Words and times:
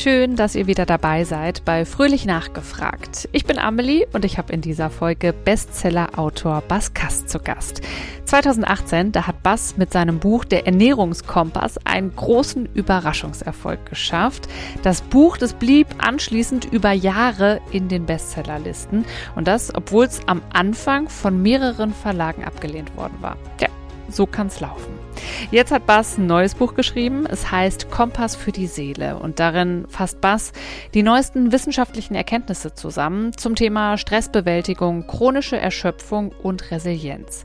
Schön, 0.00 0.36
dass 0.36 0.54
ihr 0.54 0.68
wieder 0.68 0.86
dabei 0.86 1.24
seid 1.24 1.64
bei 1.64 1.84
Fröhlich 1.84 2.24
Nachgefragt. 2.24 3.28
Ich 3.32 3.46
bin 3.46 3.58
Amelie 3.58 4.06
und 4.12 4.24
ich 4.24 4.38
habe 4.38 4.52
in 4.52 4.60
dieser 4.60 4.90
Folge 4.90 5.32
Bestseller-Autor 5.32 6.62
Bas 6.68 6.94
Kast 6.94 7.28
zu 7.28 7.40
Gast. 7.40 7.80
2018, 8.24 9.10
da 9.10 9.26
hat 9.26 9.42
Bas 9.42 9.76
mit 9.76 9.92
seinem 9.92 10.20
Buch 10.20 10.44
Der 10.44 10.66
Ernährungskompass 10.66 11.84
einen 11.84 12.14
großen 12.14 12.66
Überraschungserfolg 12.74 13.86
geschafft. 13.86 14.46
Das 14.84 15.00
Buch, 15.00 15.36
das 15.36 15.54
blieb 15.54 15.88
anschließend 15.98 16.66
über 16.66 16.92
Jahre 16.92 17.60
in 17.72 17.88
den 17.88 18.06
Bestsellerlisten 18.06 19.04
und 19.34 19.48
das, 19.48 19.74
obwohl 19.74 20.04
es 20.04 20.20
am 20.28 20.42
Anfang 20.52 21.08
von 21.08 21.42
mehreren 21.42 21.92
Verlagen 21.92 22.44
abgelehnt 22.44 22.96
worden 22.96 23.16
war. 23.20 23.36
Ja, 23.60 23.68
so 24.08 24.26
kann's 24.26 24.60
laufen. 24.60 24.97
Jetzt 25.50 25.72
hat 25.72 25.86
Bass 25.86 26.18
ein 26.18 26.26
neues 26.26 26.54
Buch 26.54 26.74
geschrieben. 26.74 27.26
Es 27.26 27.50
heißt 27.50 27.90
Kompass 27.90 28.36
für 28.36 28.52
die 28.52 28.66
Seele 28.66 29.18
und 29.18 29.40
darin 29.40 29.86
fasst 29.88 30.20
Bass 30.20 30.52
die 30.94 31.02
neuesten 31.02 31.52
wissenschaftlichen 31.52 32.14
Erkenntnisse 32.14 32.74
zusammen 32.74 33.36
zum 33.36 33.54
Thema 33.54 33.98
Stressbewältigung, 33.98 35.06
chronische 35.06 35.58
Erschöpfung 35.58 36.32
und 36.42 36.70
Resilienz. 36.70 37.44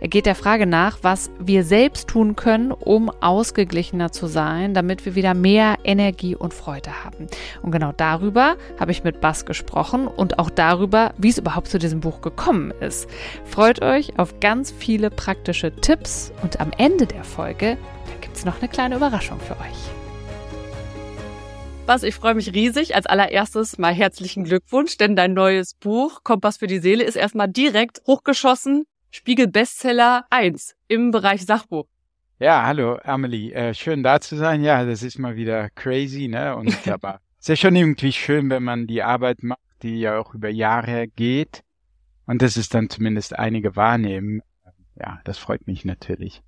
Er 0.00 0.08
geht 0.08 0.24
der 0.24 0.34
Frage 0.34 0.66
nach, 0.66 0.98
was 1.02 1.30
wir 1.38 1.62
selbst 1.62 2.08
tun 2.08 2.34
können, 2.34 2.72
um 2.72 3.10
ausgeglichener 3.20 4.10
zu 4.12 4.26
sein, 4.26 4.72
damit 4.72 5.04
wir 5.04 5.14
wieder 5.14 5.34
mehr 5.34 5.76
Energie 5.84 6.34
und 6.34 6.54
Freude 6.54 7.04
haben. 7.04 7.26
Und 7.62 7.70
genau 7.70 7.92
darüber 7.94 8.56
habe 8.78 8.92
ich 8.92 9.04
mit 9.04 9.20
Bass 9.20 9.44
gesprochen 9.44 10.06
und 10.06 10.38
auch 10.38 10.48
darüber, 10.48 11.12
wie 11.18 11.28
es 11.28 11.38
überhaupt 11.38 11.68
zu 11.68 11.78
diesem 11.78 12.00
Buch 12.00 12.22
gekommen 12.22 12.72
ist. 12.80 13.08
Freut 13.44 13.82
euch 13.82 14.18
auf 14.18 14.40
ganz 14.40 14.70
viele 14.70 15.10
praktische 15.10 15.70
Tipps 15.70 16.32
und 16.42 16.60
am 16.60 16.70
Ende 16.78 17.06
der 17.06 17.24
Folge, 17.24 17.76
gibt 18.22 18.36
es 18.36 18.44
noch 18.44 18.58
eine 18.58 18.68
kleine 18.68 18.96
Überraschung 18.96 19.38
für 19.40 19.54
euch. 19.54 19.90
Ich 22.04 22.14
freue 22.14 22.34
mich 22.34 22.54
riesig. 22.54 22.94
Als 22.94 23.06
allererstes 23.06 23.76
mal 23.76 23.92
herzlichen 23.92 24.44
Glückwunsch, 24.44 24.96
denn 24.96 25.16
dein 25.16 25.34
neues 25.34 25.74
Buch 25.74 26.22
Kompass 26.22 26.58
für 26.58 26.68
die 26.68 26.78
Seele 26.78 27.02
ist 27.02 27.16
erstmal 27.16 27.48
direkt 27.48 28.00
hochgeschossen 28.06 28.84
Spiegel 29.10 29.48
Bestseller 29.48 30.24
1 30.30 30.74
im 30.88 31.10
Bereich 31.10 31.44
Sachbuch. 31.44 31.86
Ja, 32.38 32.64
hallo 32.64 32.98
Amelie, 33.02 33.52
äh, 33.52 33.74
schön 33.74 34.02
da 34.02 34.20
zu 34.20 34.36
sein. 34.36 34.62
Ja, 34.62 34.84
das 34.84 35.02
ist 35.02 35.18
mal 35.18 35.36
wieder 35.36 35.68
crazy, 35.70 36.28
ne? 36.28 36.56
Und 36.56 36.74
aber 36.88 37.20
es 37.40 37.48
ist 37.48 37.60
schon 37.60 37.76
irgendwie 37.76 38.12
schön, 38.12 38.48
wenn 38.50 38.62
man 38.62 38.86
die 38.86 39.02
Arbeit 39.02 39.42
macht, 39.42 39.60
die 39.82 40.00
ja 40.00 40.18
auch 40.18 40.34
über 40.34 40.48
Jahre 40.48 41.08
geht 41.08 41.62
und 42.30 42.42
das 42.42 42.56
ist 42.56 42.74
dann 42.74 42.88
zumindest 42.88 43.36
einige 43.36 43.74
wahrnehmen. 43.74 44.42
Ja, 44.94 45.20
das 45.24 45.38
freut 45.38 45.66
mich 45.66 45.84
natürlich. 45.84 46.42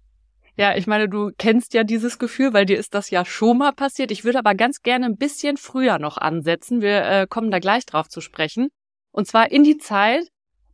Ja, 0.57 0.77
ich 0.77 0.87
meine, 0.87 1.09
du 1.09 1.33
kennst 1.37 1.75
ja 1.75 1.83
dieses 1.83 2.21
Gefühl, 2.21 2.53
weil 2.53 2.67
dir 2.67 2.79
ist 2.79 2.95
das 2.95 3.11
ja 3.11 3.25
schon 3.25 3.59
mal 3.59 3.73
passiert. 3.73 4.13
Ich 4.13 4.23
würde 4.23 4.39
aber 4.39 4.55
ganz 4.55 4.83
gerne 4.83 5.07
ein 5.07 5.17
bisschen 5.17 5.57
früher 5.57 5.99
noch 5.99 6.19
ansetzen. 6.19 6.83
Wir 6.83 7.05
äh, 7.05 7.27
kommen 7.29 7.51
da 7.51 7.59
gleich 7.59 7.85
drauf 7.85 8.09
zu 8.09 8.21
sprechen. 8.21 8.69
Und 9.11 9.27
zwar 9.27 9.51
in 9.51 9.65
die 9.65 9.79
Zeit, 9.79 10.29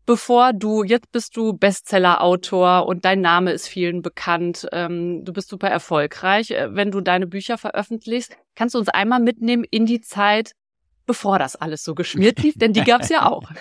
bevor 0.09 0.55
du, 0.55 0.85
jetzt 0.85 1.13
bist 1.13 1.37
du 1.37 1.53
Bestseller-Autor 1.53 2.87
und 2.87 3.05
dein 3.05 3.21
Name 3.21 3.53
ist 3.53 3.69
vielen 3.69 4.01
bekannt, 4.01 4.67
ähm, 4.73 5.23
du 5.23 5.35
bist 5.35 5.51
super 5.51 5.69
erfolgreich, 5.69 6.51
äh, 6.51 6.75
wenn 6.75 6.91
du 6.91 7.03
deine 7.03 7.27
Bücher 7.27 7.59
veröffentlichst. 7.59 8.35
Kannst 8.55 8.75
du 8.75 8.79
uns 8.79 8.89
einmal 8.89 9.21
mitnehmen 9.21 9.65
in 9.71 9.85
die 9.85 10.01
Zeit, 10.01 10.53
bevor 11.05 11.39
das 11.39 11.57
alles 11.57 11.85
so 11.85 11.95
geschmiert 11.95 12.43
lief? 12.43 12.55
Denn 12.57 12.73
die 12.73 12.85
gab's 12.85 13.11
ja 13.11 13.31
auch. 13.31 13.53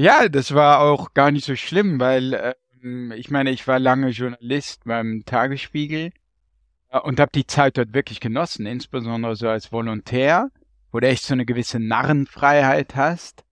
Ja, 0.00 0.28
das 0.28 0.54
war 0.54 0.78
auch 0.78 1.12
gar 1.12 1.32
nicht 1.32 1.44
so 1.44 1.56
schlimm, 1.56 1.98
weil 1.98 2.54
ähm, 2.84 3.10
ich 3.16 3.32
meine, 3.32 3.50
ich 3.50 3.66
war 3.66 3.80
lange 3.80 4.10
Journalist 4.10 4.84
beim 4.84 5.24
Tagesspiegel 5.26 6.12
äh, 6.90 7.00
und 7.00 7.18
habe 7.18 7.32
die 7.34 7.48
Zeit 7.48 7.78
dort 7.78 7.94
wirklich 7.94 8.20
genossen, 8.20 8.64
insbesondere 8.64 9.34
so 9.34 9.48
als 9.48 9.72
Volontär, 9.72 10.50
wo 10.92 11.00
du 11.00 11.08
echt 11.08 11.24
so 11.24 11.34
eine 11.34 11.44
gewisse 11.44 11.80
Narrenfreiheit 11.80 12.94
hast. 12.94 13.42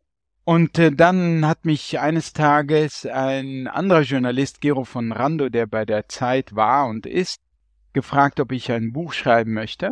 Und 0.49 0.79
äh, 0.79 0.93
dann 0.93 1.45
hat 1.45 1.65
mich 1.65 1.99
eines 1.99 2.33
Tages 2.33 3.05
ein 3.05 3.67
anderer 3.67 4.03
Journalist, 4.03 4.61
Gero 4.61 4.85
von 4.85 5.11
Rando, 5.11 5.49
der 5.49 5.67
bei 5.67 5.85
der 5.85 6.09
Zeit 6.09 6.55
war 6.55 6.87
und 6.87 7.05
ist, 7.05 7.41
gefragt, 7.93 8.39
ob 8.39 8.53
ich 8.53 8.71
ein 8.71 8.93
Buch 8.93 9.13
schreiben 9.13 9.55
möchte. 9.55 9.91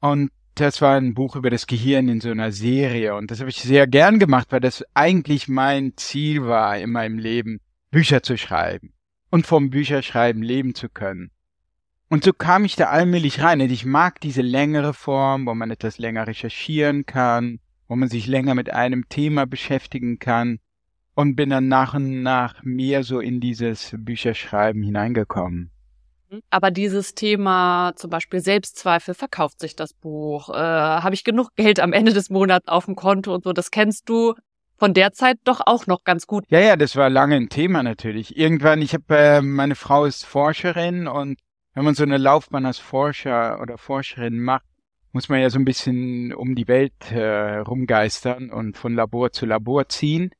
Und 0.00 0.30
das 0.54 0.80
war 0.80 0.96
ein 0.96 1.12
Buch 1.12 1.36
über 1.36 1.50
das 1.50 1.66
Gehirn 1.66 2.08
in 2.08 2.22
so 2.22 2.30
einer 2.30 2.52
Serie. 2.52 3.16
Und 3.16 3.30
das 3.30 3.40
habe 3.40 3.50
ich 3.50 3.60
sehr 3.60 3.86
gern 3.86 4.18
gemacht, 4.18 4.46
weil 4.48 4.60
das 4.60 4.82
eigentlich 4.94 5.46
mein 5.46 5.92
Ziel 5.96 6.46
war 6.46 6.78
in 6.78 6.90
meinem 6.90 7.18
Leben, 7.18 7.60
Bücher 7.90 8.22
zu 8.22 8.38
schreiben 8.38 8.94
und 9.28 9.46
vom 9.46 9.68
Bücherschreiben 9.68 10.42
leben 10.42 10.74
zu 10.74 10.88
können. 10.88 11.32
Und 12.08 12.24
so 12.24 12.32
kam 12.32 12.64
ich 12.64 12.76
da 12.76 12.86
allmählich 12.86 13.42
rein. 13.42 13.60
Und 13.60 13.70
ich 13.70 13.84
mag 13.84 14.22
diese 14.22 14.40
längere 14.40 14.94
Form, 14.94 15.44
wo 15.44 15.54
man 15.54 15.70
etwas 15.70 15.98
länger 15.98 16.26
recherchieren 16.26 17.04
kann 17.04 17.60
wo 17.88 17.96
man 17.96 18.08
sich 18.08 18.26
länger 18.26 18.54
mit 18.54 18.72
einem 18.72 19.08
Thema 19.08 19.46
beschäftigen 19.46 20.18
kann 20.18 20.58
und 21.14 21.34
bin 21.34 21.50
dann 21.50 21.68
nach 21.68 21.94
und 21.94 22.22
nach 22.22 22.62
mehr 22.62 23.02
so 23.02 23.20
in 23.20 23.40
dieses 23.40 23.94
Bücherschreiben 23.96 24.82
hineingekommen. 24.82 25.70
Mhm. 26.30 26.42
Aber 26.50 26.70
dieses 26.70 27.14
Thema 27.14 27.92
zum 27.96 28.10
Beispiel 28.10 28.40
Selbstzweifel, 28.40 29.14
verkauft 29.14 29.60
sich 29.60 29.76
das 29.76 29.94
Buch, 29.94 30.50
äh, 30.50 30.54
habe 30.54 31.14
ich 31.14 31.24
genug 31.24 31.54
Geld 31.56 31.80
am 31.80 31.92
Ende 31.92 32.12
des 32.12 32.30
Monats 32.30 32.68
auf 32.68 32.86
dem 32.86 32.96
Konto 32.96 33.34
und 33.34 33.44
so, 33.44 33.52
das 33.52 33.70
kennst 33.70 34.08
du 34.08 34.34
von 34.78 34.92
der 34.92 35.12
Zeit 35.12 35.38
doch 35.44 35.62
auch 35.64 35.86
noch 35.86 36.04
ganz 36.04 36.26
gut. 36.26 36.44
Ja, 36.48 36.60
ja, 36.60 36.76
das 36.76 36.96
war 36.96 37.08
lange 37.08 37.36
ein 37.36 37.48
Thema 37.48 37.82
natürlich. 37.82 38.36
Irgendwann, 38.36 38.82
ich 38.82 38.92
habe, 38.92 39.16
äh, 39.16 39.40
meine 39.40 39.74
Frau 39.74 40.04
ist 40.04 40.26
Forscherin 40.26 41.08
und 41.08 41.38
wenn 41.74 41.84
man 41.84 41.94
so 41.94 42.02
eine 42.02 42.18
Laufbahn 42.18 42.66
als 42.66 42.78
Forscher 42.78 43.60
oder 43.60 43.78
Forscherin 43.78 44.38
macht, 44.38 44.66
muss 45.16 45.30
man 45.30 45.40
ja 45.40 45.48
so 45.48 45.58
ein 45.58 45.64
bisschen 45.64 46.34
um 46.34 46.54
die 46.54 46.68
Welt 46.68 47.10
äh, 47.10 47.56
rumgeistern 47.56 48.50
und 48.50 48.76
von 48.76 48.94
Labor 48.94 49.32
zu 49.32 49.46
Labor 49.46 49.88
ziehen. 49.88 50.30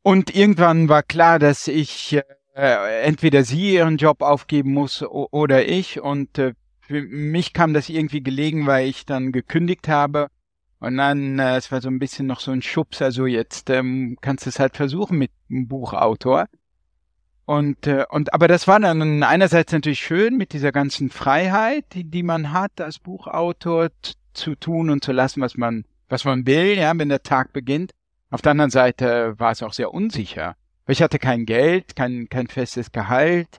Und 0.00 0.34
irgendwann 0.34 0.88
war 0.88 1.02
klar, 1.02 1.38
dass 1.38 1.68
ich 1.68 2.18
äh, 2.54 3.02
entweder 3.02 3.44
sie 3.44 3.74
ihren 3.74 3.98
Job 3.98 4.22
aufgeben 4.22 4.72
muss 4.72 5.02
oder 5.02 5.68
ich. 5.68 6.00
Und 6.00 6.38
äh, 6.38 6.54
für 6.80 7.02
mich 7.02 7.52
kam 7.52 7.74
das 7.74 7.90
irgendwie 7.90 8.22
gelegen, 8.22 8.66
weil 8.66 8.88
ich 8.88 9.04
dann 9.04 9.32
gekündigt 9.32 9.86
habe. 9.86 10.28
Und 10.78 10.96
dann, 10.96 11.38
äh, 11.38 11.58
es 11.58 11.70
war 11.70 11.82
so 11.82 11.90
ein 11.90 11.98
bisschen 11.98 12.26
noch 12.26 12.40
so 12.40 12.52
ein 12.52 12.62
Schubs, 12.62 13.02
also 13.02 13.26
jetzt 13.26 13.68
ähm, 13.68 14.16
kannst 14.22 14.46
du 14.46 14.48
es 14.48 14.58
halt 14.58 14.78
versuchen 14.78 15.18
mit 15.18 15.30
einem 15.50 15.68
Buchautor. 15.68 16.46
Und, 17.46 17.86
äh, 17.86 18.04
und 18.10 18.32
aber 18.32 18.48
das 18.48 18.68
war 18.68 18.78
dann 18.78 19.22
einerseits 19.22 19.72
natürlich 19.72 20.00
schön 20.00 20.36
mit 20.36 20.52
dieser 20.52 20.72
ganzen 20.72 21.10
Freiheit, 21.10 21.84
die, 21.92 22.04
die 22.04 22.22
man 22.22 22.52
hat 22.52 22.80
als 22.80 22.98
Buchautor 22.98 23.88
zu 24.32 24.54
tun 24.54 24.90
und 24.90 25.02
zu 25.02 25.12
lassen, 25.12 25.40
was 25.40 25.56
man, 25.56 25.84
was 26.08 26.24
man 26.24 26.46
will, 26.46 26.78
ja, 26.78 26.92
wenn 26.96 27.08
der 27.08 27.22
Tag 27.22 27.52
beginnt. 27.52 27.92
Auf 28.30 28.42
der 28.42 28.52
anderen 28.52 28.70
Seite 28.70 29.34
war 29.38 29.50
es 29.50 29.62
auch 29.62 29.72
sehr 29.72 29.92
unsicher. 29.92 30.54
Weil 30.86 30.92
ich 30.92 31.02
hatte 31.02 31.18
kein 31.18 31.46
Geld, 31.46 31.96
kein, 31.96 32.28
kein 32.28 32.46
festes 32.46 32.92
Gehalt. 32.92 33.58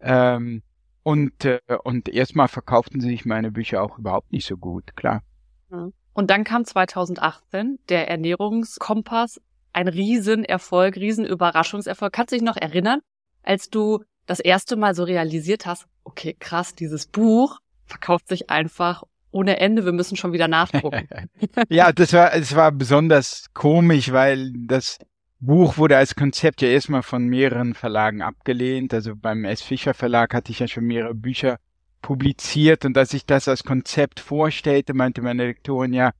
Ähm, 0.00 0.62
und, 1.02 1.44
äh, 1.44 1.60
und 1.84 2.08
erstmal 2.08 2.48
verkauften 2.48 3.00
sich 3.00 3.24
meine 3.24 3.52
Bücher 3.52 3.82
auch 3.82 3.98
überhaupt 3.98 4.32
nicht 4.32 4.46
so 4.46 4.56
gut, 4.56 4.96
klar. 4.96 5.22
Mhm. 5.68 5.92
Und 6.12 6.30
dann 6.30 6.44
kam 6.44 6.64
2018 6.64 7.78
der 7.90 8.08
Ernährungskompass, 8.08 9.40
ein 9.74 9.86
Riesenerfolg, 9.86 10.96
Riesenüberraschungserfolg. 10.96 12.12
Kannst 12.12 12.32
du 12.32 12.36
dich 12.36 12.42
noch 12.42 12.56
erinnern, 12.56 13.00
als 13.46 13.70
du 13.70 14.04
das 14.26 14.40
erste 14.40 14.76
Mal 14.76 14.94
so 14.94 15.04
realisiert 15.04 15.66
hast, 15.66 15.86
okay, 16.04 16.36
krass, 16.38 16.74
dieses 16.74 17.06
Buch 17.06 17.60
verkauft 17.84 18.28
sich 18.28 18.50
einfach 18.50 19.04
ohne 19.30 19.58
Ende, 19.58 19.84
wir 19.84 19.92
müssen 19.92 20.16
schon 20.16 20.32
wieder 20.32 20.48
nachdrucken. 20.48 21.08
ja, 21.68 21.92
das 21.92 22.12
war, 22.12 22.34
es 22.34 22.56
war 22.56 22.72
besonders 22.72 23.46
komisch, 23.52 24.10
weil 24.10 24.52
das 24.66 24.98
Buch 25.40 25.76
wurde 25.76 25.96
als 25.96 26.14
Konzept 26.14 26.62
ja 26.62 26.68
erstmal 26.68 27.02
von 27.02 27.26
mehreren 27.26 27.74
Verlagen 27.74 28.22
abgelehnt. 28.22 28.94
Also 28.94 29.14
beim 29.14 29.44
S. 29.44 29.62
Fischer 29.62 29.94
Verlag 29.94 30.32
hatte 30.32 30.52
ich 30.52 30.60
ja 30.60 30.68
schon 30.68 30.84
mehrere 30.84 31.14
Bücher 31.14 31.58
publiziert 32.00 32.84
und 32.84 32.96
als 32.96 33.12
ich 33.12 33.26
das 33.26 33.46
als 33.46 33.64
Konzept 33.64 34.20
vorstellte, 34.20 34.94
meinte 34.94 35.22
meine 35.22 35.46
Lektorin 35.46 35.92
ja, 35.92 36.12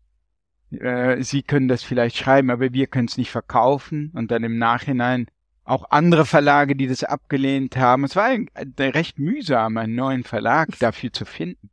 äh, 0.70 1.22
Sie 1.22 1.42
können 1.42 1.68
das 1.68 1.82
vielleicht 1.82 2.16
schreiben, 2.16 2.50
aber 2.50 2.72
wir 2.72 2.86
können 2.86 3.08
es 3.08 3.16
nicht 3.16 3.30
verkaufen. 3.30 4.12
Und 4.14 4.30
dann 4.30 4.44
im 4.44 4.58
Nachhinein 4.58 5.26
auch 5.66 5.90
andere 5.90 6.24
Verlage, 6.24 6.76
die 6.76 6.86
das 6.86 7.04
abgelehnt 7.04 7.76
haben. 7.76 8.04
Es 8.04 8.16
war 8.16 8.30
recht 8.78 9.18
mühsam, 9.18 9.76
einen 9.76 9.94
neuen 9.94 10.24
Verlag 10.24 10.78
dafür 10.78 11.12
zu 11.12 11.24
finden. 11.24 11.70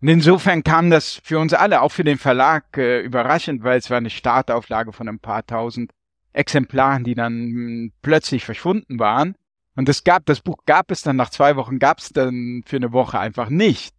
Und 0.00 0.08
insofern 0.08 0.64
kam 0.64 0.90
das 0.90 1.20
für 1.22 1.38
uns 1.38 1.54
alle, 1.54 1.80
auch 1.80 1.92
für 1.92 2.04
den 2.04 2.18
Verlag, 2.18 2.76
äh, 2.76 3.00
überraschend, 3.00 3.62
weil 3.62 3.78
es 3.78 3.88
war 3.88 3.98
eine 3.98 4.10
Startauflage 4.10 4.92
von 4.92 5.08
ein 5.08 5.20
paar 5.20 5.46
tausend 5.46 5.92
Exemplaren, 6.32 7.04
die 7.04 7.14
dann 7.14 7.32
hm, 7.32 7.92
plötzlich 8.02 8.44
verschwunden 8.44 8.98
waren. 8.98 9.36
Und 9.76 9.88
es 9.88 10.04
gab, 10.04 10.26
das 10.26 10.40
Buch 10.40 10.58
gab 10.66 10.90
es 10.90 11.02
dann 11.02 11.16
nach 11.16 11.30
zwei 11.30 11.56
Wochen, 11.56 11.78
gab 11.78 11.98
es 11.98 12.10
dann 12.10 12.62
für 12.66 12.76
eine 12.76 12.92
Woche 12.92 13.18
einfach 13.18 13.48
nicht, 13.48 13.94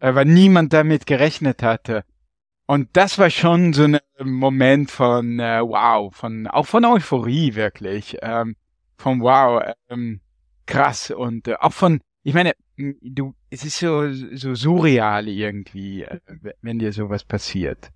äh, 0.00 0.14
weil 0.14 0.26
niemand 0.26 0.72
damit 0.72 1.06
gerechnet 1.06 1.62
hatte. 1.62 2.04
Und 2.66 2.90
das 2.92 3.18
war 3.18 3.28
schon 3.28 3.72
so 3.72 3.84
ein 3.84 3.98
Moment 4.22 4.90
von 4.90 5.40
äh, 5.40 5.60
wow, 5.60 6.14
von 6.14 6.46
auch 6.46 6.66
von 6.66 6.84
Euphorie 6.84 7.54
wirklich. 7.56 8.16
Ähm, 8.22 8.54
von 8.96 9.20
wow, 9.20 9.62
ähm, 9.88 10.20
krass 10.66 11.10
und 11.10 11.48
äh, 11.48 11.54
auch 11.54 11.72
von, 11.72 12.00
ich 12.22 12.34
meine, 12.34 12.52
du, 12.76 13.34
es 13.50 13.64
ist 13.64 13.78
so, 13.78 14.12
so 14.12 14.54
surreal 14.54 15.28
irgendwie, 15.28 16.02
äh, 16.02 16.20
wenn 16.60 16.78
dir 16.78 16.92
sowas 16.92 17.24
passiert. 17.24 17.90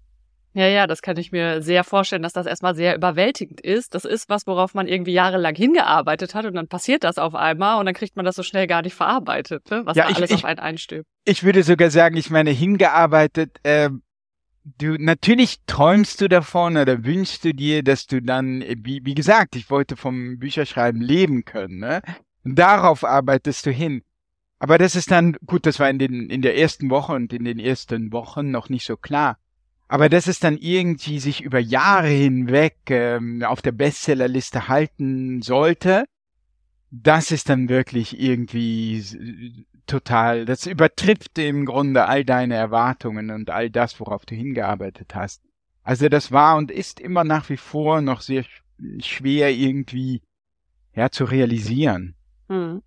Ja, 0.57 0.67
ja, 0.69 0.87
das 0.87 1.03
kann 1.03 1.19
ich 1.19 1.33
mir 1.33 1.61
sehr 1.61 1.85
vorstellen, 1.85 2.23
dass 2.23 2.33
das 2.33 2.47
erstmal 2.47 2.75
sehr 2.75 2.97
überwältigend 2.97 3.61
ist. 3.61 3.95
Das 3.95 4.07
ist 4.07 4.31
was, 4.31 4.47
worauf 4.47 4.73
man 4.73 4.89
irgendwie 4.89 5.13
jahrelang 5.13 5.55
hingearbeitet 5.55 6.35
hat 6.35 6.47
und 6.47 6.55
dann 6.55 6.67
passiert 6.67 7.05
das 7.05 7.19
auf 7.19 7.35
einmal 7.35 7.79
und 7.79 7.85
dann 7.85 7.95
kriegt 7.95 8.17
man 8.17 8.25
das 8.25 8.37
so 8.37 8.43
schnell 8.43 8.67
gar 8.67 8.81
nicht 8.81 8.95
verarbeitet, 8.95 9.71
ne? 9.71 9.83
was 9.85 9.99
ja, 9.99 10.05
da 10.05 10.11
ich, 10.11 10.17
alles 10.17 10.31
ich, 10.31 10.37
auf 10.37 10.45
einen 10.47 10.59
einstülpt. 10.59 11.07
Ich 11.27 11.45
würde 11.45 11.63
sogar 11.63 11.91
sagen, 11.91 12.17
ich 12.17 12.31
meine, 12.31 12.53
hingearbeitet, 12.53 13.59
äh, 13.65 13.91
du, 14.79 14.97
natürlich 14.99 15.61
träumst 15.67 16.21
du 16.21 16.29
davon 16.29 16.77
oder 16.77 17.05
wünschst 17.05 17.45
du 17.45 17.55
dir, 17.55 17.83
dass 17.83 18.07
du 18.07 18.21
dann, 18.21 18.63
wie, 18.63 19.05
wie 19.05 19.15
gesagt, 19.15 19.57
ich 19.57 19.71
wollte 19.71 19.97
vom 19.97 20.39
Bücherschreiben 20.39 21.01
leben 21.01 21.45
können, 21.45 21.79
ne? 21.79 22.03
Darauf 22.45 23.05
arbeitest 23.05 23.67
du 23.67 23.71
hin. 23.71 24.03
Aber 24.59 24.79
das 24.79 24.95
ist 24.95 25.11
dann, 25.11 25.37
gut, 25.47 25.67
das 25.67 25.81
war 25.81 25.91
in 25.91 25.99
den, 25.99 26.31
in 26.31 26.43
der 26.43 26.57
ersten 26.57 26.91
Woche 26.91 27.13
und 27.13 27.33
in 27.33 27.45
den 27.45 27.59
ersten 27.59 28.13
Wochen 28.13 28.51
noch 28.51 28.69
nicht 28.69 28.87
so 28.87 28.97
klar. 28.97 29.39
Aber 29.89 30.09
dass 30.09 30.27
es 30.27 30.41
dann 30.41 30.57
irgendwie 30.57 31.19
sich 31.19 31.43
über 31.43 31.59
Jahre 31.59 32.09
hinweg 32.09 32.77
ähm, 32.89 33.43
auf 33.43 33.63
der 33.63 33.73
Bestsellerliste 33.73 34.69
halten 34.69 35.43
sollte, 35.43 36.05
das 36.91 37.31
ist 37.31 37.49
dann 37.49 37.69
wirklich 37.69 38.19
irgendwie 38.19 39.67
total, 39.87 40.45
das 40.45 40.67
übertrifft 40.67 41.39
im 41.39 41.65
Grunde 41.65 42.07
all 42.07 42.25
deine 42.25 42.55
Erwartungen 42.55 43.31
und 43.31 43.51
all 43.51 43.71
das, 43.71 43.99
worauf 44.01 44.27
du 44.27 44.35
hingearbeitet 44.35 45.15
hast. 45.15 45.43
Also 45.83 46.09
das 46.09 46.33
war 46.33 46.57
und 46.57 46.71
ist 46.71 47.01
immer 47.01 47.25
nach 47.25 47.49
wie 47.49 47.57
vor 47.57 48.01
noch 48.01 48.21
sehr 48.21 48.45
schwer 48.99 49.51
irgendwie 49.51 50.23
ja 50.95 51.11
zu 51.11 51.25
realisieren. 51.25 52.17
Hm. 52.49 52.83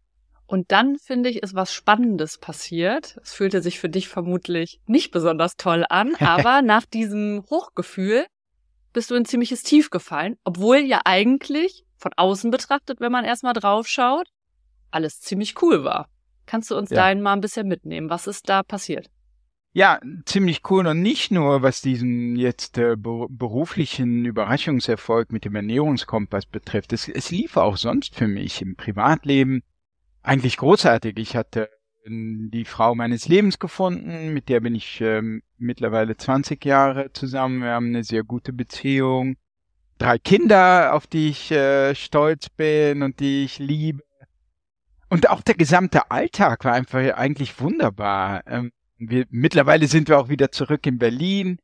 Und 0.46 0.72
dann, 0.72 0.98
finde 0.98 1.30
ich, 1.30 1.44
ist 1.44 1.54
was 1.54 1.72
Spannendes 1.74 2.40
passiert. 2.40 3.19
Es 3.22 3.34
fühlte 3.34 3.62
sich 3.62 3.80
für 3.80 3.88
dich 3.88 4.10
vermutlich 4.10 4.81
nicht 4.88 5.12
besonders 5.12 5.57
toll 5.57 5.86
an, 5.88 6.16
aber 6.19 6.62
nach 6.62 6.86
diesem 6.86 7.44
Hochgefühl 7.50 8.25
bist 8.92 9.12
du 9.12 9.16
in 9.16 9.25
ziemliches 9.25 9.62
Tief 9.62 9.92
gefallen, 9.92 10.38
obwohl 10.44 10.78
ja 10.78 11.01
eigentlich 11.06 11.86
von 11.98 12.12
außen 12.16 12.50
betrachtet, 12.50 13.00
wenn 13.00 13.12
man 13.12 13.25
erstmal 13.25 13.54
drauf 13.54 13.88
schaut, 13.88 14.28
alles 14.90 15.22
ziemlich 15.22 15.62
cool 15.62 15.84
war. 15.84 16.10
Kannst 16.50 16.72
du 16.72 16.75
uns 16.75 16.90
ja. 16.90 16.96
dahin 16.96 17.22
mal 17.22 17.34
ein 17.34 17.42
bisschen 17.42 17.68
mitnehmen? 17.68 18.10
Was 18.10 18.25
ist 18.25 18.50
da 18.50 18.63
passiert? 18.63 19.12
Ja, 19.72 20.00
ziemlich 20.25 20.62
cool 20.72 20.88
und 20.88 21.00
nicht 21.00 21.30
nur 21.30 21.62
was 21.62 21.80
diesen 21.80 22.36
jetzt 22.36 22.80
äh, 22.80 22.96
beruflichen 22.98 24.25
Überraschungserfolg 24.25 25.31
mit 25.31 25.46
dem 25.46 25.54
Ernährungskompass 25.54 26.48
betrifft. 26.48 26.92
Es, 26.92 27.07
es 27.07 27.30
lief 27.30 27.56
auch 27.56 27.78
sonst 27.78 28.16
für 28.16 28.28
mich 28.28 28.63
im 28.63 28.75
Privatleben 28.75 29.62
eigentlich 30.24 30.57
großartig. 30.57 31.19
Ich 31.19 31.36
hatte 31.36 31.69
ähm, 32.04 32.50
die 32.51 32.66
Frau 32.66 32.96
meines 32.96 33.28
Lebens 33.28 33.60
gefunden, 33.60 34.34
mit 34.34 34.50
der 34.50 34.62
bin 34.62 34.74
ich 34.74 35.01
ähm, 35.01 35.44
mittlerweile 35.60 36.18
20 36.18 36.66
Jahre 36.66 37.13
zusammen. 37.13 37.62
Wir 37.62 37.74
haben 37.74 37.90
eine 37.90 38.04
sehr 38.04 38.24
gute 38.24 38.54
Beziehung. 38.54 39.38
Drei 40.00 40.18
Kinder, 40.18 40.96
auf 40.96 41.06
die 41.06 41.30
ich 41.30 41.51
äh, 41.51 41.94
stolz 41.94 42.50
bin 42.50 43.04
und 43.04 43.19
die 43.19 43.44
ich 43.44 43.60
liebe. 43.60 44.01
Und 45.10 45.30
auch 45.30 45.42
der 45.42 45.56
gesamte 45.56 46.12
Alltag 46.12 46.66
war 46.66 46.74
einfach 46.74 47.00
eigentlich 47.16 47.60
wunderbar. 47.60 48.44
Ähm, 48.48 48.72
wir, 48.98 49.26
mittlerweile 49.30 49.88
sind 49.88 50.08
wir 50.08 50.20
auch 50.20 50.30
wieder 50.30 50.52
zurück 50.52 50.86
in 50.86 51.00
Berlin, 51.00 51.58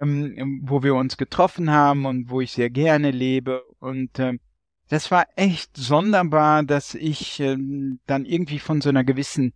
ähm, 0.00 0.60
wo 0.64 0.82
wir 0.82 0.94
uns 0.94 1.16
getroffen 1.16 1.70
haben 1.70 2.06
und 2.06 2.30
wo 2.30 2.40
ich 2.40 2.52
sehr 2.52 2.70
gerne 2.70 3.10
lebe. 3.10 3.62
Und 3.78 4.18
ähm, 4.18 4.40
das 4.88 5.10
war 5.10 5.26
echt 5.36 5.76
sonderbar, 5.76 6.62
dass 6.62 6.94
ich 6.94 7.40
ähm, 7.40 8.00
dann 8.06 8.24
irgendwie 8.24 8.58
von 8.58 8.80
so 8.80 8.88
einer 8.88 9.04
gewissen 9.04 9.52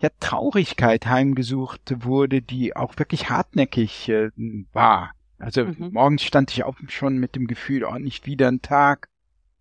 ja, 0.00 0.10
Traurigkeit 0.20 1.06
heimgesucht 1.06 2.04
wurde, 2.04 2.42
die 2.42 2.76
auch 2.76 2.96
wirklich 2.96 3.28
hartnäckig 3.28 4.08
äh, 4.08 4.30
war. 4.72 5.12
Also 5.38 5.64
mhm. 5.64 5.90
morgens 5.92 6.22
stand 6.22 6.52
ich 6.52 6.64
auch 6.64 6.76
schon 6.88 7.18
mit 7.18 7.34
dem 7.34 7.46
Gefühl, 7.46 7.84
oh, 7.84 7.98
nicht 7.98 8.26
wieder 8.26 8.48
ein 8.48 8.62
Tag. 8.62 9.08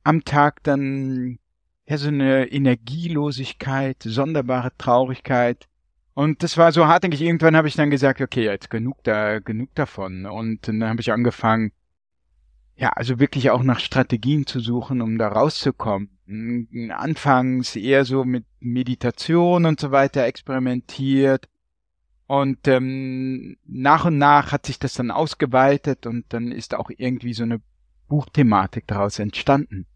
Am 0.03 0.23
Tag 0.23 0.63
dann 0.63 1.39
ja 1.87 1.97
so 1.97 2.09
eine 2.09 2.51
Energielosigkeit, 2.51 3.97
sonderbare 4.03 4.71
Traurigkeit. 4.77 5.67
Und 6.13 6.43
das 6.43 6.57
war 6.57 6.71
so 6.71 6.87
hartnäckig. 6.87 7.21
Irgendwann 7.21 7.55
habe 7.55 7.67
ich 7.67 7.75
dann 7.75 7.89
gesagt, 7.89 8.21
okay, 8.21 8.43
jetzt 8.43 8.69
genug 8.69 9.03
da, 9.03 9.39
genug 9.39 9.73
davon. 9.75 10.25
Und 10.25 10.67
dann 10.67 10.83
habe 10.83 10.99
ich 10.99 11.11
angefangen, 11.11 11.71
ja, 12.75 12.89
also 12.89 13.19
wirklich 13.19 13.49
auch 13.51 13.63
nach 13.63 13.79
Strategien 13.79 14.45
zu 14.45 14.59
suchen, 14.59 15.01
um 15.01 15.17
da 15.17 15.29
rauszukommen. 15.29 16.09
Anfangs 16.91 17.75
eher 17.75 18.03
so 18.03 18.25
mit 18.25 18.45
Meditation 18.59 19.65
und 19.65 19.79
so 19.79 19.91
weiter 19.91 20.25
experimentiert. 20.25 21.47
Und 22.27 22.67
ähm, 22.67 23.57
nach 23.65 24.05
und 24.05 24.17
nach 24.17 24.51
hat 24.51 24.65
sich 24.65 24.79
das 24.79 24.95
dann 24.95 25.11
ausgeweitet 25.11 26.05
und 26.05 26.25
dann 26.29 26.51
ist 26.51 26.75
auch 26.75 26.91
irgendwie 26.95 27.33
so 27.33 27.43
eine 27.43 27.61
Buchthematik 28.09 28.85
daraus 28.87 29.19
entstanden. 29.19 29.87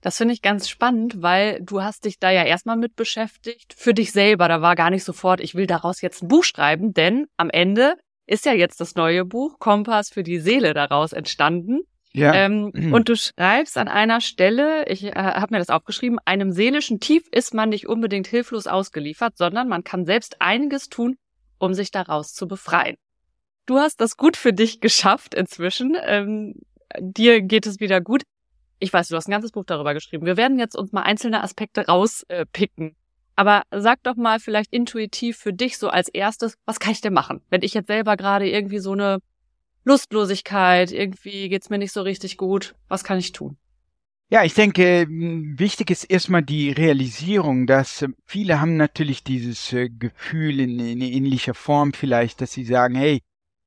Das 0.00 0.16
finde 0.16 0.34
ich 0.34 0.42
ganz 0.42 0.68
spannend, 0.68 1.22
weil 1.22 1.60
du 1.60 1.82
hast 1.82 2.04
dich 2.04 2.18
da 2.18 2.30
ja 2.30 2.44
erstmal 2.44 2.76
mit 2.76 2.94
beschäftigt 2.94 3.74
für 3.76 3.94
dich 3.94 4.12
selber. 4.12 4.48
Da 4.48 4.62
war 4.62 4.76
gar 4.76 4.90
nicht 4.90 5.04
sofort, 5.04 5.40
ich 5.40 5.54
will 5.54 5.66
daraus 5.66 6.00
jetzt 6.00 6.22
ein 6.22 6.28
Buch 6.28 6.44
schreiben, 6.44 6.94
denn 6.94 7.26
am 7.36 7.50
Ende 7.50 7.94
ist 8.26 8.46
ja 8.46 8.52
jetzt 8.52 8.80
das 8.80 8.94
neue 8.94 9.24
Buch 9.24 9.58
Kompass 9.58 10.10
für 10.10 10.22
die 10.22 10.38
Seele 10.38 10.74
daraus 10.74 11.12
entstanden. 11.12 11.80
Ja. 12.12 12.34
Ähm, 12.34 12.70
mhm. 12.74 12.92
Und 12.94 13.08
du 13.08 13.16
schreibst 13.16 13.76
an 13.76 13.88
einer 13.88 14.20
Stelle, 14.20 14.86
ich 14.88 15.04
äh, 15.04 15.12
habe 15.14 15.54
mir 15.54 15.58
das 15.58 15.70
aufgeschrieben, 15.70 16.18
einem 16.24 16.52
seelischen 16.52 17.00
Tief 17.00 17.24
ist 17.32 17.54
man 17.54 17.68
nicht 17.68 17.86
unbedingt 17.86 18.26
hilflos 18.26 18.66
ausgeliefert, 18.66 19.36
sondern 19.36 19.68
man 19.68 19.84
kann 19.84 20.06
selbst 20.06 20.40
einiges 20.40 20.88
tun, 20.88 21.16
um 21.58 21.74
sich 21.74 21.90
daraus 21.90 22.32
zu 22.32 22.48
befreien. 22.48 22.96
Du 23.66 23.78
hast 23.78 24.00
das 24.00 24.16
gut 24.16 24.36
für 24.36 24.52
dich 24.52 24.80
geschafft 24.80 25.34
inzwischen. 25.34 25.96
Ähm, 26.02 26.54
dir 26.98 27.42
geht 27.42 27.66
es 27.66 27.80
wieder 27.80 28.00
gut. 28.00 28.22
Ich 28.78 28.92
weiß, 28.92 29.08
du 29.08 29.16
hast 29.16 29.28
ein 29.28 29.32
ganzes 29.32 29.52
Buch 29.52 29.64
darüber 29.64 29.94
geschrieben. 29.94 30.26
Wir 30.26 30.36
werden 30.36 30.58
jetzt 30.58 30.76
uns 30.76 30.92
mal 30.92 31.02
einzelne 31.02 31.42
Aspekte 31.42 31.86
rauspicken. 31.86 32.90
Äh, 32.90 32.94
Aber 33.34 33.62
sag 33.70 34.02
doch 34.02 34.16
mal 34.16 34.40
vielleicht 34.40 34.72
intuitiv 34.72 35.36
für 35.36 35.52
dich 35.52 35.78
so 35.78 35.88
als 35.88 36.08
erstes, 36.08 36.56
was 36.64 36.80
kann 36.80 36.92
ich 36.92 37.00
denn 37.00 37.12
machen? 37.12 37.40
Wenn 37.50 37.62
ich 37.62 37.74
jetzt 37.74 37.88
selber 37.88 38.16
gerade 38.16 38.48
irgendwie 38.48 38.78
so 38.78 38.92
eine 38.92 39.18
Lustlosigkeit, 39.84 40.92
irgendwie 40.92 41.48
geht's 41.48 41.70
mir 41.70 41.78
nicht 41.78 41.92
so 41.92 42.02
richtig 42.02 42.36
gut. 42.36 42.74
Was 42.88 43.04
kann 43.04 43.18
ich 43.18 43.32
tun? 43.32 43.56
Ja, 44.30 44.44
ich 44.44 44.52
denke, 44.52 45.06
wichtig 45.08 45.90
ist 45.90 46.04
erstmal 46.04 46.42
die 46.42 46.70
Realisierung, 46.70 47.66
dass 47.66 48.02
äh, 48.02 48.08
viele 48.26 48.60
haben 48.60 48.76
natürlich 48.76 49.24
dieses 49.24 49.72
äh, 49.72 49.88
Gefühl 49.88 50.60
in, 50.60 50.78
in 50.78 51.00
ähnlicher 51.00 51.54
Form 51.54 51.94
vielleicht, 51.94 52.42
dass 52.42 52.52
sie 52.52 52.64
sagen, 52.64 52.94
hey, 52.94 53.22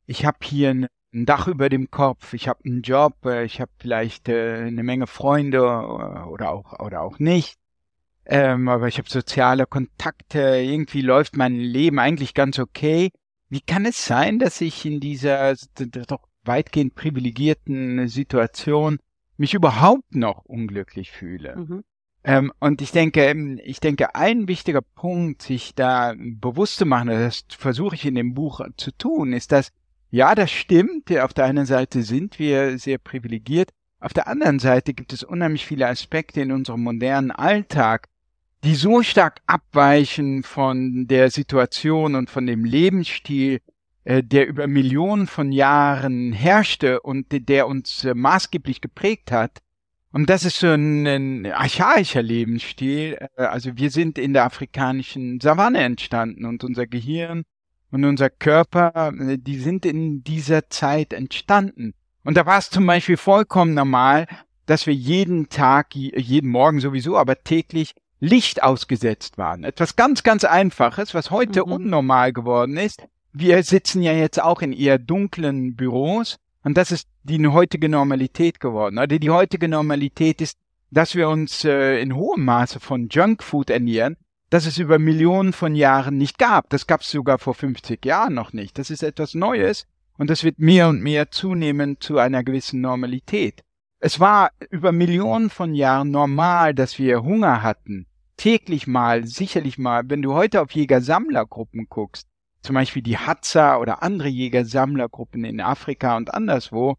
ich 0.05 0.23
habe 0.23 0.37
hier 0.43 0.69
ein 0.69 0.87
Dach 1.13 1.47
über 1.47 1.69
dem 1.69 1.91
Kopf, 1.91 2.33
ich 2.33 2.47
habe 2.47 2.63
einen 2.65 2.81
Job, 2.83 3.25
äh, 3.25 3.43
ich 3.43 3.59
habe 3.59 3.71
vielleicht 3.77 4.29
eine 4.29 4.83
Menge 4.83 5.07
Freunde 5.07 5.61
oder 5.61 6.51
auch 6.51 6.79
oder 6.79 7.01
auch 7.01 7.19
nicht, 7.19 7.57
ähm, 8.25 8.69
aber 8.69 8.87
ich 8.87 8.97
habe 8.97 9.09
soziale 9.09 9.65
Kontakte, 9.65 10.39
irgendwie 10.39 11.01
läuft 11.01 11.35
mein 11.35 11.55
Leben 11.55 11.99
eigentlich 11.99 12.33
ganz 12.33 12.59
okay. 12.59 13.09
Wie 13.49 13.61
kann 13.61 13.85
es 13.85 14.05
sein, 14.05 14.39
dass 14.39 14.61
ich 14.61 14.85
in 14.85 15.01
dieser 15.01 15.55
doch 16.07 16.27
weitgehend 16.43 16.95
privilegierten 16.95 18.07
Situation 18.07 18.99
mich 19.35 19.53
überhaupt 19.53 20.15
noch 20.15 20.45
unglücklich 20.45 21.11
fühle? 21.11 21.57
Mhm. 21.57 21.83
Ähm, 22.23 22.53
und 22.59 22.81
ich 22.81 22.91
denke, 22.91 23.25
ähm, 23.25 23.59
ich 23.63 23.79
denke, 23.79 24.15
ein 24.15 24.47
wichtiger 24.47 24.81
Punkt, 24.81 25.41
sich 25.41 25.73
da 25.73 26.13
bewusst 26.15 26.77
zu 26.77 26.85
machen, 26.85 27.09
das 27.09 27.43
versuche 27.49 27.95
ich 27.95 28.05
in 28.05 28.15
dem 28.15 28.33
Buch 28.33 28.61
zu 28.77 28.91
tun, 28.91 29.33
ist, 29.33 29.51
dass 29.51 29.71
ja, 30.11 30.35
das 30.35 30.51
stimmt. 30.51 31.11
Auf 31.17 31.33
der 31.33 31.45
einen 31.45 31.65
Seite 31.65 32.03
sind 32.03 32.37
wir 32.37 32.77
sehr 32.77 32.97
privilegiert. 32.97 33.71
Auf 34.01 34.13
der 34.13 34.27
anderen 34.27 34.59
Seite 34.59 34.93
gibt 34.93 35.13
es 35.13 35.23
unheimlich 35.23 35.65
viele 35.65 35.87
Aspekte 35.87 36.41
in 36.41 36.51
unserem 36.51 36.83
modernen 36.83 37.31
Alltag, 37.31 38.07
die 38.63 38.75
so 38.75 39.03
stark 39.03 39.41
abweichen 39.47 40.43
von 40.43 41.07
der 41.07 41.31
Situation 41.31 42.15
und 42.15 42.29
von 42.29 42.45
dem 42.45 42.65
Lebensstil, 42.65 43.61
äh, 44.03 44.21
der 44.21 44.47
über 44.47 44.67
Millionen 44.67 45.27
von 45.27 45.51
Jahren 45.51 46.33
herrschte 46.33 47.01
und 47.01 47.27
der 47.31 47.67
uns 47.67 48.03
äh, 48.03 48.13
maßgeblich 48.13 48.81
geprägt 48.81 49.31
hat. 49.31 49.59
Und 50.11 50.29
das 50.29 50.43
ist 50.43 50.59
so 50.59 50.67
ein, 50.67 51.45
archaischer 51.45 52.21
Lebensstil. 52.21 53.17
Äh, 53.37 53.43
also 53.43 53.77
wir 53.77 53.89
sind 53.91 54.17
in 54.17 54.33
der 54.33 54.43
afrikanischen 54.43 55.39
Savanne 55.39 55.79
entstanden 55.79 56.45
und 56.45 56.65
unser 56.65 56.85
Gehirn 56.85 57.43
und 57.91 58.05
unser 58.05 58.29
Körper, 58.29 59.13
äh, 59.17 59.37
die 59.37 59.59
sind 59.59 59.85
in 59.85 60.23
dieser 60.23 60.69
Zeit 60.69 61.13
entstanden. 61.13 61.93
Und 62.23 62.37
da 62.37 62.45
war 62.45 62.57
es 62.57 62.69
zum 62.69 62.85
Beispiel 62.85 63.17
vollkommen 63.17 63.73
normal, 63.73 64.27
dass 64.65 64.87
wir 64.87 64.93
jeden 64.93 65.49
Tag, 65.49 65.95
jeden 65.95 66.49
Morgen 66.49 66.79
sowieso, 66.79 67.17
aber 67.17 67.43
täglich 67.43 67.93
Licht 68.19 68.61
ausgesetzt 68.63 69.37
waren. 69.37 69.63
Etwas 69.63 69.95
ganz, 69.95 70.23
ganz 70.23 70.43
Einfaches, 70.43 71.13
was 71.13 71.31
heute 71.31 71.65
mhm. 71.65 71.71
unnormal 71.73 72.31
geworden 72.31 72.77
ist. 72.77 73.03
Wir 73.33 73.63
sitzen 73.63 74.03
ja 74.03 74.13
jetzt 74.13 74.41
auch 74.41 74.61
in 74.61 74.73
eher 74.73 74.99
dunklen 74.99 75.75
Büros 75.75 76.37
und 76.63 76.77
das 76.77 76.91
ist 76.91 77.07
die 77.23 77.45
heutige 77.47 77.89
Normalität 77.89 78.59
geworden. 78.59 78.99
Also 78.99 79.17
die 79.17 79.29
heutige 79.29 79.67
Normalität 79.67 80.41
ist, 80.41 80.57
dass 80.91 81.15
wir 81.15 81.29
uns 81.29 81.65
äh, 81.65 81.99
in 81.99 82.15
hohem 82.15 82.45
Maße 82.45 82.79
von 82.79 83.07
Junkfood 83.09 83.69
ernähren, 83.69 84.17
das 84.51 84.65
es 84.65 84.77
über 84.77 84.99
Millionen 84.99 85.53
von 85.53 85.75
Jahren 85.75 86.17
nicht 86.17 86.37
gab. 86.37 86.69
Das 86.69 86.85
gab 86.85 87.01
es 87.01 87.09
sogar 87.09 87.39
vor 87.39 87.55
50 87.55 88.05
Jahren 88.05 88.33
noch 88.33 88.51
nicht. 88.51 88.77
Das 88.77 88.89
ist 88.89 89.01
etwas 89.01 89.33
Neues 89.33 89.87
und 90.17 90.29
das 90.29 90.43
wird 90.43 90.59
mehr 90.59 90.89
und 90.89 91.01
mehr 91.01 91.31
zunehmend 91.31 92.03
zu 92.03 92.17
einer 92.17 92.43
gewissen 92.43 92.81
Normalität. 92.81 93.63
Es 93.99 94.19
war 94.19 94.51
über 94.69 94.91
Millionen 94.91 95.49
von 95.49 95.73
Jahren 95.73 96.11
normal, 96.11 96.73
dass 96.73 96.99
wir 96.99 97.23
Hunger 97.23 97.63
hatten. 97.63 98.07
Täglich 98.35 98.87
mal, 98.87 99.25
sicherlich 99.25 99.77
mal. 99.77 100.03
Wenn 100.09 100.21
du 100.21 100.33
heute 100.33 100.61
auf 100.61 100.71
Jäger-Sammlergruppen 100.71 101.87
guckst, 101.87 102.27
zum 102.61 102.73
Beispiel 102.73 103.03
die 103.03 103.17
Hadza 103.17 103.77
oder 103.77 104.03
andere 104.03 104.27
Jäger-Sammlergruppen 104.27 105.45
in 105.45 105.61
Afrika 105.61 106.17
und 106.17 106.33
anderswo, 106.33 106.97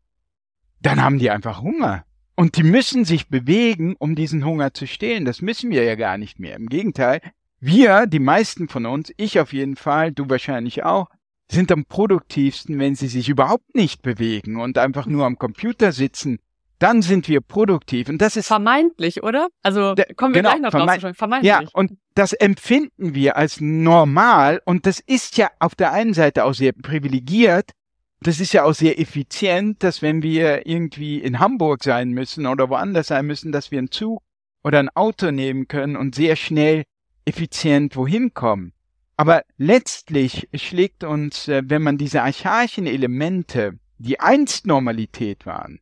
dann 0.81 1.03
haben 1.03 1.19
die 1.19 1.31
einfach 1.31 1.61
Hunger. 1.61 2.05
Und 2.35 2.57
die 2.57 2.63
müssen 2.63 3.05
sich 3.05 3.29
bewegen, 3.29 3.95
um 3.99 4.15
diesen 4.15 4.43
Hunger 4.45 4.73
zu 4.73 4.87
stillen. 4.87 5.27
Das 5.27 5.43
müssen 5.43 5.71
wir 5.71 5.85
ja 5.85 5.97
gar 5.97 6.17
nicht 6.17 6.39
mehr. 6.39 6.57
Im 6.57 6.69
Gegenteil, 6.69 7.21
wir, 7.63 8.07
die 8.07 8.19
meisten 8.19 8.69
von 8.69 8.87
uns, 8.87 9.13
ich 9.17 9.39
auf 9.39 9.53
jeden 9.53 9.77
Fall, 9.77 10.11
du 10.11 10.29
wahrscheinlich 10.29 10.83
auch, 10.83 11.07
sind 11.49 11.71
am 11.71 11.85
produktivsten, 11.85 12.79
wenn 12.81 12.97
sie 12.97 13.07
sich 13.07 13.29
überhaupt 13.29 13.77
nicht 13.77 14.03
bewegen 14.03 14.61
und 14.61 14.79
einfach 14.79 15.07
nur 15.07 15.25
am 15.27 15.39
Computer 15.39 15.93
sitzen. 15.93 16.41
Dann 16.81 17.03
sind 17.03 17.29
wir 17.29 17.41
produktiv. 17.41 18.09
Und 18.09 18.19
das 18.19 18.37
ist 18.37 18.49
vermeintlich, 18.49 19.23
oder? 19.23 19.47
Also 19.63 19.95
kommen 20.17 20.35
wir 20.35 20.43
genau, 20.43 20.51
gleich 20.51 20.61
noch 20.63 20.71
vermeint, 20.73 21.03
drauf 21.05 21.17
Vermeintlich. 21.17 21.49
Ja, 21.49 21.63
und 21.73 21.93
das 22.17 22.33
empfinden 22.33 23.15
wir 23.15 23.37
als 23.37 23.61
normal. 23.61 24.61
Und 24.65 24.87
das 24.87 24.99
ist 24.99 25.37
ja 25.37 25.49
auf 25.61 25.77
der 25.77 25.93
einen 25.93 26.15
Seite 26.15 26.45
auch 26.45 26.55
sehr 26.55 26.73
privilegiert. 26.73 27.71
Das 28.23 28.41
ist 28.41 28.53
ja 28.53 28.65
auch 28.65 28.75
sehr 28.75 28.99
effizient, 28.99 29.85
dass 29.85 30.03
wenn 30.03 30.25
wir 30.25 30.67
irgendwie 30.67 31.19
in 31.19 31.39
Hamburg 31.39 31.85
sein 31.85 32.11
müssen 32.11 32.49
oder 32.49 32.69
woanders 32.71 33.07
sein 33.09 33.27
müssen, 33.27 33.53
dass 33.53 33.71
wir 33.71 33.79
einen 33.79 33.93
Zug 33.93 34.21
oder 34.65 34.81
ein 34.81 34.89
Auto 34.89 35.31
nehmen 35.31 35.69
können 35.69 35.95
und 35.95 36.17
sehr 36.17 36.35
schnell 36.35 36.83
effizient 37.25 37.97
wohin 37.97 38.35
kommen. 38.35 38.73
Aber 39.17 39.45
letztlich 39.57 40.49
schlägt 40.55 41.05
uns, 41.05 41.49
äh, 41.49 41.63
wenn 41.65 41.83
man 41.83 41.99
diese 41.99 42.23
archaischen 42.23 42.87
Elemente, 42.87 43.79
die 43.99 44.21
einst 44.21 44.67
Normalität 44.67 45.47
waren, 45.47 45.81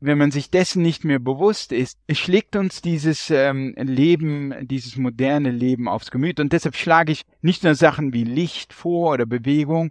wenn 0.00 0.18
man 0.18 0.30
sich 0.30 0.50
dessen 0.50 0.82
nicht 0.82 1.04
mehr 1.04 1.18
bewusst 1.18 1.72
ist, 1.72 1.98
schlägt 2.10 2.56
uns 2.56 2.80
dieses 2.80 3.30
ähm, 3.30 3.74
Leben, 3.76 4.54
dieses 4.66 4.96
moderne 4.96 5.50
Leben 5.50 5.88
aufs 5.88 6.10
Gemüt. 6.10 6.40
Und 6.40 6.52
deshalb 6.52 6.74
schlage 6.74 7.12
ich 7.12 7.22
nicht 7.42 7.64
nur 7.64 7.74
Sachen 7.74 8.14
wie 8.14 8.24
Licht 8.24 8.72
vor 8.72 9.12
oder 9.12 9.26
Bewegung, 9.26 9.90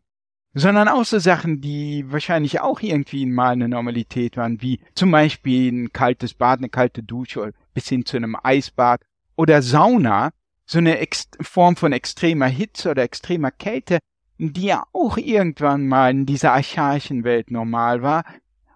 sondern 0.56 0.88
auch 0.88 1.06
so 1.06 1.20
Sachen, 1.20 1.62
die 1.62 2.06
wahrscheinlich 2.12 2.60
auch 2.60 2.82
irgendwie 2.82 3.28
mal 3.28 3.52
eine 3.52 3.70
Normalität 3.70 4.36
waren, 4.36 4.62
wie 4.62 4.80
zum 4.96 5.12
Beispiel 5.12 5.72
ein 5.72 5.94
kaltes 5.94 6.34
Bad, 6.34 6.60
eine 6.60 6.70
kalte 6.70 7.04
Dusche 7.04 7.54
bis 7.76 7.88
hin 7.88 8.04
zu 8.04 8.18
einem 8.18 8.36
Eisbad 8.42 9.02
oder 9.36 9.62
Sauna, 9.62 10.32
so 10.70 10.78
eine 10.78 11.00
Ex 11.00 11.28
Form 11.42 11.76
von 11.76 11.94
extremer 11.94 12.46
Hitze 12.46 12.92
oder 12.92 13.02
extremer 13.02 13.50
Kälte, 13.50 13.98
die 14.38 14.68
ja 14.68 14.84
auch 14.94 15.18
irgendwann 15.18 15.88
mal 15.88 16.12
in 16.12 16.28
dieser 16.28 16.54
archaischen 16.54 17.24
Welt 17.24 17.50
normal 17.50 18.04
war 18.04 18.24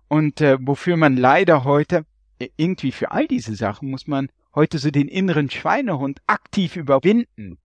und 0.08 0.42
äh, 0.42 0.58
wofür 0.60 0.98
man 0.98 1.18
leider 1.18 1.64
heute 1.66 2.06
äh, 2.40 2.50
irgendwie 2.58 2.92
für 2.92 3.12
all 3.12 3.28
diese 3.28 3.56
Sachen 3.56 3.92
muss 3.92 4.08
man 4.08 4.30
heute 4.56 4.80
so 4.80 4.90
den 4.90 5.08
inneren 5.08 5.52
Schweinehund 5.52 6.20
aktiv 6.26 6.78
überwinden. 6.78 7.60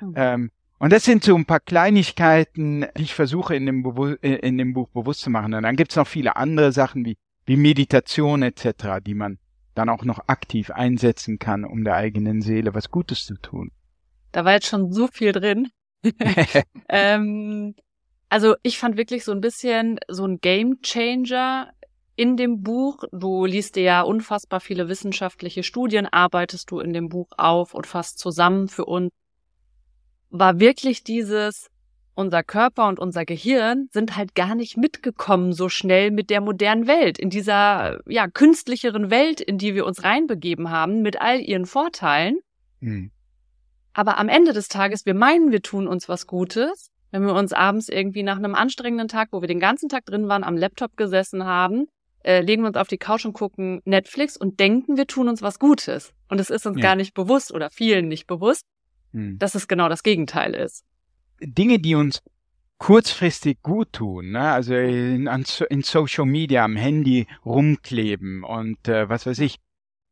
Mhm. 0.00 0.14
Ähm, 0.16 0.50
und 0.78 0.90
das 0.90 1.04
sind 1.04 1.22
so 1.22 1.36
ein 1.36 1.44
paar 1.44 1.60
Kleinigkeiten, 1.60 2.86
die 2.96 3.02
ich 3.02 3.14
versuche 3.14 3.54
in 3.54 3.66
dem, 3.66 3.82
Bewu 3.82 4.16
äh, 4.22 4.36
in 4.36 4.56
dem 4.56 4.72
Buch 4.72 4.88
bewusst 4.88 5.20
zu 5.20 5.28
machen. 5.28 5.52
Und 5.52 5.62
dann 5.62 5.76
gibt's 5.76 5.96
noch 5.96 6.06
viele 6.06 6.36
andere 6.36 6.72
Sachen 6.72 7.04
wie, 7.04 7.18
wie 7.44 7.56
Meditation 7.58 8.42
etc., 8.42 9.00
die 9.04 9.14
man 9.14 9.38
dann 9.74 9.88
auch 9.88 10.04
noch 10.04 10.28
aktiv 10.28 10.70
einsetzen 10.70 11.38
kann, 11.38 11.64
um 11.64 11.84
der 11.84 11.94
eigenen 11.94 12.40
Seele 12.40 12.74
was 12.74 12.90
Gutes 12.90 13.24
zu 13.26 13.34
tun. 13.34 13.70
Da 14.32 14.44
war 14.44 14.52
jetzt 14.52 14.66
schon 14.66 14.92
so 14.92 15.06
viel 15.06 15.32
drin. 15.32 15.68
ähm, 16.88 17.74
also 18.28 18.56
ich 18.62 18.78
fand 18.78 18.96
wirklich 18.96 19.24
so 19.24 19.32
ein 19.32 19.40
bisschen 19.40 19.98
so 20.08 20.26
ein 20.26 20.40
Game 20.40 20.80
Changer 20.82 21.72
in 22.16 22.36
dem 22.36 22.62
Buch. 22.62 23.04
Du 23.12 23.44
liest 23.44 23.76
dir 23.76 23.82
ja 23.82 24.02
unfassbar 24.02 24.60
viele 24.60 24.88
wissenschaftliche 24.88 25.62
Studien, 25.62 26.06
arbeitest 26.06 26.70
du 26.70 26.80
in 26.80 26.92
dem 26.92 27.08
Buch 27.08 27.28
auf 27.36 27.74
und 27.74 27.86
fasst 27.86 28.18
zusammen 28.18 28.68
für 28.68 28.84
uns. 28.84 29.12
War 30.30 30.58
wirklich 30.58 31.04
dieses, 31.04 31.68
unser 32.14 32.42
Körper 32.42 32.88
und 32.88 32.98
unser 32.98 33.24
Gehirn 33.24 33.88
sind 33.92 34.16
halt 34.16 34.34
gar 34.34 34.54
nicht 34.54 34.76
mitgekommen 34.76 35.52
so 35.52 35.68
schnell 35.68 36.10
mit 36.10 36.30
der 36.30 36.40
modernen 36.40 36.86
Welt, 36.86 37.18
in 37.18 37.30
dieser 37.30 38.00
ja 38.06 38.28
künstlicheren 38.28 39.10
Welt, 39.10 39.40
in 39.40 39.58
die 39.58 39.74
wir 39.74 39.84
uns 39.84 40.04
reinbegeben 40.04 40.70
haben, 40.70 41.02
mit 41.02 41.20
all 41.20 41.40
ihren 41.40 41.66
Vorteilen. 41.66 42.38
Mhm. 42.80 43.10
Aber 43.92 44.18
am 44.18 44.28
Ende 44.28 44.52
des 44.52 44.68
Tages, 44.68 45.06
wir 45.06 45.14
meinen, 45.14 45.52
wir 45.52 45.62
tun 45.62 45.86
uns 45.86 46.08
was 46.08 46.26
Gutes, 46.26 46.90
wenn 47.10 47.24
wir 47.24 47.34
uns 47.34 47.52
abends 47.52 47.88
irgendwie 47.88 48.24
nach 48.24 48.38
einem 48.38 48.54
anstrengenden 48.54 49.08
Tag, 49.08 49.28
wo 49.30 49.40
wir 49.40 49.48
den 49.48 49.60
ganzen 49.60 49.88
Tag 49.88 50.04
drin 50.04 50.28
waren, 50.28 50.42
am 50.42 50.56
Laptop 50.56 50.96
gesessen 50.96 51.44
haben, 51.44 51.86
äh, 52.24 52.40
legen 52.40 52.62
wir 52.62 52.68
uns 52.68 52.76
auf 52.76 52.88
die 52.88 52.98
Couch 52.98 53.24
und 53.24 53.34
gucken 53.34 53.80
Netflix 53.84 54.36
und 54.36 54.58
denken, 54.58 54.96
wir 54.96 55.06
tun 55.06 55.28
uns 55.28 55.42
was 55.42 55.58
Gutes. 55.58 56.12
Und 56.28 56.40
es 56.40 56.50
ist 56.50 56.66
uns 56.66 56.78
ja. 56.78 56.82
gar 56.82 56.96
nicht 56.96 57.14
bewusst 57.14 57.52
oder 57.52 57.70
vielen 57.70 58.08
nicht 58.08 58.26
bewusst, 58.26 58.64
hm. 59.12 59.38
dass 59.38 59.54
es 59.54 59.68
genau 59.68 59.88
das 59.88 60.02
Gegenteil 60.02 60.54
ist. 60.54 60.84
Dinge, 61.40 61.78
die 61.78 61.94
uns 61.94 62.22
kurzfristig 62.78 63.62
gut 63.62 63.92
tun, 63.92 64.32
ne? 64.32 64.50
also 64.52 64.74
in, 64.74 65.28
in 65.70 65.82
Social 65.82 66.26
Media 66.26 66.64
am 66.64 66.76
Handy 66.76 67.26
rumkleben 67.44 68.44
und 68.44 68.88
äh, 68.88 69.08
was 69.08 69.26
weiß 69.26 69.38
ich, 69.38 69.58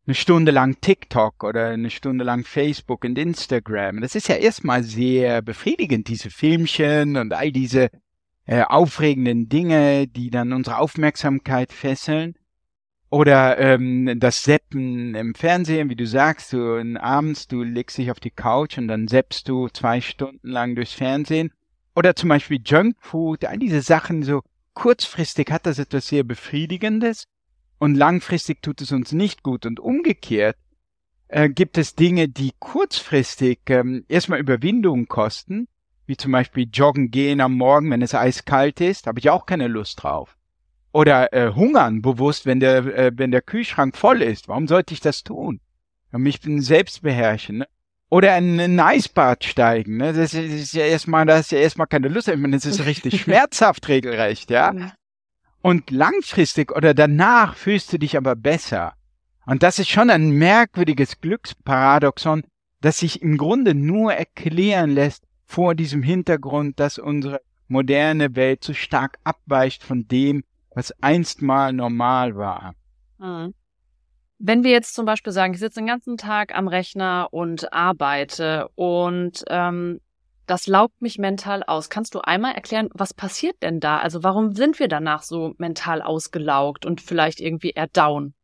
eine 0.06 0.14
Stunde 0.14 0.50
lang 0.50 0.80
TikTok 0.80 1.44
oder 1.44 1.68
eine 1.68 1.90
Stunde 1.90 2.24
lang 2.24 2.44
Facebook 2.44 3.04
und 3.04 3.18
Instagram. 3.18 4.00
Das 4.00 4.14
ist 4.14 4.28
ja 4.28 4.36
erstmal 4.36 4.82
sehr 4.82 5.42
befriedigend, 5.42 6.08
diese 6.08 6.30
Filmchen 6.30 7.16
und 7.16 7.32
all 7.32 7.52
diese 7.52 7.90
äh, 8.46 8.62
aufregenden 8.62 9.48
Dinge, 9.48 10.08
die 10.08 10.30
dann 10.30 10.52
unsere 10.52 10.78
Aufmerksamkeit 10.78 11.72
fesseln. 11.72 12.34
Oder 13.12 13.58
ähm, 13.58 14.18
das 14.18 14.42
Seppen 14.42 15.14
im 15.14 15.34
Fernsehen, 15.34 15.90
wie 15.90 15.96
du 15.96 16.06
sagst, 16.06 16.54
du 16.54 16.82
abends, 16.98 17.46
du 17.46 17.62
legst 17.62 17.98
dich 17.98 18.10
auf 18.10 18.20
die 18.20 18.30
Couch 18.30 18.78
und 18.78 18.88
dann 18.88 19.06
seppst 19.06 19.50
du 19.50 19.68
zwei 19.68 20.00
Stunden 20.00 20.48
lang 20.48 20.74
durchs 20.74 20.94
Fernsehen. 20.94 21.52
Oder 21.94 22.16
zum 22.16 22.30
Beispiel 22.30 22.58
Junkfood, 22.64 23.44
all 23.44 23.58
diese 23.58 23.82
Sachen, 23.82 24.22
so 24.22 24.40
kurzfristig 24.72 25.50
hat 25.50 25.66
das 25.66 25.78
etwas 25.78 26.08
sehr 26.08 26.24
Befriedigendes 26.24 27.26
und 27.78 27.96
langfristig 27.96 28.62
tut 28.62 28.80
es 28.80 28.92
uns 28.92 29.12
nicht 29.12 29.42
gut. 29.42 29.66
Und 29.66 29.78
umgekehrt 29.78 30.56
äh, 31.28 31.50
gibt 31.50 31.76
es 31.76 31.94
Dinge, 31.94 32.30
die 32.30 32.52
kurzfristig 32.60 33.58
ähm, 33.66 34.06
erstmal 34.08 34.40
Überwindung 34.40 35.06
kosten, 35.06 35.68
wie 36.06 36.16
zum 36.16 36.32
Beispiel 36.32 36.66
joggen 36.72 37.10
gehen 37.10 37.42
am 37.42 37.58
Morgen, 37.58 37.90
wenn 37.90 38.00
es 38.00 38.14
eiskalt 38.14 38.80
ist, 38.80 39.06
habe 39.06 39.18
ich 39.18 39.28
auch 39.28 39.44
keine 39.44 39.68
Lust 39.68 40.02
drauf. 40.02 40.38
Oder 40.92 41.32
äh, 41.32 41.52
hungern 41.54 42.02
bewusst, 42.02 42.44
wenn 42.44 42.60
der, 42.60 42.78
äh, 42.86 43.12
wenn 43.14 43.30
der 43.30 43.42
Kühlschrank 43.42 43.96
voll 43.96 44.22
ist. 44.22 44.48
Warum 44.48 44.68
sollte 44.68 44.92
ich 44.92 45.00
das 45.00 45.24
tun? 45.24 45.60
Ich 46.24 46.40
bin 46.40 46.60
selbstbeherrschen. 46.60 47.58
Ne? 47.58 47.66
Oder 48.10 48.36
in 48.36 48.60
ein 48.60 48.78
Eisbad 48.78 49.42
steigen. 49.42 49.96
Ne? 49.96 50.12
Das 50.12 50.34
ist 50.34 50.74
ja 50.74 50.84
erstmal, 50.84 51.24
das 51.24 51.40
ist 51.40 51.52
ja 51.52 51.58
erstmal 51.60 51.86
keine 51.86 52.08
Lust. 52.08 52.28
Ich 52.28 52.36
meine, 52.36 52.56
das 52.56 52.66
ist 52.66 52.84
richtig 52.84 53.20
schmerzhaft 53.22 53.88
regelrecht, 53.88 54.50
ja. 54.50 54.92
Und 55.62 55.90
langfristig 55.90 56.76
oder 56.76 56.92
danach 56.92 57.56
fühlst 57.56 57.90
du 57.92 57.98
dich 57.98 58.16
aber 58.18 58.36
besser. 58.36 58.92
Und 59.46 59.62
das 59.62 59.78
ist 59.78 59.88
schon 59.88 60.10
ein 60.10 60.30
merkwürdiges 60.30 61.20
Glücksparadoxon, 61.20 62.44
das 62.82 62.98
sich 62.98 63.22
im 63.22 63.38
Grunde 63.38 63.74
nur 63.74 64.12
erklären 64.12 64.90
lässt 64.90 65.24
vor 65.46 65.74
diesem 65.74 66.02
Hintergrund, 66.02 66.78
dass 66.80 66.98
unsere 66.98 67.40
moderne 67.68 68.36
Welt 68.36 68.62
so 68.62 68.74
stark 68.74 69.18
abweicht 69.24 69.82
von 69.82 70.06
dem, 70.06 70.44
was 70.74 70.92
einst 71.02 71.42
mal 71.42 71.72
normal 71.72 72.36
war. 72.36 72.74
Mhm. 73.18 73.54
Wenn 74.38 74.64
wir 74.64 74.72
jetzt 74.72 74.94
zum 74.94 75.06
Beispiel 75.06 75.32
sagen, 75.32 75.54
ich 75.54 75.60
sitze 75.60 75.80
den 75.80 75.86
ganzen 75.86 76.16
Tag 76.16 76.56
am 76.56 76.66
Rechner 76.66 77.28
und 77.30 77.72
arbeite 77.72 78.68
und 78.74 79.44
ähm, 79.48 80.00
das 80.46 80.66
laugt 80.66 81.00
mich 81.00 81.18
mental 81.18 81.62
aus. 81.62 81.88
Kannst 81.88 82.14
du 82.14 82.20
einmal 82.20 82.54
erklären, 82.54 82.88
was 82.92 83.14
passiert 83.14 83.62
denn 83.62 83.78
da? 83.78 83.98
Also 83.98 84.24
warum 84.24 84.54
sind 84.54 84.80
wir 84.80 84.88
danach 84.88 85.22
so 85.22 85.54
mental 85.58 86.02
ausgelaugt 86.02 86.84
und 86.84 87.00
vielleicht 87.00 87.40
irgendwie 87.40 87.70
eher 87.70 87.86
down? 87.86 88.34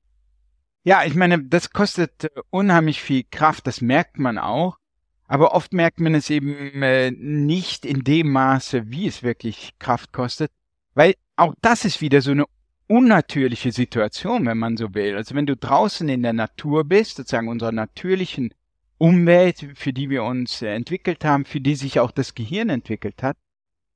Ja, 0.85 1.04
ich 1.04 1.14
meine, 1.14 1.42
das 1.44 1.70
kostet 1.70 2.25
äh, 2.25 2.30
unheimlich 2.50 3.02
viel 3.02 3.25
Kraft, 3.30 3.66
das 3.66 3.80
merkt 3.80 4.18
man 4.18 4.38
auch. 4.38 4.78
Aber 5.26 5.52
oft 5.52 5.75
merkt 5.75 6.00
man 6.00 6.14
es 6.14 6.30
eben 6.30 6.82
äh, 6.82 7.11
nicht 7.11 7.85
in 7.85 8.04
dem 8.04 8.32
Maße, 8.32 8.90
wie 8.90 9.06
es 9.06 9.23
wirklich 9.23 9.75
Kraft 9.78 10.12
kostet, 10.12 10.50
weil 10.94 11.14
auch 11.38 11.54
das 11.62 11.85
ist 11.85 12.00
wieder 12.00 12.21
so 12.21 12.33
eine 12.33 12.47
unnatürliche 12.88 13.71
Situation, 13.73 14.47
wenn 14.47 14.59
man 14.59 14.76
so 14.76 14.95
will. 14.95 15.16
Also 15.16 15.35
wenn 15.35 15.47
du 15.47 15.57
draußen 15.57 16.09
in 16.09 16.23
der 16.23 16.33
Natur 16.33 16.85
bist, 16.85 17.16
sozusagen 17.16 17.49
unserer 17.49 17.73
natürlichen 17.73 18.52
Umwelt, 18.99 19.66
für 19.75 19.92
die 19.92 20.11
wir 20.11 20.25
uns 20.25 20.62
äh, 20.62 20.75
entwickelt 20.75 21.25
haben, 21.25 21.45
für 21.45 21.61
die 21.61 21.76
sich 21.76 22.00
auch 22.00 22.11
das 22.11 22.35
Gehirn 22.35 22.68
entwickelt 22.68 23.23
hat, 23.23 23.37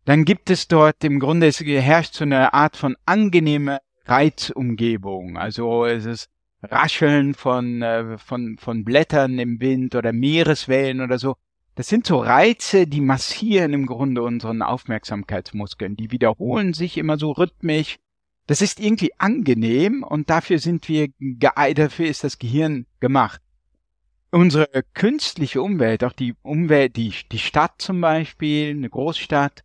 dann 0.04 0.24
gibt 0.24 0.50
es 0.50 0.68
dort 0.68 1.02
im 1.04 1.18
Grunde, 1.20 1.46
es 1.46 1.60
herrscht 1.60 2.14
so 2.14 2.24
eine 2.24 2.52
Art 2.52 2.76
von 2.76 2.96
angenehmer 3.06 3.80
Reizumgebung. 4.04 5.36
Also 5.36 5.84
es 5.84 6.04
ist 6.04 6.28
Rascheln 6.62 7.34
von, 7.34 7.82
äh, 7.82 8.18
von, 8.18 8.56
von 8.58 8.84
Blättern 8.84 9.38
im 9.38 9.60
Wind 9.60 9.94
oder 9.94 10.12
Meereswellen 10.12 11.00
oder 11.00 11.18
so. 11.18 11.36
Das 11.74 11.88
sind 11.88 12.06
so 12.06 12.18
Reize, 12.18 12.86
die 12.86 13.00
massieren 13.00 13.72
im 13.72 13.86
Grunde 13.86 14.22
unseren 14.22 14.62
Aufmerksamkeitsmuskeln. 14.62 15.96
Die 15.96 16.10
wiederholen 16.10 16.74
sich 16.74 16.98
immer 16.98 17.18
so 17.18 17.32
rhythmisch. 17.32 17.96
Das 18.46 18.60
ist 18.60 18.80
irgendwie 18.80 19.12
angenehm 19.18 20.02
und 20.02 20.28
dafür 20.28 20.58
sind 20.58 20.88
wir 20.88 21.08
geeignet, 21.18 21.78
dafür 21.78 22.06
ist 22.06 22.24
das 22.24 22.38
Gehirn 22.38 22.86
gemacht. 23.00 23.40
Unsere 24.30 24.82
künstliche 24.94 25.62
Umwelt, 25.62 26.04
auch 26.04 26.12
die 26.12 26.34
Umwelt, 26.42 26.96
die, 26.96 27.14
die 27.30 27.38
Stadt 27.38 27.74
zum 27.78 28.00
Beispiel, 28.00 28.70
eine 28.70 28.90
Großstadt, 28.90 29.62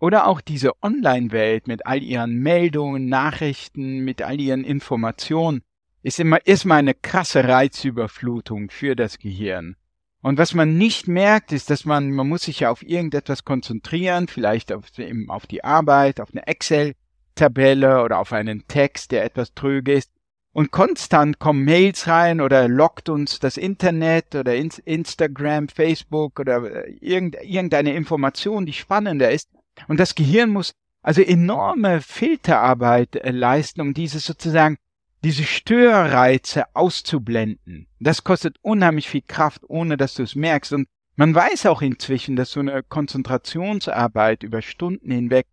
oder 0.00 0.26
auch 0.26 0.40
diese 0.40 0.72
Online-Welt 0.82 1.66
mit 1.66 1.86
all 1.86 2.02
ihren 2.02 2.38
Meldungen, 2.38 3.06
Nachrichten, 3.06 4.04
mit 4.04 4.22
all 4.22 4.40
ihren 4.40 4.64
Informationen, 4.64 5.62
ist 6.02 6.20
immer 6.20 6.46
erstmal 6.46 6.78
eine 6.78 6.94
krasse 6.94 7.44
Reizüberflutung 7.44 8.70
für 8.70 8.94
das 8.94 9.18
Gehirn. 9.18 9.76
Und 10.20 10.38
was 10.38 10.54
man 10.54 10.76
nicht 10.76 11.06
merkt, 11.06 11.52
ist, 11.52 11.70
dass 11.70 11.84
man, 11.84 12.10
man 12.10 12.28
muss 12.28 12.42
sich 12.42 12.60
ja 12.60 12.70
auf 12.70 12.82
irgendetwas 12.82 13.44
konzentrieren, 13.44 14.26
vielleicht 14.26 14.72
auf, 14.72 14.86
auf 15.28 15.46
die 15.46 15.62
Arbeit, 15.62 16.20
auf 16.20 16.30
eine 16.32 16.46
Excel-Tabelle 16.46 18.02
oder 18.02 18.18
auf 18.18 18.32
einen 18.32 18.66
Text, 18.66 19.12
der 19.12 19.24
etwas 19.24 19.54
tröge 19.54 19.92
ist. 19.92 20.10
Und 20.52 20.72
konstant 20.72 21.38
kommen 21.38 21.64
Mails 21.64 22.08
rein 22.08 22.40
oder 22.40 22.66
lockt 22.66 23.08
uns 23.08 23.38
das 23.38 23.56
Internet 23.56 24.34
oder 24.34 24.56
Instagram, 24.56 25.68
Facebook 25.68 26.40
oder 26.40 26.88
irgendeine 27.00 27.94
Information, 27.94 28.66
die 28.66 28.72
spannender 28.72 29.30
ist. 29.30 29.50
Und 29.86 30.00
das 30.00 30.16
Gehirn 30.16 30.50
muss 30.50 30.74
also 31.00 31.22
enorme 31.22 32.00
Filterarbeit 32.00 33.16
äh, 33.16 33.30
leisten, 33.30 33.80
um 33.80 33.94
dieses 33.94 34.24
sozusagen 34.24 34.78
diese 35.24 35.44
Störreize 35.44 36.64
auszublenden. 36.74 37.86
Das 37.98 38.24
kostet 38.24 38.56
unheimlich 38.62 39.08
viel 39.08 39.22
Kraft, 39.26 39.62
ohne 39.68 39.96
dass 39.96 40.14
du 40.14 40.22
es 40.22 40.34
merkst. 40.34 40.72
Und 40.72 40.88
man 41.16 41.34
weiß 41.34 41.66
auch 41.66 41.82
inzwischen, 41.82 42.36
dass 42.36 42.52
so 42.52 42.60
eine 42.60 42.82
Konzentrationsarbeit 42.82 44.42
über 44.42 44.62
Stunden 44.62 45.10
hinweg 45.10 45.46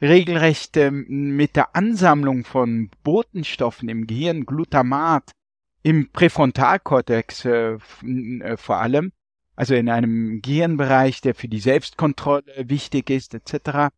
regelrecht 0.00 0.76
äh, 0.76 0.90
mit 0.90 1.56
der 1.56 1.74
Ansammlung 1.74 2.44
von 2.44 2.90
Botenstoffen 3.02 3.88
im 3.88 4.06
Gehirn, 4.06 4.44
Glutamat, 4.44 5.32
im 5.82 6.10
Präfrontalkortex 6.10 7.44
äh, 7.44 7.78
äh, 8.04 8.56
vor 8.56 8.76
allem, 8.76 9.12
also 9.54 9.74
in 9.74 9.88
einem 9.88 10.42
Gehirnbereich, 10.42 11.20
der 11.22 11.34
für 11.34 11.48
die 11.48 11.60
Selbstkontrolle 11.60 12.44
wichtig 12.58 13.08
ist, 13.08 13.34
etc., 13.34 13.88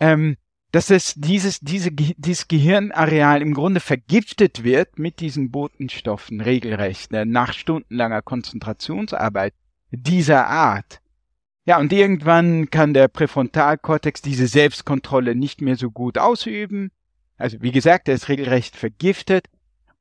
ähm, 0.00 0.36
dass 0.72 0.90
es 0.90 1.14
dieses, 1.14 1.60
diese, 1.60 1.90
dieses 1.92 2.48
Gehirnareal 2.48 3.40
im 3.40 3.54
Grunde 3.54 3.80
vergiftet 3.80 4.64
wird 4.64 4.98
mit 4.98 5.20
diesen 5.20 5.50
Botenstoffen 5.50 6.40
regelrecht, 6.40 7.12
ne, 7.12 7.24
nach 7.24 7.52
stundenlanger 7.52 8.22
Konzentrationsarbeit 8.22 9.54
dieser 9.90 10.46
Art. 10.48 11.00
Ja, 11.64 11.78
und 11.78 11.92
irgendwann 11.92 12.70
kann 12.70 12.94
der 12.94 13.08
Präfrontalkortex 13.08 14.22
diese 14.22 14.46
Selbstkontrolle 14.46 15.34
nicht 15.34 15.60
mehr 15.60 15.76
so 15.76 15.90
gut 15.90 16.18
ausüben. 16.18 16.90
Also 17.38 17.60
wie 17.60 17.72
gesagt, 17.72 18.08
er 18.08 18.14
ist 18.14 18.28
regelrecht 18.28 18.76
vergiftet. 18.76 19.48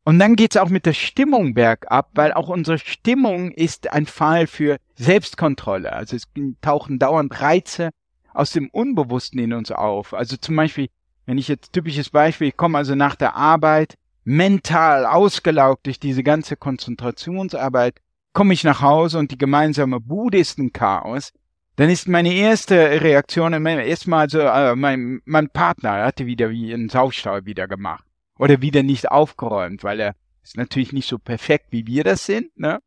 Und 0.03 0.19
dann 0.19 0.35
geht's 0.35 0.57
auch 0.57 0.69
mit 0.69 0.85
der 0.85 0.93
Stimmung 0.93 1.55
bergab, 1.55 2.11
weil 2.13 2.31
auch 2.33 2.49
unsere 2.49 2.77
Stimmung 2.77 3.51
ist 3.51 3.91
ein 3.91 4.05
Fall 4.05 4.45
für 4.45 4.77
Selbstkontrolle. 4.93 5.91
Also 5.91 6.15
es 6.15 6.25
tauchen 6.61 6.99
dauernd 6.99 7.41
Reize 7.41 7.89
aus 8.35 8.51
dem 8.51 8.69
Unbewussten 8.69 9.39
in 9.39 9.53
uns 9.53 9.71
auf. 9.71 10.13
Also 10.13 10.37
zum 10.37 10.55
Beispiel, 10.55 10.89
wenn 11.25 11.37
ich 11.37 11.47
jetzt 11.47 11.73
typisches 11.73 12.09
Beispiel, 12.09 12.49
ich 12.49 12.57
komme 12.57 12.77
also 12.77 12.93
nach 12.93 13.15
der 13.15 13.35
Arbeit 13.35 13.95
mental 14.23 15.05
ausgelaugt 15.05 15.85
durch 15.85 15.99
diese 15.99 16.23
ganze 16.23 16.57
Konzentrationsarbeit, 16.57 17.95
komme 18.33 18.53
ich 18.53 18.63
nach 18.63 18.81
Hause 18.81 19.19
und 19.19 19.31
die 19.31 19.37
gemeinsame 19.37 19.99
Buddhistenchaos, 19.99 21.31
dann 21.77 21.89
ist 21.89 22.07
meine 22.07 22.33
erste 22.33 23.01
Reaktion 23.01 23.65
erstmal 23.65 24.29
so, 24.29 24.39
äh, 24.39 24.75
mein, 24.75 25.21
mein 25.25 25.49
Partner 25.49 26.03
hatte 26.03 26.25
wieder 26.25 26.49
wie 26.49 26.73
einen 26.73 26.89
Saustall 26.89 27.45
wieder 27.45 27.67
gemacht 27.67 28.05
oder 28.37 28.61
wieder 28.61 28.83
nicht 28.83 29.11
aufgeräumt, 29.11 29.83
weil 29.83 29.99
er 29.99 30.15
ist 30.43 30.57
natürlich 30.57 30.93
nicht 30.93 31.07
so 31.07 31.17
perfekt, 31.17 31.67
wie 31.71 31.87
wir 31.87 32.03
das 32.03 32.25
sind, 32.25 32.57
ne? 32.57 32.79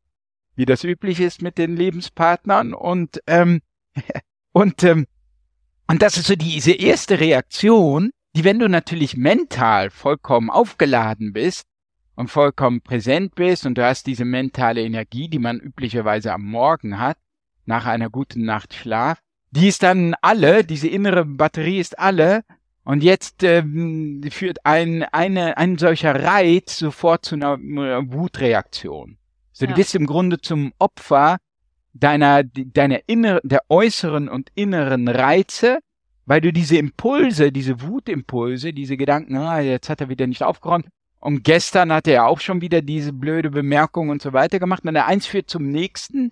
wie 0.57 0.67
das 0.67 0.85
üblich 0.85 1.21
ist 1.21 1.41
mit 1.41 1.57
den 1.57 1.77
Lebenspartnern 1.77 2.75
und 2.75 3.21
ähm, 3.27 3.61
und 4.53 4.83
ähm, 4.85 5.07
und 5.89 6.03
das 6.03 6.17
ist 6.17 6.27
so 6.27 6.37
diese 6.37 6.73
erste 6.73 7.19
Reaktion, 7.19 8.11
die, 8.37 8.45
wenn 8.45 8.59
du 8.59 8.69
natürlich 8.69 9.17
mental 9.17 9.91
vollkommen 9.91 10.51
aufgeladen 10.51 11.33
bist 11.33 11.67
und 12.15 12.29
vollkommen 12.29 12.83
präsent 12.83 13.35
bist 13.35 13.65
und 13.65 13.77
du 13.77 13.85
hast 13.85 14.07
diese 14.07 14.25
mentale 14.25 14.83
Energie, 14.83 15.29
die 15.29 15.39
man 15.39 15.59
üblicherweise 15.59 16.33
am 16.33 16.45
Morgen 16.45 16.99
hat, 16.99 17.17
nach 17.65 17.87
einer 17.87 18.11
guten 18.11 18.45
Nacht 18.45 18.75
Schlaf, 18.75 19.19
die 19.51 19.69
ist 19.69 19.83
dann 19.83 20.15
alle, 20.21 20.63
diese 20.63 20.89
innere 20.89 21.25
Batterie 21.25 21.79
ist 21.79 21.99
alle 21.99 22.45
und 22.85 23.03
jetzt 23.03 23.43
ähm, 23.43 24.23
führt 24.31 24.65
ein, 24.65 25.05
eine, 25.05 25.57
ein 25.57 25.79
solcher 25.79 26.23
Reiz 26.23 26.79
sofort 26.79 27.25
zu 27.25 27.35
einer, 27.35 27.59
Wutreaktion. 27.59 29.19
So, 29.53 29.65
ja. 29.65 29.71
du 29.71 29.77
bist 29.77 29.95
im 29.95 30.07
Grunde 30.07 30.41
zum 30.41 30.73
Opfer 30.79 31.39
deiner, 31.93 32.45
deiner 32.45 33.01
inneren, 33.07 33.41
der 33.43 33.63
äußeren 33.69 34.29
und 34.29 34.51
inneren 34.55 35.09
Reize, 35.09 35.79
weil 36.27 36.41
du 36.41 36.53
diese 36.53 36.77
Impulse, 36.77 37.53
diese 37.53 37.81
Wutimpulse, 37.83 38.73
diese 38.73 38.97
Gedanken, 38.97 39.37
ah, 39.37 39.61
jetzt 39.61 39.89
hat 39.89 40.01
er 40.01 40.09
wieder 40.09 40.27
nicht 40.27 40.43
aufgeräumt, 40.43 40.87
und 41.21 41.43
gestern 41.43 41.93
hat 41.93 42.07
er 42.07 42.27
auch 42.27 42.41
schon 42.41 42.61
wieder 42.61 42.81
diese 42.81 43.13
blöde 43.13 43.51
Bemerkung 43.51 44.09
und 44.09 44.23
so 44.23 44.33
weiter 44.33 44.59
gemacht. 44.59 44.85
Und 44.85 44.95
der 44.95 45.07
eins 45.07 45.27
führt 45.27 45.51
zum 45.51 45.69
nächsten 45.69 46.31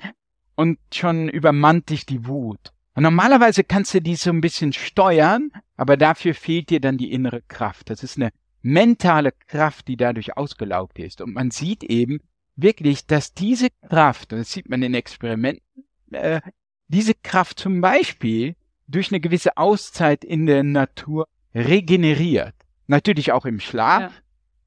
und 0.54 0.78
schon 0.94 1.28
übermannt 1.28 1.90
dich 1.90 2.06
die 2.06 2.26
Wut. 2.26 2.72
Und 2.94 3.02
normalerweise 3.02 3.64
kannst 3.64 3.92
du 3.94 4.00
dies 4.00 4.22
so 4.22 4.30
ein 4.30 4.40
bisschen 4.40 4.72
steuern, 4.72 5.50
aber 5.76 5.96
dafür 5.96 6.34
fehlt 6.34 6.70
dir 6.70 6.80
dann 6.80 6.98
die 6.98 7.12
innere 7.12 7.42
Kraft. 7.42 7.90
Das 7.90 8.02
ist 8.02 8.16
eine 8.16 8.30
mentale 8.62 9.32
Kraft, 9.32 9.88
die 9.88 9.96
dadurch 9.96 10.36
ausgelaugt 10.36 10.98
ist. 10.98 11.20
Und 11.20 11.34
man 11.34 11.50
sieht 11.50 11.84
eben, 11.84 12.20
wirklich, 12.56 13.06
dass 13.06 13.34
diese 13.34 13.68
Kraft, 13.88 14.32
das 14.32 14.52
sieht 14.52 14.68
man 14.68 14.82
in 14.82 14.94
Experimenten, 14.94 15.62
äh, 16.10 16.40
diese 16.88 17.14
Kraft 17.14 17.60
zum 17.60 17.80
Beispiel 17.80 18.56
durch 18.88 19.10
eine 19.10 19.20
gewisse 19.20 19.56
Auszeit 19.56 20.24
in 20.24 20.46
der 20.46 20.62
Natur 20.62 21.26
regeneriert. 21.54 22.54
Natürlich 22.86 23.32
auch 23.32 23.44
im 23.44 23.60
Schlaf, 23.60 24.00
ja. 24.00 24.10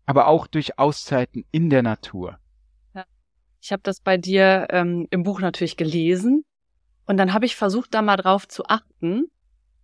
aber 0.06 0.28
auch 0.28 0.48
durch 0.48 0.78
Auszeiten 0.78 1.46
in 1.52 1.70
der 1.70 1.84
Natur. 1.84 2.38
Ja. 2.94 3.06
Ich 3.62 3.72
habe 3.72 3.82
das 3.84 4.02
bei 4.02 4.18
dir 4.18 4.68
ähm, 4.70 5.08
im 5.10 5.24
Buch 5.24 5.40
natürlich 5.40 5.78
gelesen 5.78 6.44
und 7.06 7.18
dann 7.18 7.34
habe 7.34 7.46
ich 7.46 7.56
versucht, 7.56 7.94
da 7.94 8.02
mal 8.02 8.18
drauf 8.18 8.48
zu 8.48 8.66
achten. 8.66 9.32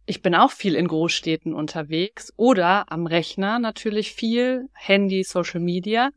Ich 0.06 0.22
bin 0.22 0.36
auch 0.36 0.52
viel 0.52 0.76
in 0.76 0.88
Großstädten 0.88 1.54
unterwegs 1.54 2.34
oder 2.36 2.92
am 2.92 3.08
Rechner 3.08 3.58
natürlich 3.58 4.12
viel, 4.12 4.70
Handy, 4.74 5.24
Social 5.24 5.62
Media 5.62 6.12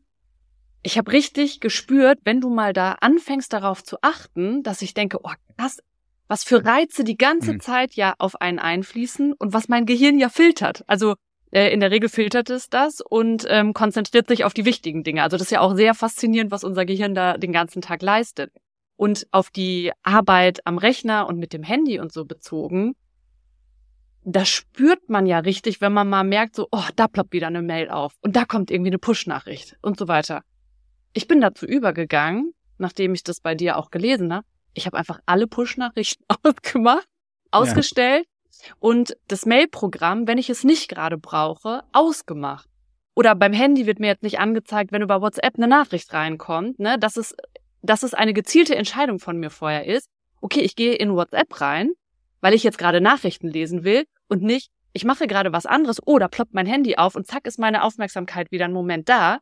ich 0.81 0.97
habe 0.97 1.11
richtig 1.11 1.59
gespürt, 1.59 2.19
wenn 2.23 2.41
du 2.41 2.49
mal 2.49 2.73
da 2.73 2.93
anfängst 2.93 3.51
darauf 3.51 3.83
zu 3.83 3.97
achten, 4.01 4.63
dass 4.63 4.81
ich 4.81 4.93
denke, 4.93 5.19
oh, 5.23 5.31
krass, 5.57 5.79
was 6.27 6.43
für 6.43 6.63
Reize 6.63 7.03
die 7.03 7.17
ganze 7.17 7.53
mhm. 7.53 7.59
Zeit 7.59 7.93
ja 7.95 8.13
auf 8.17 8.39
einen 8.39 8.59
einfließen 8.59 9.33
und 9.33 9.53
was 9.53 9.67
mein 9.67 9.85
Gehirn 9.85 10.19
ja 10.19 10.29
filtert. 10.29 10.83
Also 10.87 11.15
äh, 11.51 11.73
in 11.73 11.79
der 11.79 11.91
Regel 11.91 12.07
filtert 12.07 12.49
es 12.49 12.69
das 12.69 13.01
und 13.01 13.45
ähm, 13.49 13.73
konzentriert 13.73 14.27
sich 14.27 14.45
auf 14.45 14.53
die 14.53 14.65
wichtigen 14.65 15.03
Dinge. 15.03 15.23
Also 15.23 15.37
das 15.37 15.47
ist 15.47 15.51
ja 15.51 15.61
auch 15.61 15.75
sehr 15.75 15.95
faszinierend, 15.95 16.51
was 16.51 16.63
unser 16.63 16.85
Gehirn 16.85 17.15
da 17.15 17.37
den 17.37 17.51
ganzen 17.51 17.81
Tag 17.81 18.01
leistet. 18.01 18.51
Und 18.95 19.27
auf 19.31 19.49
die 19.49 19.91
Arbeit 20.03 20.65
am 20.65 20.77
Rechner 20.77 21.27
und 21.27 21.39
mit 21.39 21.53
dem 21.53 21.63
Handy 21.63 21.99
und 21.99 22.11
so 22.11 22.25
bezogen, 22.25 22.95
da 24.23 24.45
spürt 24.45 25.09
man 25.09 25.25
ja 25.25 25.39
richtig, 25.39 25.81
wenn 25.81 25.93
man 25.93 26.09
mal 26.09 26.25
merkt, 26.25 26.55
so, 26.55 26.67
oh, 26.71 26.83
da 26.95 27.07
ploppt 27.07 27.33
wieder 27.33 27.47
eine 27.47 27.61
Mail 27.61 27.89
auf 27.89 28.13
und 28.21 28.35
da 28.35 28.45
kommt 28.45 28.69
irgendwie 28.69 28.89
eine 28.89 28.99
Push-Nachricht 28.99 29.77
und 29.81 29.97
so 29.97 30.07
weiter. 30.07 30.43
Ich 31.13 31.27
bin 31.27 31.41
dazu 31.41 31.65
übergegangen, 31.65 32.53
nachdem 32.77 33.13
ich 33.13 33.23
das 33.23 33.41
bei 33.41 33.55
dir 33.55 33.77
auch 33.77 33.91
gelesen 33.91 34.33
habe. 34.33 34.45
Ich 34.73 34.85
habe 34.85 34.97
einfach 34.97 35.19
alle 35.25 35.47
Push-Nachrichten 35.47 36.23
ausgemacht, 36.43 37.07
ausgestellt 37.51 38.25
ja. 38.25 38.73
und 38.79 39.17
das 39.27 39.45
Mail-Programm, 39.45 40.27
wenn 40.27 40.37
ich 40.37 40.49
es 40.49 40.63
nicht 40.63 40.89
gerade 40.89 41.17
brauche, 41.17 41.83
ausgemacht. 41.91 42.67
Oder 43.15 43.35
beim 43.35 43.53
Handy 43.53 43.85
wird 43.85 43.99
mir 43.99 44.07
jetzt 44.07 44.23
nicht 44.23 44.39
angezeigt, 44.39 44.91
wenn 44.91 45.01
über 45.01 45.21
WhatsApp 45.21 45.55
eine 45.57 45.67
Nachricht 45.67 46.13
reinkommt, 46.13 46.79
ne, 46.79 46.97
dass 46.97 47.17
es, 47.17 47.35
dass 47.81 48.03
es 48.03 48.13
eine 48.13 48.33
gezielte 48.33 48.75
Entscheidung 48.75 49.19
von 49.19 49.37
mir 49.37 49.49
vorher 49.49 49.85
ist. 49.85 50.07
Okay, 50.41 50.61
ich 50.61 50.75
gehe 50.75 50.93
in 50.93 51.13
WhatsApp 51.13 51.59
rein, 51.59 51.91
weil 52.39 52.53
ich 52.53 52.63
jetzt 52.63 52.77
gerade 52.77 53.01
Nachrichten 53.01 53.49
lesen 53.49 53.83
will 53.83 54.05
und 54.29 54.43
nicht, 54.43 54.69
ich 54.93 55.03
mache 55.03 55.27
gerade 55.27 55.51
was 55.51 55.65
anderes 55.65 56.05
oder 56.05 56.29
ploppt 56.29 56.53
mein 56.53 56.65
Handy 56.65 56.95
auf 56.95 57.15
und 57.15 57.27
zack 57.27 57.45
ist 57.45 57.59
meine 57.59 57.83
Aufmerksamkeit 57.83 58.51
wieder 58.51 58.65
einen 58.65 58.73
Moment 58.73 59.09
da 59.09 59.39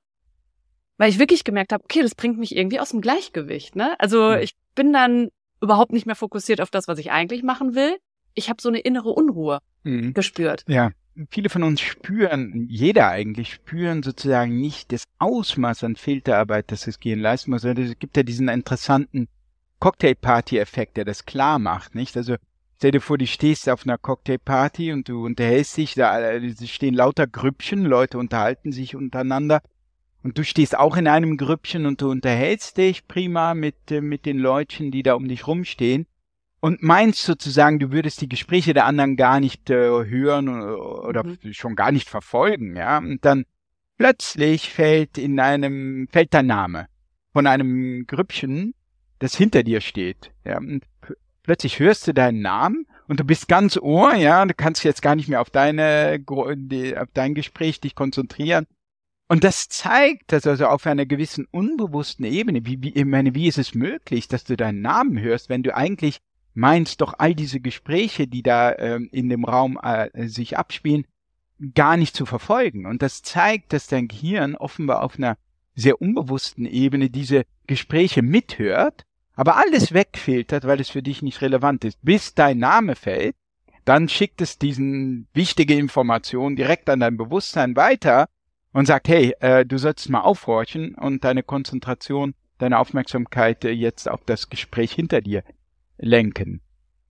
weil 0.98 1.10
ich 1.10 1.20
wirklich 1.20 1.44
gemerkt 1.44 1.72
habe, 1.72 1.84
okay, 1.84 2.02
das 2.02 2.16
bringt 2.16 2.38
mich 2.38 2.56
irgendwie 2.56 2.80
aus 2.80 2.90
dem 2.90 3.02
Gleichgewicht. 3.02 3.76
Ne? 3.76 4.00
Also 4.00 4.34
ich 4.34 4.56
bin 4.76 4.94
dann 4.94 5.30
überhaupt 5.62 5.94
nicht 5.94 6.06
mehr 6.06 6.16
fokussiert 6.16 6.62
auf 6.62 6.70
das, 6.70 6.88
was 6.88 7.00
ich 7.00 7.12
eigentlich 7.12 7.44
machen 7.44 7.76
will. 7.76 7.98
Ich 8.34 8.50
habe 8.50 8.62
so 8.62 8.70
eine 8.70 8.80
innere 8.80 9.10
Unruhe 9.10 9.60
mhm. 9.84 10.14
gespürt. 10.14 10.64
Ja, 10.68 10.92
viele 11.30 11.50
von 11.50 11.64
uns 11.64 11.82
spüren, 11.82 12.68
jeder 12.70 13.10
eigentlich 13.10 13.54
spüren 13.54 14.04
sozusagen 14.04 14.60
nicht 14.60 14.92
das 14.92 15.04
Ausmaß 15.20 15.84
an 15.84 15.96
Filterarbeit, 15.96 16.72
das 16.72 16.88
es 16.88 17.00
gehen 17.00 17.20
leisten 17.20 17.52
muss. 17.52 17.66
Also 17.66 17.82
es 17.82 17.98
gibt 17.98 18.18
ja 18.18 18.24
diesen 18.24 18.50
interessanten 18.50 19.28
Cocktailparty-Effekt, 19.80 20.98
der 20.98 21.06
das 21.06 21.26
klar 21.26 21.60
macht, 21.60 21.96
nicht? 21.96 22.18
Also 22.18 22.36
stell 22.78 22.92
dir 22.92 23.02
vor, 23.02 23.18
du 23.18 23.28
stehst 23.28 23.70
auf 23.70 23.84
einer 23.86 23.98
Cocktailparty 23.98 24.92
und 24.92 25.10
du 25.10 25.26
unterhältst 25.26 25.78
dich, 25.78 25.96
da 25.96 26.40
stehen 26.66 26.94
lauter 26.94 27.28
Grüppchen, 27.28 27.86
Leute 27.86 28.18
unterhalten 28.18 28.72
sich 28.72 28.96
untereinander 28.96 29.62
und 30.24 30.38
du 30.38 30.44
stehst 30.44 30.78
auch 30.78 30.98
in 30.98 31.08
einem 31.08 31.38
Grüppchen 31.38 31.86
und 31.86 32.02
du 32.02 32.10
unterhältst 32.10 32.78
dich 32.78 33.08
prima 33.08 33.54
mit, 33.54 33.92
äh, 33.92 34.02
mit 34.02 34.26
den 34.26 34.40
Leutchen, 34.40 34.92
die 34.92 35.04
da 35.04 35.14
um 35.14 35.28
dich 35.28 35.48
rumstehen 35.48 36.08
und 36.60 36.82
meinst 36.84 37.24
sozusagen, 37.24 37.80
du 37.80 37.92
würdest 37.92 38.22
die 38.22 38.30
Gespräche 38.30 38.74
der 38.74 38.86
anderen 38.86 39.16
gar 39.16 39.40
nicht 39.40 39.70
äh, 39.70 39.76
hören 39.76 40.50
oder 40.50 41.24
mhm. 41.24 41.54
schon 41.54 41.76
gar 41.76 41.92
nicht 41.92 42.10
verfolgen, 42.10 42.76
ja, 42.76 42.98
und 42.98 43.24
dann 43.24 43.46
plötzlich 43.98 44.70
fällt 44.70 45.18
in 45.18 45.40
einem, 45.40 46.08
fällt 46.12 46.34
dein 46.34 46.48
Name 46.48 46.88
von 47.34 47.48
einem 47.48 48.06
Grüppchen, 48.08 48.74
das 49.20 49.36
hinter 49.36 49.64
dir 49.64 49.82
steht, 49.82 50.32
ja, 50.46 50.58
und 50.58 50.84
plötzlich 51.44 51.80
hörst 51.80 52.08
du 52.08 52.14
deinen 52.14 52.42
Namen 52.42 52.86
und 53.08 53.20
du 53.20 53.24
bist 53.24 53.48
ganz 53.48 53.78
Ohr, 53.78 54.16
ja, 54.16 54.46
du 54.46 54.54
kannst 54.54 54.84
jetzt 54.84 55.02
gar 55.02 55.16
nicht 55.16 55.30
mehr 55.30 55.42
auf 55.42 55.50
deine, 55.50 56.24
auf 56.28 57.10
dein 57.14 57.34
Gespräch 57.34 57.80
dich 57.80 57.96
konzentrieren. 57.96 58.68
Und 59.28 59.44
das 59.44 59.68
zeigt, 59.68 60.32
dass 60.32 60.48
also 60.48 60.68
auf 60.68 60.86
einer 60.86 61.06
gewissen 61.06 61.48
unbewussten 61.52 62.26
Ebene, 62.26 62.66
wie, 62.66 62.82
wie, 62.82 62.94
ich 62.94 63.06
meine, 63.06 63.36
wie 63.36 63.48
ist 63.48 63.58
es 63.58 63.76
möglich, 63.76 64.28
dass 64.28 64.46
du 64.46 64.56
deinen 64.56 64.82
Namen 64.82 65.20
hörst, 65.20 65.50
wenn 65.50 65.64
du 65.64 65.76
eigentlich 65.76 66.20
meinst, 66.54 67.02
doch 67.02 67.14
all 67.18 67.36
diese 67.36 67.60
Gespräche, 67.60 68.28
die 68.28 68.42
da 68.42 68.74
ähm, 68.78 69.10
in 69.12 69.30
dem 69.30 69.44
Raum 69.44 69.78
äh, 69.82 70.28
sich 70.28 70.58
abspielen, 70.58 71.06
gar 71.76 71.98
nicht 71.98 72.16
zu 72.16 72.26
verfolgen. 72.26 72.86
Und 72.86 73.02
das 73.02 73.22
zeigt, 73.22 73.74
dass 73.74 73.88
dein 73.88 74.08
Gehirn 74.08 74.56
offenbar 74.56 75.04
auf 75.04 75.18
einer 75.18 75.38
sehr 75.76 76.02
unbewussten 76.02 76.66
Ebene 76.66 77.10
diese 77.10 77.44
Gespräche 77.68 78.22
mithört, 78.22 79.04
aber 79.36 79.58
alles 79.58 79.94
wegfiltert, 79.94 80.66
weil 80.66 80.80
es 80.80 80.90
für 80.90 81.04
dich 81.04 81.22
nicht 81.22 81.42
relevant 81.42 81.84
ist. 81.86 82.00
Bis 82.02 82.34
dein 82.34 82.60
Name 82.60 82.96
fällt, 82.96 83.36
dann 83.86 84.10
schickt 84.10 84.42
es 84.42 84.58
diesen 84.58 85.28
wichtige 85.34 85.76
Information 85.76 86.56
direkt 86.56 86.90
an 86.90 87.02
dein 87.02 87.18
Bewusstsein 87.18 87.76
weiter 87.76 88.28
und 88.74 88.86
sagt, 88.86 89.08
hey, 89.08 89.34
äh, 89.40 89.66
du 89.66 89.78
sollst 89.78 90.10
mal 90.10 90.22
aufhorchen 90.22 90.96
und 90.96 91.24
deine 91.24 91.44
Konzentration, 91.44 92.36
deine 92.58 92.80
Aufmerksamkeit 92.80 93.66
äh, 93.66 93.72
jetzt 93.72 94.10
auf 94.10 94.22
das 94.26 94.50
Gespräch 94.50 94.92
hinter 94.92 95.22
dir 95.22 95.44
lenken. 95.98 96.62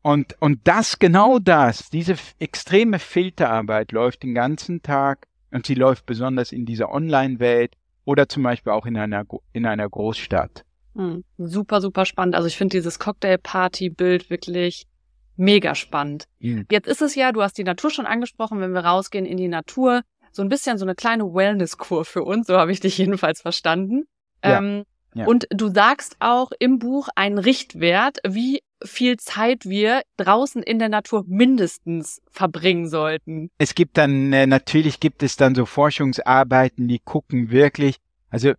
Und, 0.02 0.36
und 0.39 0.62
das, 0.65 1.00
genau 1.00 1.39
das, 1.39 1.89
diese 1.89 2.15
extreme 2.39 3.00
Filterarbeit 3.00 3.91
läuft 3.91 4.24
den 4.24 4.34
ganzen 4.34 4.82
Tag 4.82 5.28
und 5.52 5.65
sie 5.65 5.76
läuft 5.76 6.06
besonders 6.06 6.52
in 6.52 6.65
dieser 6.65 6.91
Online-Welt 6.91 7.74
oder 8.06 8.30
zum 8.30 8.43
Beispiel 8.43 8.72
auch 8.72 8.86
in 8.86 8.96
einer, 8.96 9.26
in 9.52 9.65
einer 9.65 9.89
Großstadt. 9.89 10.63
Mhm. 10.93 11.24
Super, 11.38 11.82
super 11.82 12.06
spannend. 12.06 12.36
Also 12.36 12.48
ich 12.48 12.58
finde 12.58 12.78
dieses 12.78 13.00
Cocktail-Party-Bild 13.00 14.30
wirklich 14.30 14.88
mega 15.36 15.76
spannend. 15.76 16.26
Mhm. 16.39 16.65
Jetzt 16.72 16.88
ist 16.88 17.02
es 17.02 17.15
ja, 17.15 17.32
du 17.32 17.41
hast 17.41 17.58
die 17.58 17.63
Natur 17.63 17.91
schon 17.91 18.06
angesprochen, 18.06 18.60
wenn 18.60 18.72
wir 18.72 18.86
rausgehen 18.86 19.26
in 19.26 19.38
die 19.38 19.48
Natur, 19.48 20.02
so 20.32 20.42
ein 20.42 20.50
bisschen 20.50 20.78
so 20.78 20.86
eine 20.86 20.96
kleine 20.96 21.24
Wellness-Kur 21.24 22.06
für 22.06 22.24
uns, 22.24 22.48
so 22.48 22.58
habe 22.58 22.72
ich 22.72 22.80
dich 22.80 22.98
jedenfalls 22.98 23.42
verstanden. 23.42 24.06
Ja. 24.44 24.60
Ähm, 24.60 24.84
ja. 25.13 25.26
Und 25.26 25.48
du 25.50 25.70
sagst 25.74 26.18
auch 26.20 26.52
im 26.60 26.78
Buch 26.78 27.10
einen 27.16 27.40
Richtwert, 27.40 28.20
wie 28.28 28.62
viel 28.84 29.18
Zeit 29.18 29.66
wir 29.66 30.04
draußen 30.18 30.62
in 30.62 30.78
der 30.78 30.90
Natur 30.90 31.24
mindestens 31.28 32.22
verbringen 32.30 32.88
sollten. 32.88 33.50
Es 33.58 33.74
gibt 33.74 33.98
dann, 33.98 34.32
äh, 34.34 34.46
natürlich 34.46 35.00
gibt 35.00 35.24
es 35.24 35.36
dann 35.36 35.56
so 35.56 35.66
Forschungsarbeiten, 35.66 36.88
die 36.88 37.00
gucken 37.00 37.50
wirklich, 37.50 37.96
also 38.30 38.54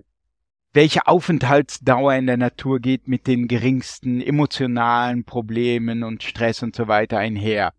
welche 0.73 1.07
Aufenthaltsdauer 1.07 2.15
in 2.15 2.27
der 2.27 2.37
Natur 2.37 2.81
geht 2.81 3.09
mit 3.09 3.27
den 3.27 3.49
geringsten 3.49 4.21
emotionalen 4.21 5.25
Problemen 5.25 6.03
und 6.03 6.23
Stress 6.23 6.63
und 6.63 6.77
so 6.77 6.89
weiter 6.89 7.19
einher. 7.19 7.73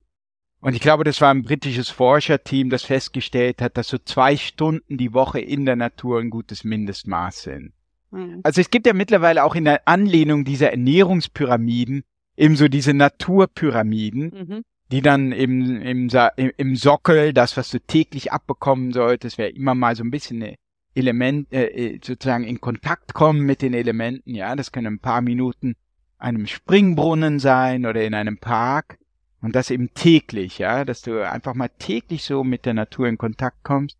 Und 0.61 0.73
ich 0.73 0.81
glaube, 0.81 1.03
das 1.03 1.21
war 1.21 1.33
ein 1.33 1.43
britisches 1.43 1.89
Forscherteam, 1.89 2.69
das 2.69 2.83
festgestellt 2.83 3.61
hat, 3.61 3.77
dass 3.77 3.87
so 3.87 3.97
zwei 3.97 4.35
Stunden 4.35 4.97
die 4.97 5.13
Woche 5.13 5.39
in 5.39 5.65
der 5.65 5.77
Natur 5.77 6.19
ein 6.19 6.29
gutes 6.29 6.63
Mindestmaß 6.63 7.43
sind. 7.43 7.73
Mhm. 8.11 8.41
Also 8.43 8.59
es 8.59 8.69
gibt 8.69 8.85
ja 8.85 8.93
mittlerweile 8.93 9.43
auch 9.43 9.55
in 9.55 9.65
der 9.65 9.87
Anlehnung 9.87 10.43
dieser 10.43 10.71
Ernährungspyramiden 10.71 12.03
eben 12.35 12.55
so 12.55 12.67
diese 12.67 12.93
Naturpyramiden, 12.93 14.31
mhm. 14.33 14.61
die 14.91 15.01
dann 15.01 15.31
im, 15.31 15.81
im, 15.81 16.09
im 16.57 16.75
Sockel, 16.75 17.33
das, 17.33 17.57
was 17.57 17.69
du 17.69 17.79
täglich 17.79 18.31
abbekommen 18.31 18.93
solltest, 18.93 19.37
wäre 19.37 19.49
immer 19.49 19.75
mal 19.75 19.95
so 19.95 20.03
ein 20.03 20.11
bisschen 20.11 20.41
eine 20.41 20.55
Element, 20.95 21.51
äh, 21.53 21.67
äh, 21.67 21.99
sozusagen 22.03 22.45
in 22.45 22.61
Kontakt 22.61 23.13
kommen 23.13 23.41
mit 23.41 23.61
den 23.61 23.73
Elementen, 23.73 24.33
ja, 24.33 24.55
das 24.55 24.71
können 24.71 24.95
ein 24.95 24.99
paar 24.99 25.21
Minuten 25.21 25.75
einem 26.17 26.47
Springbrunnen 26.47 27.39
sein 27.39 27.85
oder 27.85 28.03
in 28.03 28.13
einem 28.13 28.39
Park. 28.39 28.97
Und 29.41 29.55
das 29.55 29.71
eben 29.71 29.93
täglich, 29.93 30.57
ja, 30.57 30.83
dass 30.83 31.01
du 31.01 31.27
einfach 31.27 31.53
mal 31.53 31.69
täglich 31.69 32.23
so 32.23 32.43
mit 32.43 32.65
der 32.65 32.73
Natur 32.73 33.07
in 33.07 33.17
Kontakt 33.17 33.63
kommst. 33.63 33.97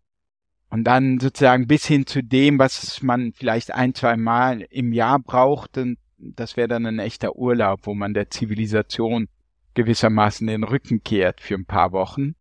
Und 0.68 0.84
dann 0.84 1.18
sozusagen 1.18 1.66
bis 1.66 1.86
hin 1.86 2.06
zu 2.06 2.22
dem, 2.22 2.58
was 2.58 3.02
man 3.02 3.32
vielleicht 3.32 3.74
ein, 3.74 3.94
zwei 3.94 4.16
Mal 4.16 4.60
im 4.70 4.92
Jahr 4.92 5.18
braucht. 5.18 5.78
Und 5.78 5.98
das 6.18 6.56
wäre 6.56 6.68
dann 6.68 6.86
ein 6.86 6.98
echter 6.98 7.36
Urlaub, 7.36 7.80
wo 7.84 7.94
man 7.94 8.14
der 8.14 8.30
Zivilisation 8.30 9.28
gewissermaßen 9.74 10.46
den 10.46 10.64
Rücken 10.64 11.02
kehrt 11.02 11.40
für 11.40 11.54
ein 11.54 11.64
paar 11.64 11.92
Wochen. 11.92 12.34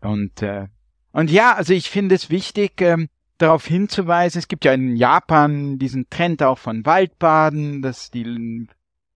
Und, 0.00 0.42
äh, 0.42 0.68
und 1.12 1.30
ja, 1.30 1.54
also 1.54 1.72
ich 1.72 1.90
finde 1.90 2.14
es 2.14 2.30
wichtig, 2.30 2.80
ähm, 2.80 3.08
darauf 3.38 3.66
hinzuweisen, 3.66 4.38
es 4.38 4.48
gibt 4.48 4.64
ja 4.64 4.72
in 4.72 4.96
Japan 4.96 5.78
diesen 5.78 6.08
Trend 6.10 6.42
auch 6.42 6.58
von 6.58 6.86
Waldbaden, 6.86 7.82
dass 7.82 8.10
die 8.10 8.68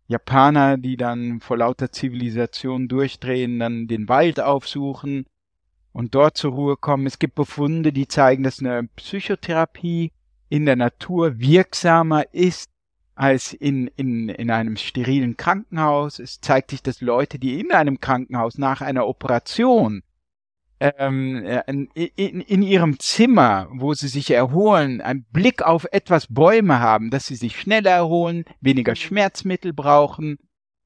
Japaner, 0.08 0.76
die 0.76 0.96
dann 0.96 1.40
vor 1.40 1.58
lauter 1.58 1.90
Zivilisation 1.90 2.88
durchdrehen, 2.88 3.58
dann 3.58 3.88
den 3.88 4.08
Wald 4.08 4.40
aufsuchen 4.40 5.26
und 5.92 6.14
dort 6.14 6.36
zur 6.36 6.52
Ruhe 6.52 6.76
kommen. 6.76 7.06
Es 7.06 7.18
gibt 7.18 7.34
Befunde, 7.34 7.92
die 7.92 8.06
zeigen, 8.06 8.42
dass 8.42 8.60
eine 8.60 8.84
Psychotherapie 8.96 10.12
in 10.48 10.66
der 10.66 10.76
Natur 10.76 11.38
wirksamer 11.38 12.32
ist 12.32 12.70
als 13.14 13.54
in, 13.54 13.88
in, 13.96 14.28
in 14.28 14.50
einem 14.50 14.76
sterilen 14.76 15.36
Krankenhaus. 15.36 16.18
Es 16.18 16.40
zeigt 16.40 16.70
sich, 16.70 16.82
dass 16.82 17.00
Leute, 17.00 17.38
die 17.38 17.58
in 17.58 17.72
einem 17.72 17.98
Krankenhaus 17.98 18.58
nach 18.58 18.82
einer 18.82 19.06
Operation 19.06 20.02
ähm, 20.80 21.44
äh, 21.44 21.62
in, 21.66 22.40
in, 22.40 22.62
ihrem 22.62 22.98
Zimmer, 22.98 23.68
wo 23.72 23.94
sie 23.94 24.08
sich 24.08 24.30
erholen, 24.30 25.00
einen 25.00 25.24
Blick 25.32 25.62
auf 25.62 25.86
etwas 25.90 26.26
Bäume 26.28 26.80
haben, 26.80 27.10
dass 27.10 27.26
sie 27.26 27.36
sich 27.36 27.58
schneller 27.58 27.92
erholen, 27.92 28.44
weniger 28.60 28.92
mhm. 28.92 28.96
Schmerzmittel 28.96 29.72
brauchen, 29.72 30.38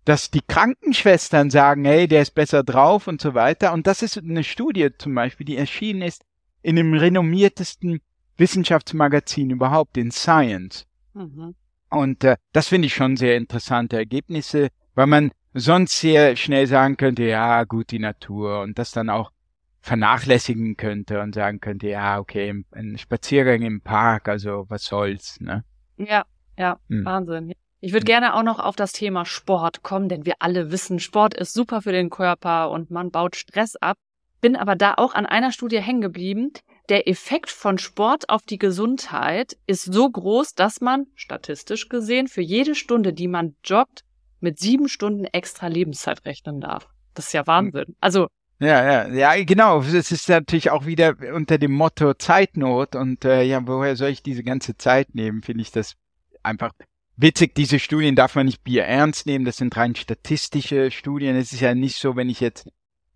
dass 0.05 0.31
die 0.31 0.42
Krankenschwestern 0.46 1.50
sagen, 1.50 1.85
hey, 1.85 2.09
der 2.09 2.22
ist 2.22 2.35
besser 2.35 2.62
drauf 2.62 3.07
und 3.07 3.20
so 3.20 3.35
weiter. 3.35 3.72
Und 3.72 3.87
das 3.87 4.03
ist 4.03 4.18
eine 4.18 4.44
Studie 4.44 4.90
zum 4.96 5.14
Beispiel, 5.14 5.46
die 5.46 5.57
erschienen 5.57 6.03
ist 6.03 6.24
in 6.62 6.76
dem 6.76 6.94
renommiertesten 6.94 8.00
Wissenschaftsmagazin 8.37 9.50
überhaupt, 9.50 9.96
in 9.96 10.11
Science. 10.11 10.87
Mhm. 11.14 11.55
Und 11.90 12.24
äh, 12.24 12.37
das 12.53 12.68
finde 12.68 12.87
ich 12.87 12.94
schon 12.94 13.16
sehr 13.16 13.37
interessante 13.37 13.96
Ergebnisse, 13.96 14.68
weil 14.94 15.07
man 15.07 15.33
sonst 15.53 15.98
sehr 15.98 16.37
schnell 16.37 16.66
sagen 16.66 16.96
könnte, 16.96 17.24
ja, 17.24 17.64
gut, 17.64 17.90
die 17.90 17.98
Natur 17.98 18.61
und 18.61 18.79
das 18.79 18.92
dann 18.92 19.11
auch 19.11 19.33
vernachlässigen 19.81 20.77
könnte 20.77 21.21
und 21.21 21.35
sagen 21.35 21.61
könnte, 21.61 21.88
ja, 21.88 22.19
okay, 22.19 22.64
ein 22.73 22.99
Spaziergang 22.99 23.62
im 23.62 23.81
Park, 23.81 24.29
also 24.29 24.66
was 24.69 24.85
soll's, 24.85 25.40
ne? 25.40 25.64
Ja, 25.97 26.25
ja, 26.59 26.79
hm. 26.88 27.05
Wahnsinn. 27.05 27.53
Ich 27.81 27.93
würde 27.93 28.05
hm. 28.05 28.07
gerne 28.07 28.35
auch 28.35 28.43
noch 28.43 28.59
auf 28.59 28.77
das 28.77 28.93
Thema 28.93 29.25
Sport 29.25 29.83
kommen, 29.83 30.09
denn 30.09 30.27
wir 30.27 30.35
alle 30.40 30.71
wissen, 30.71 30.99
Sport 30.99 31.35
ist 31.35 31.55
super 31.55 31.83
für 31.83 31.93
den 31.93 32.11
Körper 32.11 32.71
und 32.71 32.90
man 32.90 33.11
baut 33.11 33.37
Stress 33.37 33.77
ab. 33.77 33.97
Bin 34.40 34.57
aber 34.57 34.77
da 34.77 34.95
auch 34.97 35.14
an 35.14 35.27
einer 35.27 35.53
Studie 35.53 35.81
hängen 35.81 36.01
geblieben. 36.01 36.53
Der 36.88 37.09
Effekt 37.09 37.51
von 37.51 37.79
Sport 37.79 38.29
auf 38.29 38.43
die 38.43 38.59
Gesundheit 38.59 39.57
ist 39.66 39.85
so 39.85 40.11
groß, 40.11 40.55
dass 40.55 40.81
man, 40.81 41.07
statistisch 41.14 41.88
gesehen, 41.88 42.27
für 42.27 42.40
jede 42.40 42.75
Stunde, 42.75 43.12
die 43.12 43.29
man 43.29 43.55
joggt, 43.64 44.05
mit 44.40 44.59
sieben 44.59 44.88
Stunden 44.88 45.25
extra 45.25 45.66
Lebenszeit 45.66 46.25
rechnen 46.25 46.61
darf. 46.61 46.88
Das 47.14 47.27
ist 47.27 47.33
ja 47.33 47.47
Wahnsinn. 47.47 47.97
Also 48.01 48.29
ja, 48.61 49.07
ja, 49.07 49.35
ja, 49.35 49.44
genau. 49.44 49.81
Es 49.81 50.12
ist 50.12 50.29
natürlich 50.29 50.70
auch 50.70 50.85
wieder 50.85 51.16
unter 51.35 51.57
dem 51.57 51.73
Motto 51.73 52.14
Zeitnot 52.14 52.94
und 52.94 53.25
äh, 53.25 53.42
ja, 53.42 53.66
woher 53.66 53.96
soll 53.96 54.11
ich 54.11 54.23
diese 54.23 54.44
ganze 54.44 54.77
Zeit 54.77 55.14
nehmen? 55.14 55.42
Finde 55.42 55.62
ich 55.62 55.73
das 55.73 55.96
einfach 56.42 56.73
witzig. 57.16 57.55
Diese 57.55 57.79
Studien 57.79 58.16
darf 58.16 58.35
man 58.35 58.46
nicht 58.46 58.62
Bier 58.62 58.85
ernst 58.85 59.27
nehmen. 59.27 59.46
Das 59.46 59.57
sind 59.57 59.77
rein 59.77 59.94
statistische 59.94 60.90
Studien. 60.90 61.37
Es 61.37 61.53
ist 61.53 61.61
ja 61.61 61.75
nicht 61.75 61.96
so, 61.96 62.16
wenn 62.16 62.29
ich 62.29 62.40
jetzt 62.40 62.68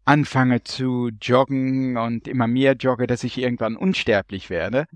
anfange 0.07 0.62
zu 0.64 1.11
joggen 1.20 1.96
und 1.96 2.28
immer 2.28 2.46
mehr 2.46 2.74
jogge, 2.74 3.07
dass 3.07 3.24
ich 3.24 3.38
irgendwann 3.38 3.76
unsterblich 3.76 4.50
werde. 4.50 4.87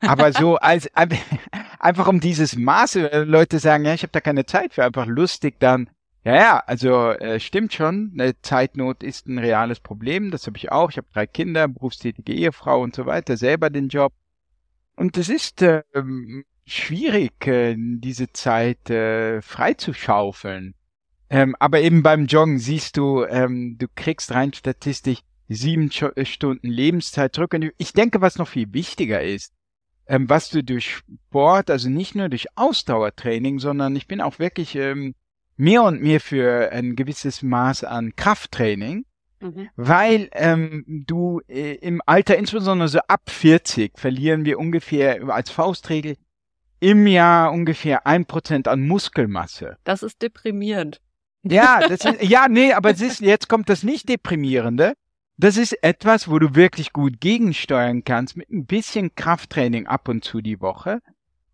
Aber 0.00 0.32
so 0.32 0.56
als 0.58 0.88
einfach 1.78 2.08
um 2.08 2.20
dieses 2.20 2.56
Maße, 2.56 3.10
äh, 3.12 3.24
Leute 3.24 3.58
sagen, 3.58 3.84
ja, 3.84 3.94
ich 3.94 4.02
habe 4.02 4.12
da 4.12 4.20
keine 4.20 4.46
Zeit 4.46 4.74
für, 4.74 4.84
einfach 4.84 5.06
lustig 5.06 5.56
dann 5.58 5.90
ja, 6.24 6.34
ja, 6.34 6.62
also 6.66 7.10
äh, 7.10 7.40
stimmt 7.40 7.72
schon. 7.72 8.12
Eine 8.14 8.40
Zeitnot 8.42 9.02
ist 9.02 9.26
ein 9.26 9.38
reales 9.38 9.80
Problem. 9.80 10.30
Das 10.30 10.46
habe 10.46 10.56
ich 10.56 10.70
auch. 10.70 10.90
Ich 10.90 10.96
habe 10.96 11.08
drei 11.12 11.26
Kinder, 11.26 11.68
berufstätige 11.68 12.32
Ehefrau 12.32 12.82
und 12.82 12.94
so 12.94 13.06
weiter, 13.06 13.36
selber 13.36 13.70
den 13.70 13.88
Job. 13.88 14.12
Und 14.96 15.16
es 15.16 15.28
ist 15.28 15.62
äh, 15.62 15.82
schwierig, 16.66 17.46
äh, 17.46 17.76
diese 17.78 18.32
Zeit 18.32 18.90
äh, 18.90 19.40
freizuschaufeln. 19.42 20.74
Ähm, 21.30 21.54
aber 21.58 21.80
eben 21.80 22.02
beim 22.02 22.26
Joggen 22.26 22.58
siehst 22.58 22.96
du, 22.96 23.24
ähm, 23.24 23.76
du 23.78 23.86
kriegst 23.94 24.32
rein 24.32 24.52
statistisch 24.52 25.20
sieben 25.48 25.90
äh, 25.90 26.24
Stunden 26.24 26.68
Lebenszeit 26.68 27.34
zurück. 27.34 27.54
Und 27.54 27.70
ich 27.76 27.92
denke, 27.92 28.20
was 28.20 28.38
noch 28.38 28.48
viel 28.48 28.72
wichtiger 28.72 29.22
ist, 29.22 29.52
ähm, 30.06 30.28
was 30.28 30.50
du 30.50 30.64
durch 30.64 30.96
Sport, 30.96 31.70
also 31.70 31.88
nicht 31.88 32.14
nur 32.14 32.28
durch 32.28 32.46
Ausdauertraining, 32.56 33.58
sondern 33.58 33.94
ich 33.96 34.06
bin 34.06 34.20
auch 34.20 34.38
wirklich 34.38 34.74
ähm, 34.74 35.14
mehr 35.58 35.82
und 35.82 36.00
mehr 36.00 36.20
für 36.20 36.72
ein 36.72 36.96
gewisses 36.96 37.42
Maß 37.42 37.84
an 37.84 38.16
Krafttraining, 38.16 39.04
mhm. 39.40 39.68
weil 39.76 40.30
ähm, 40.32 40.84
du 40.86 41.40
äh, 41.48 41.74
im 41.74 42.00
Alter, 42.06 42.38
insbesondere 42.38 42.88
so 42.88 43.00
ab 43.08 43.28
40, 43.28 43.98
verlieren 43.98 44.44
wir 44.44 44.58
ungefähr 44.58 45.28
als 45.28 45.50
Faustregel 45.50 46.16
im 46.80 47.06
Jahr 47.08 47.52
ungefähr 47.52 48.06
ein 48.06 48.24
Prozent 48.24 48.68
an 48.68 48.86
Muskelmasse. 48.86 49.76
Das 49.84 50.02
ist 50.02 50.22
deprimierend. 50.22 51.00
Ja, 51.42 51.80
das 51.88 52.04
ist, 52.04 52.22
ja, 52.22 52.46
nee, 52.48 52.72
aber 52.72 52.90
es 52.90 53.00
ist, 53.00 53.20
jetzt 53.20 53.48
kommt 53.48 53.68
das 53.68 53.82
nicht 53.82 54.08
deprimierende. 54.08 54.94
Das 55.36 55.56
ist 55.56 55.72
etwas, 55.84 56.28
wo 56.28 56.38
du 56.38 56.54
wirklich 56.54 56.92
gut 56.92 57.20
gegensteuern 57.20 58.04
kannst 58.04 58.36
mit 58.36 58.50
ein 58.50 58.66
bisschen 58.66 59.14
Krafttraining 59.14 59.86
ab 59.86 60.08
und 60.08 60.24
zu 60.24 60.40
die 60.40 60.60
Woche, 60.60 61.00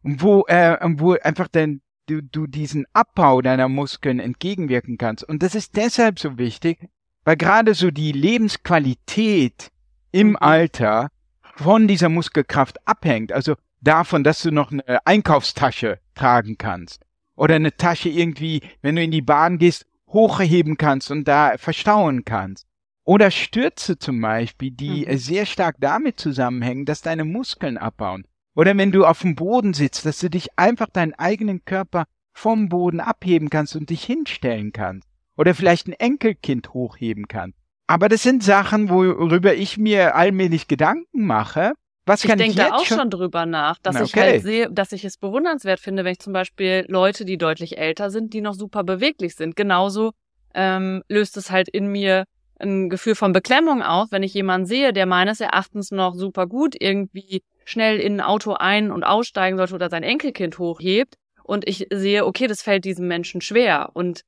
wo, 0.02 0.44
äh, 0.46 0.78
wo 0.96 1.12
einfach 1.12 1.48
dein, 1.48 1.80
du, 2.06 2.22
du 2.22 2.46
diesen 2.46 2.86
Abbau 2.92 3.42
deiner 3.42 3.68
Muskeln 3.68 4.20
entgegenwirken 4.20 4.98
kannst. 4.98 5.24
Und 5.24 5.42
das 5.42 5.54
ist 5.54 5.76
deshalb 5.76 6.18
so 6.18 6.38
wichtig, 6.38 6.88
weil 7.24 7.36
gerade 7.36 7.74
so 7.74 7.90
die 7.90 8.12
Lebensqualität 8.12 9.70
im 10.12 10.30
mhm. 10.30 10.36
Alter 10.36 11.10
von 11.56 11.88
dieser 11.88 12.08
Muskelkraft 12.08 12.86
abhängt. 12.86 13.32
Also 13.32 13.54
davon, 13.80 14.24
dass 14.24 14.42
du 14.42 14.50
noch 14.50 14.72
eine 14.72 15.06
Einkaufstasche 15.06 15.98
tragen 16.14 16.58
kannst 16.58 17.04
oder 17.36 17.56
eine 17.56 17.76
Tasche 17.76 18.08
irgendwie, 18.08 18.62
wenn 18.82 18.96
du 18.96 19.02
in 19.02 19.10
die 19.10 19.22
Bahn 19.22 19.58
gehst, 19.58 19.86
hochheben 20.08 20.76
kannst 20.76 21.10
und 21.10 21.26
da 21.26 21.54
verstauen 21.58 22.24
kannst. 22.24 22.66
Oder 23.06 23.30
Stürze 23.30 23.98
zum 23.98 24.20
Beispiel, 24.20 24.70
die 24.70 25.06
mhm. 25.06 25.18
sehr 25.18 25.44
stark 25.46 25.76
damit 25.80 26.18
zusammenhängen, 26.18 26.86
dass 26.86 27.02
deine 27.02 27.24
Muskeln 27.24 27.76
abbauen. 27.76 28.24
Oder 28.54 28.76
wenn 28.76 28.92
du 28.92 29.04
auf 29.04 29.22
dem 29.22 29.34
Boden 29.34 29.74
sitzt, 29.74 30.06
dass 30.06 30.18
du 30.20 30.30
dich 30.30 30.48
einfach 30.56 30.88
deinen 30.88 31.14
eigenen 31.14 31.64
Körper 31.64 32.04
vom 32.32 32.68
Boden 32.68 33.00
abheben 33.00 33.50
kannst 33.50 33.76
und 33.76 33.90
dich 33.90 34.04
hinstellen 34.04 34.72
kannst. 34.72 35.08
Oder 35.36 35.54
vielleicht 35.54 35.88
ein 35.88 35.92
Enkelkind 35.92 36.72
hochheben 36.72 37.26
kannst. 37.26 37.58
Aber 37.86 38.08
das 38.08 38.22
sind 38.22 38.42
Sachen, 38.42 38.88
worüber 38.88 39.54
ich 39.54 39.76
mir 39.76 40.14
allmählich 40.14 40.68
Gedanken 40.68 41.26
mache, 41.26 41.72
was 42.06 42.22
ich 42.22 42.30
denke 42.34 42.56
da 42.56 42.74
auch 42.74 42.84
schon? 42.84 42.98
schon 42.98 43.10
drüber 43.10 43.46
nach, 43.46 43.78
dass 43.78 43.96
okay. 43.96 44.04
ich 44.04 44.14
halt 44.16 44.42
sehe, 44.42 44.70
dass 44.70 44.92
ich 44.92 45.04
es 45.04 45.16
bewundernswert 45.16 45.80
finde, 45.80 46.04
wenn 46.04 46.12
ich 46.12 46.18
zum 46.18 46.34
Beispiel 46.34 46.84
Leute, 46.88 47.24
die 47.24 47.38
deutlich 47.38 47.78
älter 47.78 48.10
sind, 48.10 48.34
die 48.34 48.42
noch 48.42 48.54
super 48.54 48.84
beweglich 48.84 49.36
sind. 49.36 49.56
Genauso 49.56 50.12
ähm, 50.54 51.02
löst 51.08 51.36
es 51.38 51.50
halt 51.50 51.68
in 51.68 51.86
mir 51.86 52.24
ein 52.58 52.90
Gefühl 52.90 53.14
von 53.14 53.32
Beklemmung 53.32 53.82
auf, 53.82 54.08
wenn 54.10 54.22
ich 54.22 54.34
jemanden 54.34 54.66
sehe, 54.66 54.92
der 54.92 55.06
meines 55.06 55.40
Erachtens 55.40 55.90
noch 55.90 56.14
super 56.14 56.46
gut 56.46 56.74
irgendwie 56.78 57.42
schnell 57.64 57.98
in 57.98 58.14
ein 58.14 58.20
Auto 58.20 58.54
ein- 58.54 58.90
und 58.90 59.04
aussteigen 59.04 59.56
sollte 59.56 59.74
oder 59.74 59.90
sein 59.90 60.02
Enkelkind 60.02 60.58
hochhebt. 60.58 61.16
Und 61.42 61.68
ich 61.68 61.86
sehe, 61.90 62.24
okay, 62.24 62.46
das 62.46 62.62
fällt 62.62 62.84
diesem 62.84 63.06
Menschen 63.06 63.40
schwer. 63.40 63.90
Und 63.92 64.22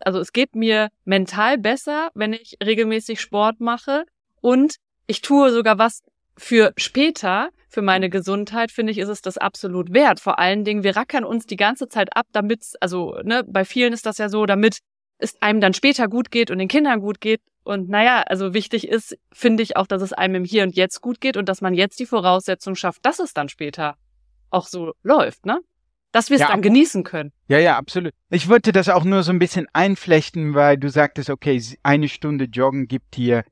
also 0.00 0.18
es 0.18 0.32
geht 0.32 0.54
mir 0.54 0.88
mental 1.04 1.58
besser, 1.58 2.10
wenn 2.14 2.32
ich 2.32 2.56
regelmäßig 2.64 3.20
Sport 3.20 3.60
mache. 3.60 4.04
Und 4.40 4.76
ich 5.06 5.20
tue 5.22 5.52
sogar 5.52 5.78
was 5.78 6.02
für 6.36 6.72
später, 6.76 7.50
für 7.68 7.82
meine 7.82 8.10
Gesundheit, 8.10 8.70
finde 8.70 8.92
ich, 8.92 8.98
ist 8.98 9.08
es 9.08 9.22
das 9.22 9.38
absolut 9.38 9.92
wert. 9.92 10.20
Vor 10.20 10.38
allen 10.38 10.64
Dingen, 10.64 10.82
wir 10.82 10.96
rackern 10.96 11.24
uns 11.24 11.46
die 11.46 11.56
ganze 11.56 11.88
Zeit 11.88 12.16
ab, 12.16 12.26
damit, 12.32 12.72
also, 12.80 13.18
ne, 13.22 13.44
bei 13.46 13.64
vielen 13.64 13.92
ist 13.92 14.06
das 14.06 14.18
ja 14.18 14.28
so, 14.28 14.46
damit 14.46 14.78
es 15.18 15.40
einem 15.40 15.60
dann 15.60 15.74
später 15.74 16.08
gut 16.08 16.30
geht 16.30 16.50
und 16.50 16.58
den 16.58 16.68
Kindern 16.68 17.00
gut 17.00 17.20
geht. 17.20 17.40
Und 17.64 17.88
naja, 17.88 18.22
also 18.26 18.54
wichtig 18.54 18.86
ist, 18.86 19.18
finde 19.32 19.62
ich 19.62 19.76
auch, 19.76 19.86
dass 19.86 20.02
es 20.02 20.12
einem 20.12 20.36
im 20.36 20.44
Hier 20.44 20.62
und 20.62 20.76
Jetzt 20.76 21.00
gut 21.00 21.20
geht 21.20 21.36
und 21.36 21.48
dass 21.48 21.60
man 21.60 21.74
jetzt 21.74 21.98
die 21.98 22.06
Voraussetzung 22.06 22.76
schafft, 22.76 23.04
dass 23.04 23.18
es 23.18 23.34
dann 23.34 23.48
später 23.48 23.96
auch 24.50 24.66
so 24.68 24.92
läuft, 25.02 25.46
ne? 25.46 25.60
Dass 26.12 26.30
wir 26.30 26.36
es 26.36 26.42
ja, 26.42 26.48
dann 26.48 26.62
genießen 26.62 27.02
können. 27.02 27.32
Ja, 27.48 27.58
ja, 27.58 27.76
absolut. 27.76 28.12
Ich 28.30 28.48
wollte 28.48 28.72
das 28.72 28.88
auch 28.88 29.04
nur 29.04 29.22
so 29.22 29.32
ein 29.32 29.38
bisschen 29.38 29.66
einflechten, 29.72 30.54
weil 30.54 30.78
du 30.78 30.88
sagtest, 30.88 31.28
okay, 31.28 31.60
eine 31.82 32.08
Stunde 32.08 32.44
Joggen 32.44 32.86
gibt 32.86 33.16
hier 33.16 33.44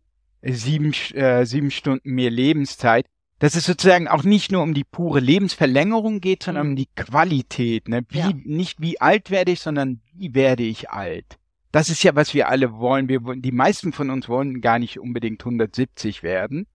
sieben, 0.42 0.92
äh, 1.14 1.44
sieben 1.44 1.70
Stunden 1.70 2.10
mehr 2.12 2.30
Lebenszeit, 2.30 3.06
dass 3.40 3.56
es 3.56 3.64
sozusagen 3.64 4.08
auch 4.08 4.22
nicht 4.22 4.52
nur 4.52 4.62
um 4.62 4.74
die 4.74 4.84
pure 4.84 5.20
Lebensverlängerung 5.20 6.20
geht, 6.20 6.44
sondern 6.44 6.68
mhm. 6.68 6.72
um 6.72 6.76
die 6.76 6.88
Qualität. 6.94 7.88
Ne? 7.88 8.06
Wie, 8.08 8.18
ja. 8.18 8.30
Nicht 8.44 8.80
wie 8.80 9.00
alt 9.00 9.30
werde 9.30 9.52
ich, 9.52 9.60
sondern 9.60 10.00
wie 10.14 10.34
werde 10.34 10.62
ich 10.62 10.90
alt. 10.90 11.38
Das 11.74 11.90
ist 11.90 12.04
ja, 12.04 12.14
was 12.14 12.34
wir 12.34 12.48
alle 12.48 12.78
wollen. 12.78 13.08
Wir, 13.08 13.18
die 13.34 13.50
meisten 13.50 13.92
von 13.92 14.08
uns 14.08 14.28
wollen 14.28 14.60
gar 14.60 14.78
nicht 14.78 15.00
unbedingt 15.00 15.40
170 15.40 16.22
werden, 16.22 16.68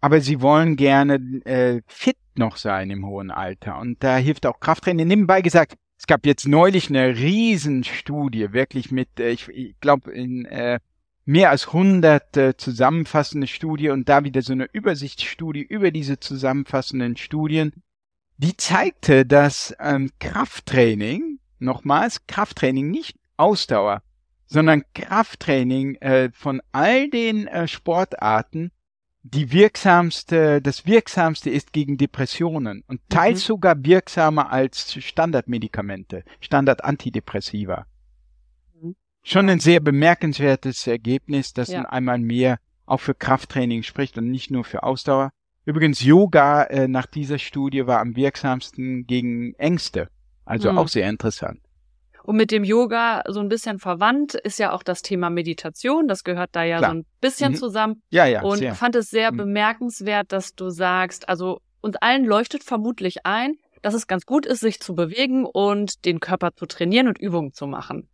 aber 0.00 0.20
sie 0.20 0.40
wollen 0.40 0.76
gerne 0.76 1.14
äh, 1.44 1.82
fit 1.88 2.16
noch 2.36 2.56
sein 2.56 2.90
im 2.90 3.04
hohen 3.04 3.32
Alter. 3.32 3.80
Und 3.80 4.04
da 4.04 4.18
hilft 4.18 4.46
auch 4.46 4.60
Krafttraining. 4.60 5.08
Nebenbei 5.08 5.42
gesagt, 5.42 5.74
es 5.98 6.06
gab 6.06 6.24
jetzt 6.26 6.46
neulich 6.46 6.90
eine 6.90 7.16
Riesenstudie, 7.16 8.52
wirklich 8.52 8.92
mit, 8.92 9.18
äh, 9.18 9.30
ich, 9.30 9.48
ich 9.48 9.74
glaube, 9.80 10.12
in 10.12 10.44
äh, 10.44 10.78
mehr 11.24 11.50
als 11.50 11.66
100 11.66 12.36
äh, 12.36 12.56
zusammenfassende 12.56 13.48
Studie 13.48 13.88
und 13.88 14.08
da 14.08 14.22
wieder 14.22 14.42
so 14.42 14.52
eine 14.52 14.68
Übersichtsstudie 14.72 15.62
über 15.62 15.90
diese 15.90 16.20
zusammenfassenden 16.20 17.16
Studien, 17.16 17.72
die 18.36 18.56
zeigte, 18.56 19.26
dass 19.26 19.74
ähm, 19.80 20.12
Krafttraining, 20.20 21.40
nochmals 21.58 22.28
Krafttraining, 22.28 22.92
nicht 22.92 23.18
Ausdauer, 23.36 24.04
sondern 24.50 24.82
Krafttraining 24.94 25.96
äh, 25.96 26.30
von 26.32 26.60
all 26.72 27.08
den 27.08 27.46
äh, 27.46 27.66
Sportarten 27.68 28.70
die 29.22 29.52
wirksamste, 29.52 30.62
das 30.62 30.86
wirksamste 30.86 31.50
ist 31.50 31.74
gegen 31.74 31.98
Depressionen 31.98 32.82
und 32.86 33.02
teils 33.10 33.40
mhm. 33.40 33.46
sogar 33.46 33.84
wirksamer 33.84 34.50
als 34.50 34.94
Standardmedikamente, 34.94 36.24
Standardantidepressiva 36.40 37.86
schon 39.22 39.48
ein 39.48 39.60
sehr 39.60 39.80
bemerkenswertes 39.80 40.86
Ergebnis, 40.86 41.52
das 41.52 41.68
ja. 41.68 41.82
einmal 41.82 42.18
mehr 42.18 42.58
auch 42.86 43.00
für 43.00 43.14
Krafttraining 43.14 43.82
spricht 43.82 44.18
und 44.18 44.30
nicht 44.30 44.50
nur 44.50 44.64
für 44.64 44.82
Ausdauer. 44.82 45.30
Übrigens, 45.64 46.02
Yoga 46.02 46.64
äh, 46.64 46.88
nach 46.88 47.06
dieser 47.06 47.38
Studie 47.38 47.86
war 47.86 48.00
am 48.00 48.16
wirksamsten 48.16 49.06
gegen 49.06 49.54
Ängste. 49.54 50.08
Also 50.44 50.72
mhm. 50.72 50.78
auch 50.78 50.88
sehr 50.88 51.08
interessant. 51.08 51.60
Und 52.22 52.36
mit 52.36 52.50
dem 52.50 52.64
Yoga 52.64 53.22
so 53.28 53.40
ein 53.40 53.48
bisschen 53.48 53.78
verwandt 53.78 54.34
ist 54.34 54.58
ja 54.58 54.72
auch 54.72 54.82
das 54.82 55.02
Thema 55.02 55.30
Meditation. 55.30 56.06
Das 56.06 56.24
gehört 56.24 56.50
da 56.52 56.64
ja 56.64 56.78
Klar. 56.78 56.90
so 56.90 56.96
ein 56.98 57.06
bisschen 57.20 57.52
mhm. 57.52 57.56
zusammen. 57.56 58.02
Ja, 58.10 58.26
ja. 58.26 58.42
Und 58.42 58.58
sehr. 58.58 58.74
fand 58.74 58.94
es 58.96 59.10
sehr 59.10 59.32
mhm. 59.32 59.38
bemerkenswert, 59.38 60.32
dass 60.32 60.54
du 60.54 60.70
sagst, 60.70 61.28
also 61.28 61.60
uns 61.80 61.96
allen 61.96 62.24
leuchtet 62.24 62.62
vermutlich 62.62 63.24
ein, 63.24 63.54
dass 63.82 63.94
es 63.94 64.06
ganz 64.06 64.26
gut 64.26 64.44
ist, 64.46 64.60
sich 64.60 64.80
zu 64.80 64.94
bewegen 64.94 65.46
und 65.46 66.04
den 66.04 66.20
Körper 66.20 66.54
zu 66.54 66.66
trainieren 66.66 67.08
und 67.08 67.18
Übungen 67.18 67.52
zu 67.52 67.66
machen. 67.66 68.08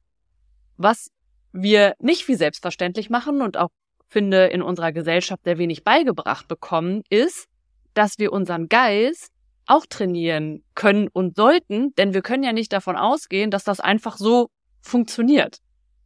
Was 0.76 1.10
wir 1.52 1.94
nicht 1.98 2.28
wie 2.28 2.34
selbstverständlich 2.34 3.10
machen 3.10 3.42
und 3.42 3.56
auch 3.56 3.70
finde 4.08 4.46
in 4.46 4.62
unserer 4.62 4.92
Gesellschaft 4.92 5.42
sehr 5.44 5.58
wenig 5.58 5.82
beigebracht 5.82 6.46
bekommen, 6.46 7.02
ist, 7.08 7.48
dass 7.94 8.18
wir 8.18 8.32
unseren 8.32 8.68
Geist 8.68 9.32
auch 9.66 9.86
trainieren 9.86 10.62
können 10.74 11.08
und 11.08 11.36
sollten, 11.36 11.94
denn 11.96 12.14
wir 12.14 12.22
können 12.22 12.42
ja 12.42 12.52
nicht 12.52 12.72
davon 12.72 12.96
ausgehen, 12.96 13.50
dass 13.50 13.64
das 13.64 13.80
einfach 13.80 14.16
so 14.16 14.50
funktioniert. 14.80 15.58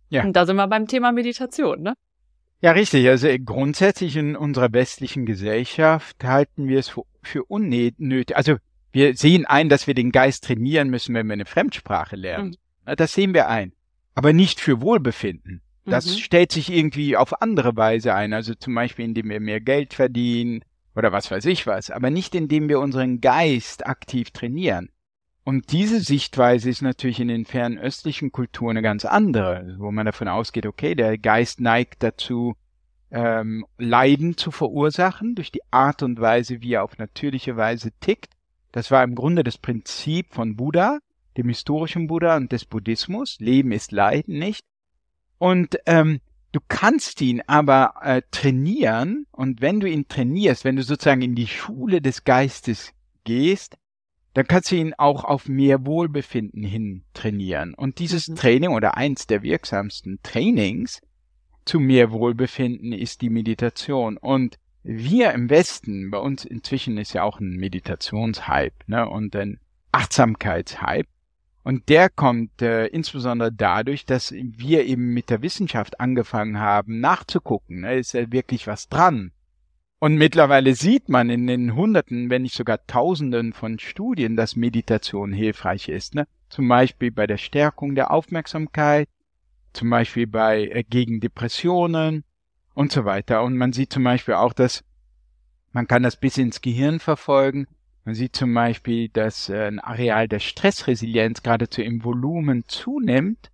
Ja. 0.08 0.24
Und 0.24 0.34
da 0.34 0.46
sind 0.46 0.56
wir 0.56 0.66
beim 0.66 0.86
Thema 0.86 1.12
Meditation, 1.12 1.82
ne? 1.82 1.94
Ja, 2.62 2.72
richtig. 2.72 3.08
Also 3.08 3.28
grundsätzlich 3.44 4.16
in 4.16 4.36
unserer 4.36 4.72
westlichen 4.72 5.24
Gesellschaft 5.24 6.22
halten 6.22 6.68
wir 6.68 6.78
es 6.78 6.88
für, 6.88 7.04
für 7.22 7.44
unnötig. 7.44 8.36
Also 8.36 8.56
wir 8.92 9.16
sehen 9.16 9.46
ein, 9.46 9.68
dass 9.68 9.86
wir 9.86 9.94
den 9.94 10.12
Geist 10.12 10.44
trainieren 10.44 10.90
müssen, 10.90 11.14
wenn 11.14 11.26
wir 11.26 11.34
eine 11.34 11.46
Fremdsprache 11.46 12.16
lernen. 12.16 12.56
Mhm. 12.86 12.96
Das 12.96 13.14
sehen 13.14 13.32
wir 13.32 13.48
ein 13.48 13.72
aber 14.14 14.32
nicht 14.32 14.60
für 14.60 14.80
Wohlbefinden. 14.80 15.62
Das 15.86 16.06
mhm. 16.06 16.18
stellt 16.18 16.52
sich 16.52 16.70
irgendwie 16.70 17.16
auf 17.16 17.40
andere 17.40 17.74
Weise 17.76 18.14
ein, 18.14 18.32
also 18.32 18.54
zum 18.54 18.74
Beispiel 18.74 19.06
indem 19.06 19.30
wir 19.30 19.40
mehr 19.40 19.60
Geld 19.60 19.94
verdienen 19.94 20.62
oder 20.94 21.12
was 21.12 21.31
weiß 21.31 21.44
ich 21.46 21.66
was, 21.66 21.90
aber 21.90 22.11
nicht 22.11 22.35
indem 22.35 22.68
wir 22.68 22.81
unseren 22.81 23.20
Geist 23.20 23.87
aktiv 23.87 24.31
trainieren. 24.31 24.90
Und 25.44 25.72
diese 25.72 26.00
Sichtweise 26.00 26.68
ist 26.68 26.83
natürlich 26.83 27.20
in 27.20 27.29
den 27.29 27.44
fernöstlichen 27.44 28.31
Kulturen 28.31 28.70
eine 28.70 28.83
ganz 28.83 29.05
andere, 29.05 29.74
wo 29.79 29.90
man 29.90 30.07
davon 30.07 30.29
ausgeht, 30.29 30.66
okay, 30.66 30.94
der 30.94 31.18
Geist 31.18 31.61
neigt 31.61 32.03
dazu, 32.03 32.55
ähm, 33.11 33.66
Leiden 33.79 34.37
zu 34.37 34.50
verursachen 34.50 35.35
durch 35.35 35.50
die 35.50 35.62
Art 35.70 36.03
und 36.03 36.20
Weise, 36.20 36.61
wie 36.61 36.74
er 36.74 36.85
auf 36.85 36.98
natürliche 36.98 37.57
Weise 37.57 37.90
tickt. 38.00 38.35
Das 38.72 38.90
war 38.90 39.03
im 39.03 39.14
Grunde 39.14 39.42
das 39.42 39.59
Prinzip 39.59 40.33
von 40.33 40.57
Buddha, 40.57 40.98
dem 41.37 41.48
historischen 41.48 42.07
Buddha 42.07 42.37
und 42.37 42.53
des 42.53 42.64
Buddhismus. 42.64 43.37
Leben 43.40 43.72
ist 43.72 43.92
Leiden 43.92 44.38
nicht. 44.38 44.64
Und 45.38 45.79
ähm, 45.87 46.20
du 46.52 46.60
kannst 46.68 47.20
ihn 47.20 47.42
aber 47.46 47.94
äh, 48.02 48.22
trainieren 48.30 49.26
und 49.32 49.60
wenn 49.60 49.80
du 49.80 49.88
ihn 49.88 50.08
trainierst, 50.08 50.64
wenn 50.64 50.76
du 50.76 50.82
sozusagen 50.82 51.22
in 51.22 51.34
die 51.34 51.46
Schule 51.46 52.00
des 52.00 52.24
Geistes 52.24 52.92
gehst, 53.24 53.76
dann 54.34 54.46
kannst 54.46 54.70
du 54.70 54.76
ihn 54.76 54.94
auch 54.94 55.24
auf 55.24 55.48
mehr 55.48 55.84
Wohlbefinden 55.84 56.62
hin 56.62 57.02
trainieren. 57.14 57.74
Und 57.74 57.98
dieses 57.98 58.28
mhm. 58.28 58.36
Training 58.36 58.70
oder 58.70 58.96
eins 58.96 59.26
der 59.26 59.42
wirksamsten 59.42 60.20
Trainings 60.22 61.00
zu 61.64 61.80
mehr 61.80 62.10
Wohlbefinden 62.12 62.92
ist 62.92 63.22
die 63.22 63.30
Meditation. 63.30 64.16
Und 64.16 64.58
wir 64.82 65.32
im 65.32 65.50
Westen, 65.50 66.10
bei 66.10 66.18
uns 66.18 66.44
inzwischen 66.44 66.96
ist 66.96 67.12
ja 67.12 67.22
auch 67.22 67.40
ein 67.40 67.56
Meditationshype, 67.56 68.76
ne, 68.86 69.08
und 69.08 69.34
ein 69.36 69.58
Achtsamkeitshype. 69.92 71.08
Und 71.70 71.88
der 71.88 72.11
kommt 72.11 72.62
äh, 72.62 72.87
insbesondere 72.87 73.52
dadurch, 73.52 74.04
dass 74.04 74.33
wir 74.33 74.85
eben 74.87 75.14
mit 75.14 75.30
der 75.30 75.40
Wissenschaft 75.40 76.00
angefangen 76.00 76.59
haben, 76.59 76.98
nachzugucken. 76.98 77.83
Ne, 77.83 77.94
ist 77.94 78.12
ja 78.12 78.33
wirklich 78.33 78.66
was 78.66 78.88
dran. 78.88 79.30
Und 80.00 80.16
mittlerweile 80.16 80.74
sieht 80.74 81.09
man 81.09 81.30
in 81.30 81.46
den 81.46 81.76
Hunderten, 81.76 82.28
wenn 82.28 82.42
nicht 82.42 82.56
sogar 82.56 82.85
Tausenden 82.88 83.52
von 83.52 83.78
Studien, 83.78 84.35
dass 84.35 84.56
Meditation 84.56 85.33
hilfreich 85.33 85.88
ist. 85.88 86.16
Ne? 86.16 86.26
Zum 86.48 86.66
Beispiel 86.66 87.12
bei 87.12 87.28
der 87.28 87.37
Stärkung 87.37 87.94
der 87.94 88.11
Aufmerksamkeit, 88.11 89.09
zum 89.72 89.90
Beispiel 89.90 90.26
bei 90.26 90.64
äh, 90.64 90.83
gegen 90.83 91.20
Depressionen 91.20 92.24
und 92.74 92.90
so 92.90 93.04
weiter. 93.04 93.44
Und 93.44 93.56
man 93.56 93.72
sieht 93.72 93.92
zum 93.92 94.02
Beispiel 94.02 94.35
auch, 94.35 94.54
dass 94.54 94.83
man 95.70 95.87
kann 95.87 96.02
das 96.02 96.16
bis 96.16 96.37
ins 96.37 96.62
Gehirn 96.62 96.98
verfolgen. 96.98 97.68
Man 98.10 98.16
sieht 98.16 98.34
zum 98.34 98.52
Beispiel, 98.52 99.08
dass 99.08 99.48
äh, 99.48 99.68
ein 99.68 99.78
Areal 99.78 100.26
der 100.26 100.40
Stressresilienz 100.40 101.44
geradezu 101.44 101.80
im 101.80 102.02
Volumen 102.02 102.64
zunimmt, 102.66 103.52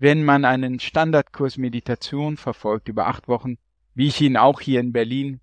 wenn 0.00 0.24
man 0.24 0.44
einen 0.44 0.80
Standardkurs 0.80 1.58
Meditation 1.58 2.36
verfolgt 2.36 2.88
über 2.88 3.06
acht 3.06 3.28
Wochen, 3.28 3.56
wie 3.94 4.08
ich 4.08 4.20
ihn 4.20 4.36
auch 4.36 4.60
hier 4.60 4.80
in 4.80 4.92
Berlin 4.92 5.38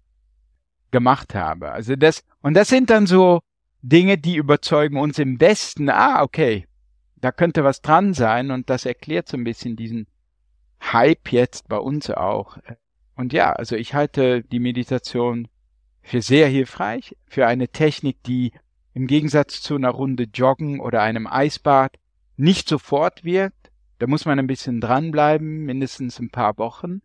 gemacht 0.92 1.34
habe. 1.34 1.72
Also 1.72 1.96
das, 1.96 2.26
und 2.42 2.56
das 2.56 2.68
sind 2.68 2.90
dann 2.90 3.08
so 3.08 3.40
Dinge, 3.84 4.18
die 4.18 4.36
überzeugen 4.36 4.98
uns 4.98 5.18
im 5.18 5.38
Besten, 5.38 5.90
ah, 5.90 6.22
okay, 6.22 6.68
da 7.16 7.32
könnte 7.32 7.64
was 7.64 7.82
dran 7.82 8.14
sein 8.14 8.52
und 8.52 8.70
das 8.70 8.86
erklärt 8.86 9.30
so 9.30 9.38
ein 9.38 9.46
bisschen 9.46 9.78
diesen 9.78 10.08
Hype 10.82 11.32
jetzt 11.32 11.70
bei 11.70 11.78
uns 11.78 12.10
auch. 12.10 12.58
Und 13.16 13.32
ja, 13.32 13.54
also 13.54 13.78
ich 13.78 13.94
halte 13.94 14.44
die 14.44 14.60
Meditation 14.60 15.48
für 16.02 16.22
sehr 16.22 16.48
hilfreich, 16.48 17.16
für 17.28 17.48
eine 17.48 17.70
Technik, 17.70 18.22
die 18.24 18.52
im 18.94 19.08
Gegensatz 19.08 19.62
zu 19.62 19.76
einer 19.76 19.90
Runde 19.90 20.26
Joggen 20.34 20.80
oder 20.80 21.02
einem 21.02 21.28
Eisbad 21.28 21.98
nicht 22.38 22.68
sofort 22.68 23.24
wirkt. 23.24 23.72
Da 24.00 24.08
muss 24.08 24.26
man 24.26 24.40
ein 24.40 24.48
bisschen 24.48 24.82
dranbleiben, 24.82 25.66
mindestens 25.66 26.20
ein 26.20 26.30
paar 26.30 26.58
Wochen 26.58 27.02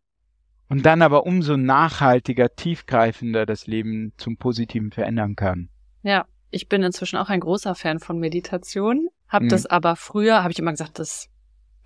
und 0.68 0.86
dann 0.86 1.02
aber 1.02 1.26
umso 1.26 1.56
nachhaltiger, 1.56 2.54
tiefgreifender 2.54 3.46
das 3.46 3.66
Leben 3.66 4.12
zum 4.16 4.36
Positiven 4.36 4.90
verändern 4.90 5.36
kann. 5.36 5.68
Ja, 6.02 6.26
ich 6.50 6.68
bin 6.68 6.82
inzwischen 6.82 7.16
auch 7.16 7.28
ein 7.28 7.40
großer 7.40 7.74
Fan 7.74 7.98
von 7.98 8.18
Meditation, 8.18 9.08
habe 9.28 9.46
mhm. 9.46 9.50
das 9.50 9.66
aber 9.66 9.96
früher, 9.96 10.42
habe 10.42 10.52
ich 10.52 10.58
immer 10.58 10.72
gesagt, 10.72 10.98
das 10.98 11.28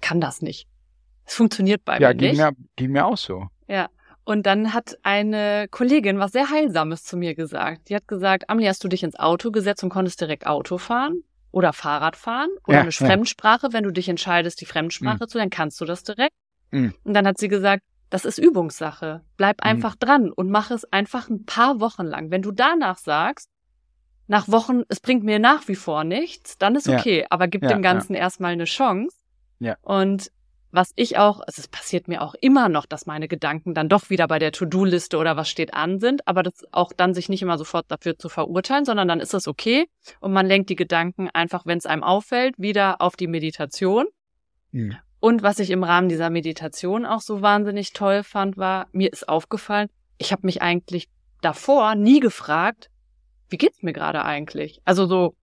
kann 0.01 0.21
das 0.21 0.43
nicht. 0.43 0.69
Es 1.25 1.35
funktioniert 1.35 1.85
bei 1.85 1.99
ja, 1.99 2.09
mir 2.09 2.15
nicht. 2.15 2.39
Ja, 2.39 2.53
ging 2.77 2.93
mir 2.93 3.07
auch 3.07 3.19
so. 3.19 3.49
Ja. 3.69 3.89
Und 4.25 4.47
dann 4.47 4.75
hat 4.75 4.99
eine 5.03 5.67
Kollegin 5.71 6.19
was 6.19 6.33
sehr 6.33 6.51
Heilsames 6.51 7.05
zu 7.05 7.17
mir 7.17 7.35
gesagt. 7.35 7.89
Die 7.89 7.97
hat 7.97 8.07
gesagt, 8.07 8.49
Amelie, 8.49 8.69
hast 8.69 8.85
du 8.85 8.89
dich 8.89 9.03
ins 9.03 9.19
Auto 9.19 9.51
gesetzt 9.51 9.83
und 9.83 9.91
konntest 9.91 10.21
direkt 10.21 10.47
Auto 10.47 10.79
fahren 10.79 11.23
oder 11.53 11.73
Fahrrad 11.73 12.17
fahren 12.17 12.51
oder 12.67 12.77
ja, 12.77 12.81
eine 12.83 12.91
ja. 12.91 13.07
Fremdsprache, 13.07 13.73
wenn 13.73 13.85
du 13.85 13.91
dich 13.91 14.09
entscheidest, 14.09 14.61
die 14.61 14.67
Fremdsprache 14.67 15.25
mhm. 15.25 15.29
zu, 15.29 15.39
dann 15.39 15.51
kannst 15.51 15.81
du 15.81 15.85
das 15.85 16.03
direkt. 16.05 16.35
Mhm. 16.71 16.95
Und 17.03 17.15
dann 17.15 17.27
hat 17.27 17.39
sie 17.39 17.49
gesagt, 17.49 17.83
das 18.11 18.25
ist 18.25 18.39
Übungssache. 18.39 19.23
Bleib 19.37 19.65
mhm. 19.65 19.71
einfach 19.71 19.97
dran 19.97 20.31
und 20.31 20.51
mach 20.51 20.71
es 20.71 20.85
einfach 20.93 21.29
ein 21.29 21.45
paar 21.45 21.81
Wochen 21.81 22.05
lang. 22.05 22.31
Wenn 22.31 22.43
du 22.43 22.53
danach 22.53 22.99
sagst, 22.99 23.49
nach 24.27 24.49
Wochen, 24.49 24.83
es 24.89 25.01
bringt 25.01 25.25
mir 25.25 25.41
nach 25.41 25.67
wie 25.67 25.75
vor 25.75 26.05
nichts, 26.05 26.57
dann 26.57 26.77
ist 26.77 26.89
okay, 26.89 27.21
ja. 27.21 27.27
aber 27.31 27.49
gib 27.49 27.63
ja, 27.63 27.69
dem 27.69 27.83
Ganzen 27.83 28.15
ja. 28.15 28.21
erstmal 28.21 28.53
eine 28.53 28.65
Chance. 28.65 29.17
Ja. 29.59 29.77
Und 29.83 30.31
was 30.73 30.93
ich 30.95 31.19
auch, 31.19 31.41
also 31.41 31.61
es 31.61 31.69
passiert 31.69 32.07
mir 32.07 32.23
auch 32.23 32.35
immer 32.41 32.69
noch, 32.69 32.87
dass 32.87 33.07
meine 33.07 33.27
Gedanken 33.29 33.75
dann 33.75 33.89
doch 33.89 34.09
wieder 34.11 34.29
bei 34.29 34.39
der 34.39 34.53
To-Do-Liste 34.53 35.19
oder 35.19 35.37
was 35.37 35.49
steht 35.49 35.75
an 35.75 35.99
sind, 35.99 36.27
aber 36.29 36.43
das 36.43 36.65
auch 36.71 36.93
dann 36.93 37.13
sich 37.13 37.29
nicht 37.29 37.43
immer 37.43 37.59
sofort 37.59 37.91
dafür 37.91 38.19
zu 38.19 38.29
verurteilen, 38.29 38.85
sondern 38.85 39.09
dann 39.09 39.21
ist 39.21 39.35
es 39.35 39.49
okay 39.49 39.87
und 40.21 40.33
man 40.33 40.47
lenkt 40.47 40.71
die 40.71 40.77
Gedanken 40.77 41.29
einfach, 41.33 41.67
wenn 41.67 41.79
es 41.79 41.87
einem 41.87 42.05
auffällt, 42.05 42.55
wieder 42.59 43.01
auf 43.01 43.17
die 43.17 43.27
Meditation. 43.27 44.07
Mhm. 44.71 44.97
Und 45.19 45.43
was 45.43 45.59
ich 45.59 45.71
im 45.71 45.85
Rahmen 45.85 46.09
dieser 46.09 46.31
Meditation 46.31 47.05
auch 47.05 47.21
so 47.21 47.43
wahnsinnig 47.43 47.93
toll 47.93 48.23
fand, 48.23 48.57
war, 48.57 48.87
mir 48.93 49.13
ist 49.13 49.29
aufgefallen, 49.29 49.89
ich 50.19 50.33
habe 50.33 50.47
mich 50.47 50.63
eigentlich 50.63 51.09
davor 51.43 51.95
nie 51.95 52.21
gefragt, 52.21 52.91
wie 53.49 53.59
geht's 53.59 53.83
mir 53.83 53.93
gerade 53.93 54.25
eigentlich? 54.25 54.81
Also 54.85 55.07
so, 55.07 55.35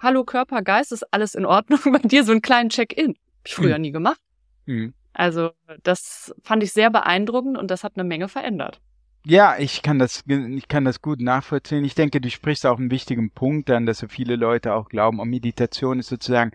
hallo 0.00 0.24
Körper, 0.24 0.62
Geist, 0.62 0.92
ist 0.92 1.04
alles 1.12 1.34
in 1.34 1.46
Ordnung 1.46 1.80
bei 1.92 1.98
dir? 2.00 2.24
So 2.24 2.32
einen 2.32 2.42
kleinen 2.42 2.70
Check-in. 2.70 3.10
Hab 3.10 3.46
ich 3.46 3.54
früher 3.54 3.76
mhm. 3.76 3.82
nie 3.82 3.92
gemacht. 3.92 4.20
Mhm. 4.66 4.94
Also 5.12 5.50
das 5.82 6.34
fand 6.42 6.62
ich 6.62 6.72
sehr 6.72 6.90
beeindruckend 6.90 7.58
und 7.58 7.70
das 7.70 7.84
hat 7.84 7.92
eine 7.96 8.04
Menge 8.04 8.28
verändert. 8.28 8.80
Ja, 9.24 9.56
ich 9.58 9.82
kann 9.82 9.98
das, 9.98 10.24
ich 10.26 10.68
kann 10.68 10.84
das 10.84 11.00
gut 11.00 11.20
nachvollziehen. 11.20 11.84
Ich 11.84 11.94
denke, 11.94 12.20
du 12.20 12.28
sprichst 12.28 12.66
auch 12.66 12.78
einen 12.78 12.90
wichtigen 12.90 13.30
Punkt 13.30 13.70
an, 13.70 13.86
dass 13.86 13.98
so 13.98 14.08
viele 14.08 14.36
Leute 14.36 14.74
auch 14.74 14.88
glauben, 14.88 15.20
oh, 15.20 15.24
Meditation 15.24 16.00
ist 16.00 16.08
sozusagen 16.08 16.52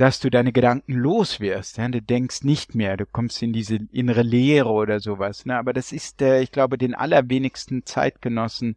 dass 0.00 0.18
du 0.18 0.30
deine 0.30 0.50
Gedanken 0.50 0.94
los 0.94 1.40
wirst. 1.40 1.76
Ja? 1.76 1.86
Du 1.88 2.00
denkst 2.00 2.42
nicht 2.42 2.74
mehr, 2.74 2.96
du 2.96 3.04
kommst 3.04 3.42
in 3.42 3.52
diese 3.52 3.76
innere 3.92 4.22
Leere 4.22 4.70
oder 4.70 4.98
sowas. 4.98 5.44
Ne? 5.44 5.58
Aber 5.58 5.74
das 5.74 5.92
ist, 5.92 6.22
äh, 6.22 6.40
ich 6.40 6.52
glaube, 6.52 6.78
den 6.78 6.94
allerwenigsten 6.94 7.84
Zeitgenossen, 7.84 8.76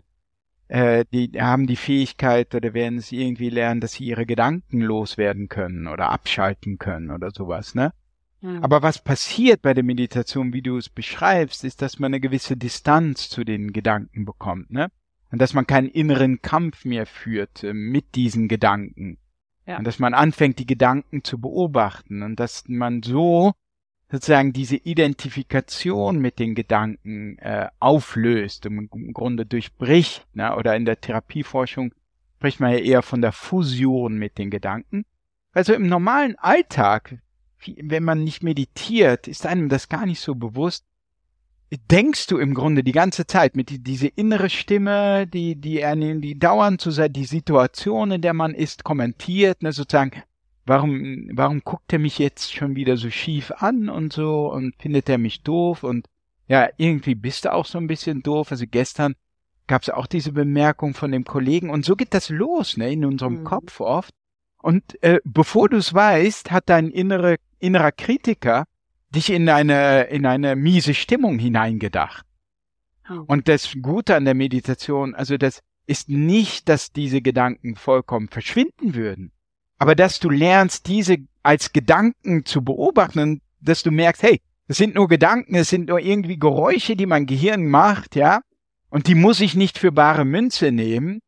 äh, 0.68 1.06
die 1.13 1.32
haben 1.39 1.66
die 1.66 1.78
Fähigkeit 1.78 2.54
oder 2.54 2.74
werden 2.74 2.98
es 2.98 3.13
irgendwie 3.13 3.50
lernen, 3.50 3.80
dass 3.80 3.94
sie 3.94 4.04
ihre 4.04 4.26
Gedanken 4.26 4.82
loswerden 4.82 5.48
können 5.48 5.88
oder 5.88 6.10
abschalten 6.10 6.78
können 6.78 7.10
oder 7.10 7.32
sowas. 7.32 7.74
Ne? 7.74 7.94
Aber 8.62 8.82
was 8.82 9.01
passiert 9.01 9.62
bei 9.62 9.73
der 9.73 9.84
Meditation, 9.84 10.53
wie 10.53 10.62
du 10.62 10.77
es 10.77 10.89
beschreibst, 10.89 11.63
ist, 11.63 11.82
dass 11.82 11.99
man 11.99 12.10
eine 12.10 12.19
gewisse 12.19 12.58
Distanz 12.58 13.29
zu 13.29 13.43
den 13.43 13.71
Gedanken 13.71 14.25
bekommt. 14.25 14.71
Ne? 14.71 14.89
Und 15.32 15.41
dass 15.41 15.53
man 15.53 15.65
keinen 15.65 15.89
inneren 15.89 16.41
Kampf 16.41 16.86
mehr 16.86 17.06
führt 17.06 17.63
äh, 17.63 17.73
mit 17.73 18.15
diesen 18.15 18.47
Gedanken 18.47 19.17
ja. 19.65 19.77
Und 19.77 19.88
dass 19.88 19.99
man 19.99 20.13
anfängt, 20.13 20.60
die 20.60 20.65
Gedanken 20.65 21.23
zu 21.23 21.39
beobachten 21.39 22.21
und 22.21 22.39
dass 22.39 22.67
man 22.67 23.01
so 23.01 23.53
sozusagen 24.12 24.53
diese 24.53 24.75
Identifikation 24.75 26.19
mit 26.19 26.38
den 26.38 26.53
Gedanken 26.53 27.38
äh, 27.39 27.69
auflöst 27.79 28.65
und 28.65 28.89
im 28.93 29.13
Grunde 29.13 29.45
durchbricht. 29.45 30.27
Ne? 30.34 30.56
Oder 30.56 30.75
in 30.75 30.86
der 30.86 31.01
Therapieforschung 31.01 31.93
spricht 32.38 32.60
man 32.60 32.73
ja 32.73 32.77
eher 32.77 33.01
von 33.01 33.21
der 33.21 33.32
Fusion 33.32 34.15
mit 34.15 34.38
den 34.38 34.49
Gedanken. 34.49 35.06
Also 35.53 35.73
im 35.73 35.88
normalen 35.88 36.36
Alltag, 36.38 37.19
wenn 37.82 38.04
man 38.04 38.23
nicht 38.23 38.43
meditiert, 38.43 39.28
ist 39.28 39.45
einem 39.45 39.69
das 39.69 39.89
gar 39.89 40.06
nicht 40.06 40.19
so 40.19 40.36
bewusst, 40.36 40.86
denkst 41.89 42.28
du 42.28 42.38
im 42.38 42.54
Grunde 42.54 42.84
die 42.84 42.91
ganze 42.91 43.26
Zeit 43.26 43.56
mit 43.56 43.69
die, 43.69 43.80
diese 43.80 44.08
innere 44.08 44.49
Stimme, 44.49 45.28
die, 45.28 45.56
die, 45.56 45.84
die 46.21 46.39
dauernd 46.39 46.82
zu 46.82 46.91
sein, 46.91 47.13
die 47.13 47.26
Situation, 47.26 48.12
in 48.12 48.21
der 48.21 48.34
man 48.34 48.54
ist, 48.54 48.84
kommentiert, 48.84 49.63
ne, 49.63 49.71
sozusagen, 49.71 50.23
warum, 50.65 51.30
warum 51.34 51.62
guckt 51.62 51.91
er 51.91 51.99
mich 51.99 52.19
jetzt 52.19 52.54
schon 52.54 52.76
wieder 52.76 52.97
so 52.97 53.10
schief 53.10 53.52
an 53.52 53.89
und 53.89 54.13
so 54.13 54.52
und 54.52 54.76
findet 54.80 55.10
er 55.10 55.17
mich 55.17 55.41
doof 55.41 55.84
und 55.84 56.08
ja, 56.47 56.69
irgendwie 56.78 57.15
bist 57.15 57.45
du 57.45 57.54
auch 57.54 57.65
so 57.65 57.78
ein 57.78 57.88
bisschen 57.88 58.21
doof. 58.21 58.52
Also 58.52 58.65
gestern 58.69 59.15
gab 59.67 59.82
es 59.82 59.89
auch 59.89 60.08
diese 60.08 60.34
Bemerkung 60.34 60.93
von 60.93 61.12
dem 61.12 61.23
Kollegen 61.23 61.69
und 61.69 61.86
so 61.86 61.95
geht 61.95 62.13
das 62.13 62.30
los, 62.30 62.78
ne, 62.78 62.91
in 62.91 63.06
unserem 63.06 63.39
mhm. 63.39 63.43
Kopf 63.45 63.80
oft. 63.80 64.13
Und 64.62 65.02
äh, 65.04 65.19
bevor 65.26 65.67
du 65.67 65.78
es 65.78 65.93
weißt, 65.93 66.52
hat 66.52 66.69
dein 66.69 66.89
innere, 66.89 67.38
innerer 67.63 67.91
Kritiker 67.91 68.65
dich 69.10 69.30
in 69.30 69.47
eine, 69.49 70.04
in 70.04 70.26
eine 70.26 70.56
miese 70.56 70.93
Stimmung 70.93 71.39
hineingedacht. 71.39 72.26
Oh. 73.10 73.23
Und 73.28 73.47
das 73.47 73.76
Gute 73.82 74.15
an 74.15 74.26
der 74.26 74.34
Meditation, 74.34 75.15
also 75.15 75.38
das 75.38 75.62
ist 75.86 76.10
nicht, 76.10 76.69
dass 76.69 76.91
diese 76.91 77.21
Gedanken 77.21 77.76
vollkommen 77.76 78.30
verschwinden 78.30 78.95
würden, 78.95 79.32
aber 79.78 79.95
dass 79.95 80.19
du 80.19 80.30
lernst, 80.30 80.88
diese 80.88 81.17
als 81.41 81.73
Gedanken 81.73 82.45
zu 82.45 82.63
beobachten 82.63 83.19
und 83.19 83.41
dass 83.60 83.84
du 83.84 83.91
merkst, 83.91 84.24
hey, 84.24 84.41
es 84.68 84.78
sind 84.78 84.95
nur 84.95 85.07
Gedanken, 85.07 85.55
es 85.55 85.70
sind 85.70 85.89
nur 85.89 85.99
irgendwie 85.99 86.39
Geräusche, 86.39 86.95
die 86.95 87.05
mein 87.05 87.26
Gehirn 87.26 87.68
macht, 87.68 88.16
ja, 88.16 88.41
und 88.89 89.07
die 89.07 89.16
muss 89.16 89.41
ich 89.41 89.55
nicht 89.55 89.78
für 89.78 89.91
bare 89.91 90.24
Münze 90.24 90.72
nehmen, 90.72 91.20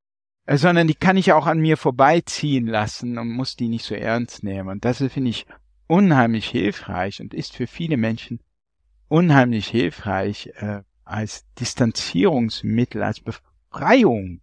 sondern 0.50 0.88
die 0.88 0.96
kann 0.96 1.18
ich 1.18 1.34
auch 1.34 1.48
an 1.48 1.60
mir 1.60 1.78
vorbeiziehen 1.78 2.68
lassen 2.68 3.18
und 3.18 3.30
muss 3.32 3.56
die 3.56 3.68
nicht 3.68 3.86
so 3.86 3.96
ernst 3.96 4.44
nehmen. 4.44 4.70
Und 4.70 4.86
das 4.86 5.00
finde 5.00 5.32
ich 5.32 5.46
unheimlich 5.88 6.48
hilfreich 6.48 7.22
und 7.22 7.34
ist 7.34 7.56
für 7.56 7.68
viele 7.68 7.98
Menschen 7.98 8.40
unheimlich 9.08 9.68
hilfreich 9.68 10.52
äh, 10.56 10.82
als 11.04 11.46
Distanzierungsmittel, 11.60 13.04
als 13.04 13.20
Befreiung 13.20 14.42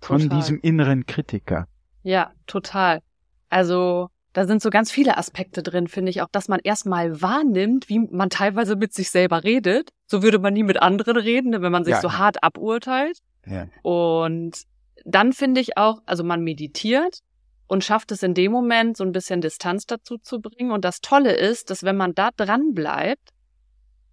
total. 0.00 0.20
von 0.20 0.30
diesem 0.30 0.60
inneren 0.60 1.06
Kritiker. 1.06 1.66
Ja, 2.02 2.32
total. 2.46 3.00
Also 3.48 4.10
da 4.32 4.46
sind 4.46 4.62
so 4.62 4.70
ganz 4.70 4.90
viele 4.90 5.16
Aspekte 5.16 5.62
drin, 5.62 5.88
finde 5.88 6.10
ich, 6.10 6.22
auch 6.22 6.28
dass 6.30 6.48
man 6.48 6.60
erstmal 6.62 7.22
wahrnimmt, 7.22 7.88
wie 7.88 8.00
man 8.00 8.30
teilweise 8.30 8.76
mit 8.76 8.92
sich 8.92 9.10
selber 9.10 9.44
redet. 9.44 9.90
So 10.06 10.22
würde 10.22 10.38
man 10.38 10.52
nie 10.52 10.62
mit 10.62 10.80
anderen 10.80 11.16
reden, 11.16 11.60
wenn 11.62 11.72
man 11.72 11.84
sich 11.84 11.94
ja, 11.94 12.00
so 12.00 12.12
hart 12.12 12.42
aburteilt. 12.44 13.18
Ja. 13.46 13.66
Und 13.82 14.62
dann 15.04 15.32
finde 15.32 15.60
ich 15.60 15.76
auch, 15.78 16.02
also 16.04 16.22
man 16.22 16.42
meditiert 16.42 17.20
und 17.66 17.84
schafft 17.84 18.12
es 18.12 18.22
in 18.22 18.34
dem 18.34 18.52
Moment 18.52 18.96
so 18.96 19.04
ein 19.04 19.12
bisschen 19.12 19.40
Distanz 19.40 19.86
dazu 19.86 20.18
zu 20.18 20.40
bringen. 20.40 20.70
Und 20.70 20.84
das 20.84 21.00
Tolle 21.00 21.34
ist, 21.34 21.70
dass 21.70 21.82
wenn 21.82 21.96
man 21.96 22.14
da 22.14 22.30
dran 22.36 22.74
bleibt, 22.74 23.30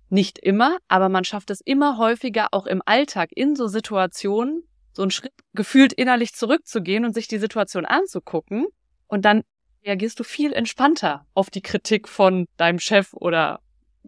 nicht 0.09 0.37
immer, 0.39 0.77
aber 0.87 1.09
man 1.09 1.23
schafft 1.23 1.49
es 1.49 1.61
immer 1.61 1.97
häufiger 1.97 2.49
auch 2.51 2.67
im 2.67 2.81
Alltag 2.85 3.29
in 3.33 3.55
so 3.55 3.67
Situationen, 3.67 4.63
so 4.91 5.01
einen 5.01 5.11
Schritt 5.11 5.33
gefühlt 5.53 5.91
innerlich 5.93 6.33
zurückzugehen 6.33 7.03
und 7.03 7.13
sich 7.13 7.27
die 7.27 7.39
Situation 7.39 7.85
anzugucken. 7.85 8.67
Und 9.07 9.25
dann 9.25 9.43
reagierst 9.83 10.19
du 10.19 10.23
viel 10.23 10.53
entspannter 10.53 11.25
auf 11.33 11.49
die 11.49 11.61
Kritik 11.61 12.07
von 12.07 12.47
deinem 12.57 12.79
Chef 12.79 13.13
oder 13.13 13.59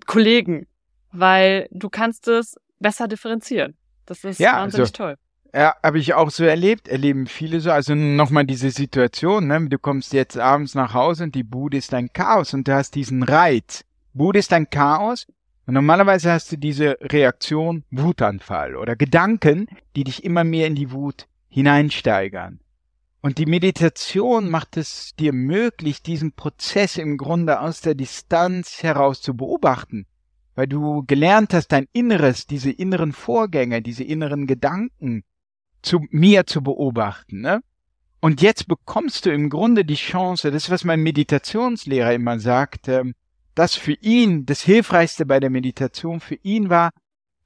Kollegen, 0.06 0.68
weil 1.12 1.68
du 1.72 1.90
kannst 1.90 2.28
es 2.28 2.56
besser 2.80 3.08
differenzieren. 3.08 3.76
Das 4.06 4.24
ist 4.24 4.40
ja, 4.40 4.54
wahnsinnig 4.54 4.82
also, 4.82 4.94
toll. 4.94 5.16
Ja, 5.56 5.74
habe 5.82 6.00
ich 6.00 6.14
auch 6.14 6.32
so 6.32 6.44
erlebt, 6.44 6.90
erleben 6.90 7.28
viele 7.28 7.62
so. 7.62 7.72
Also 7.72 7.96
nochmal 7.96 8.46
diese 8.46 8.72
Situation, 8.72 9.48
ne? 9.48 9.70
du 9.70 9.80
kommst 9.80 10.12
jetzt 10.12 10.38
abends 10.38 10.76
nach 10.76 10.94
Hause 10.94 11.24
und 11.24 11.36
die 11.36 11.44
Bude 11.44 11.78
ist 11.78 11.94
ein 11.94 12.12
Chaos 12.12 12.54
und 12.54 12.68
du 12.68 12.76
hast 12.76 12.94
diesen 12.94 13.24
Reiz. 13.24 13.86
Bude 14.14 14.40
ist 14.40 14.52
ein 14.52 14.70
Chaos 14.70 15.28
und 15.66 15.76
normalerweise 15.76 16.34
hast 16.34 16.52
du 16.52 16.58
diese 16.58 16.98
Reaktion 17.00 17.86
Wutanfall 17.90 18.76
oder 18.76 18.98
Gedanken, 18.98 19.68
die 19.96 20.04
dich 20.04 20.26
immer 20.26 20.44
mehr 20.44 20.68
in 20.68 20.76
die 20.76 20.92
Wut 20.92 21.26
hineinsteigern. 21.48 22.60
Und 23.22 23.38
die 23.38 23.46
Meditation 23.46 24.50
macht 24.50 24.76
es 24.76 25.16
dir 25.16 25.32
möglich, 25.32 26.04
diesen 26.04 26.34
Prozess 26.34 26.98
im 26.98 27.16
Grunde 27.16 27.62
aus 27.62 27.80
der 27.80 27.96
Distanz 27.96 28.84
heraus 28.84 29.22
zu 29.22 29.38
beobachten, 29.38 30.06
weil 30.54 30.68
du 30.68 31.06
gelernt 31.08 31.54
hast, 31.54 31.70
dein 31.70 31.88
Inneres, 31.94 32.46
diese 32.46 32.72
inneren 32.72 33.14
Vorgänge, 33.14 33.82
diese 33.82 34.04
inneren 34.04 34.48
Gedanken 34.48 35.24
zu 35.86 36.06
mir 36.10 36.46
zu 36.46 36.62
beobachten. 36.62 37.42
Ne? 37.42 37.62
Und 38.20 38.42
jetzt 38.42 38.68
bekommst 38.68 39.26
du 39.26 39.32
im 39.32 39.50
Grunde 39.50 39.86
die 39.86 39.96
Chance, 39.96 40.52
das 40.52 40.64
ist, 40.64 40.70
was 40.70 40.84
mein 40.84 41.02
Meditationslehrer 41.04 42.14
immer 42.14 42.40
sagt, 42.40 42.88
äh, 42.88 43.04
dass 43.54 43.76
für 43.76 43.94
ihn 43.94 44.46
das 44.46 44.62
Hilfreichste 44.62 45.26
bei 45.26 45.40
der 45.40 45.50
Meditation 45.50 46.20
für 46.20 46.36
ihn 46.36 46.70
war, 46.70 46.92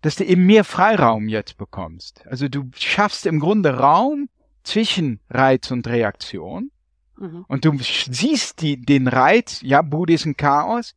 dass 0.02 0.16
du 0.16 0.24
eben 0.24 0.46
mehr 0.46 0.64
Freiraum 0.64 1.28
jetzt 1.28 1.58
bekommst. 1.58 2.26
Also 2.28 2.48
du 2.48 2.70
schaffst 2.74 3.26
im 3.26 3.40
Grunde 3.40 3.78
Raum 3.78 4.30
zwischen 4.64 5.20
Reiz 5.30 5.70
und 5.72 5.88
Reaktion. 5.88 6.72
Mhm. 7.18 7.46
Und 7.48 7.66
du 7.66 7.78
siehst 7.80 8.62
die, 8.62 8.82
den 8.82 9.08
Reiz, 9.08 9.62
ja, 9.62 9.82
Bude 9.82 10.14
ist 10.14 10.26
ein 10.26 10.38
Chaos. 10.38 10.96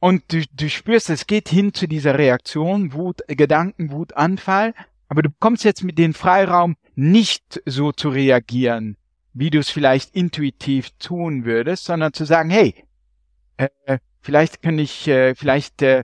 Und 0.00 0.24
du, 0.32 0.42
du 0.52 0.68
spürst, 0.68 1.08
es 1.08 1.26
geht 1.26 1.48
hin 1.48 1.72
zu 1.72 1.86
dieser 1.86 2.18
Reaktion, 2.18 2.92
Wut, 2.92 3.22
Gedanken, 3.28 3.90
Wut, 3.90 4.14
Anfall. 4.14 4.74
Aber 5.14 5.22
du 5.22 5.30
bekommst 5.30 5.62
jetzt 5.62 5.84
mit 5.84 5.96
dem 5.96 6.12
Freiraum 6.12 6.74
nicht 6.96 7.62
so 7.66 7.92
zu 7.92 8.08
reagieren, 8.08 8.96
wie 9.32 9.48
du 9.48 9.60
es 9.60 9.70
vielleicht 9.70 10.12
intuitiv 10.12 10.90
tun 10.98 11.44
würdest, 11.44 11.84
sondern 11.84 12.12
zu 12.12 12.24
sagen, 12.24 12.50
hey, 12.50 12.84
äh, 13.56 13.98
vielleicht 14.20 14.60
kann 14.60 14.76
ich, 14.76 15.06
äh, 15.06 15.36
vielleicht, 15.36 15.82
äh, 15.82 16.02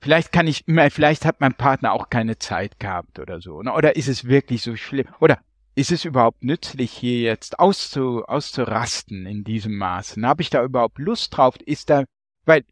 vielleicht 0.00 0.30
kann 0.30 0.46
ich, 0.46 0.62
vielleicht 0.90 1.24
hat 1.24 1.40
mein 1.40 1.54
Partner 1.54 1.92
auch 1.92 2.08
keine 2.08 2.38
Zeit 2.38 2.78
gehabt 2.78 3.18
oder 3.18 3.40
so. 3.40 3.60
Ne? 3.62 3.72
Oder 3.72 3.96
ist 3.96 4.06
es 4.06 4.26
wirklich 4.26 4.62
so 4.62 4.76
schlimm? 4.76 5.08
Oder 5.18 5.40
ist 5.74 5.90
es 5.90 6.04
überhaupt 6.04 6.44
nützlich, 6.44 6.92
hier 6.92 7.20
jetzt 7.22 7.58
auszu, 7.58 8.24
auszurasten 8.26 9.26
in 9.26 9.42
diesem 9.42 9.76
Maße? 9.76 10.22
Habe 10.22 10.42
ich 10.42 10.50
da 10.50 10.62
überhaupt 10.62 11.00
Lust 11.00 11.36
drauf? 11.36 11.56
Ist 11.66 11.90
da, 11.90 12.04
weil 12.44 12.62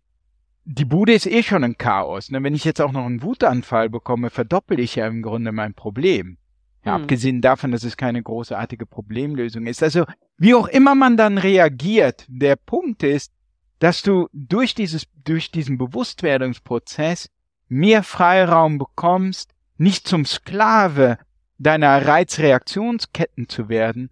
die 0.72 0.84
Bude 0.84 1.12
ist 1.12 1.26
eh 1.26 1.42
schon 1.42 1.64
ein 1.64 1.78
Chaos. 1.78 2.30
Ne? 2.30 2.42
Wenn 2.44 2.54
ich 2.54 2.64
jetzt 2.64 2.80
auch 2.80 2.92
noch 2.92 3.04
einen 3.04 3.22
Wutanfall 3.22 3.90
bekomme, 3.90 4.30
verdoppel 4.30 4.78
ich 4.78 4.94
ja 4.94 5.06
im 5.08 5.20
Grunde 5.20 5.50
mein 5.50 5.74
Problem. 5.74 6.38
Ja, 6.84 6.94
hm. 6.94 7.02
Abgesehen 7.02 7.40
davon, 7.40 7.72
dass 7.72 7.82
es 7.82 7.96
keine 7.96 8.22
großartige 8.22 8.86
Problemlösung 8.86 9.66
ist. 9.66 9.82
Also, 9.82 10.04
wie 10.38 10.54
auch 10.54 10.68
immer 10.68 10.94
man 10.94 11.16
dann 11.16 11.38
reagiert, 11.38 12.24
der 12.28 12.54
Punkt 12.54 13.02
ist, 13.02 13.32
dass 13.80 14.02
du 14.02 14.28
durch 14.32 14.74
dieses, 14.74 15.06
durch 15.24 15.50
diesen 15.50 15.76
Bewusstwerdungsprozess 15.76 17.30
mehr 17.68 18.02
Freiraum 18.02 18.78
bekommst, 18.78 19.52
nicht 19.76 20.06
zum 20.06 20.24
Sklave 20.24 21.18
deiner 21.58 22.06
Reizreaktionsketten 22.06 23.48
zu 23.48 23.68
werden, 23.68 24.10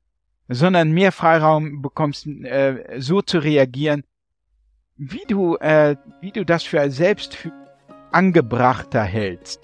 sondern 0.49 0.91
mehr 0.91 1.13
Freiraum 1.13 1.83
bekommst, 1.83 2.27
äh, 2.27 2.99
so 2.99 3.23
zu 3.23 3.39
reagieren, 3.39 4.03
wie 4.99 5.23
du, 5.27 5.57
äh, 5.57 5.97
wie 6.21 6.33
du 6.33 6.45
das 6.45 6.65
für 6.65 6.91
selbst 6.91 7.35
für 7.35 7.53
angebrachter 8.13 9.03
hältst. 9.03 9.63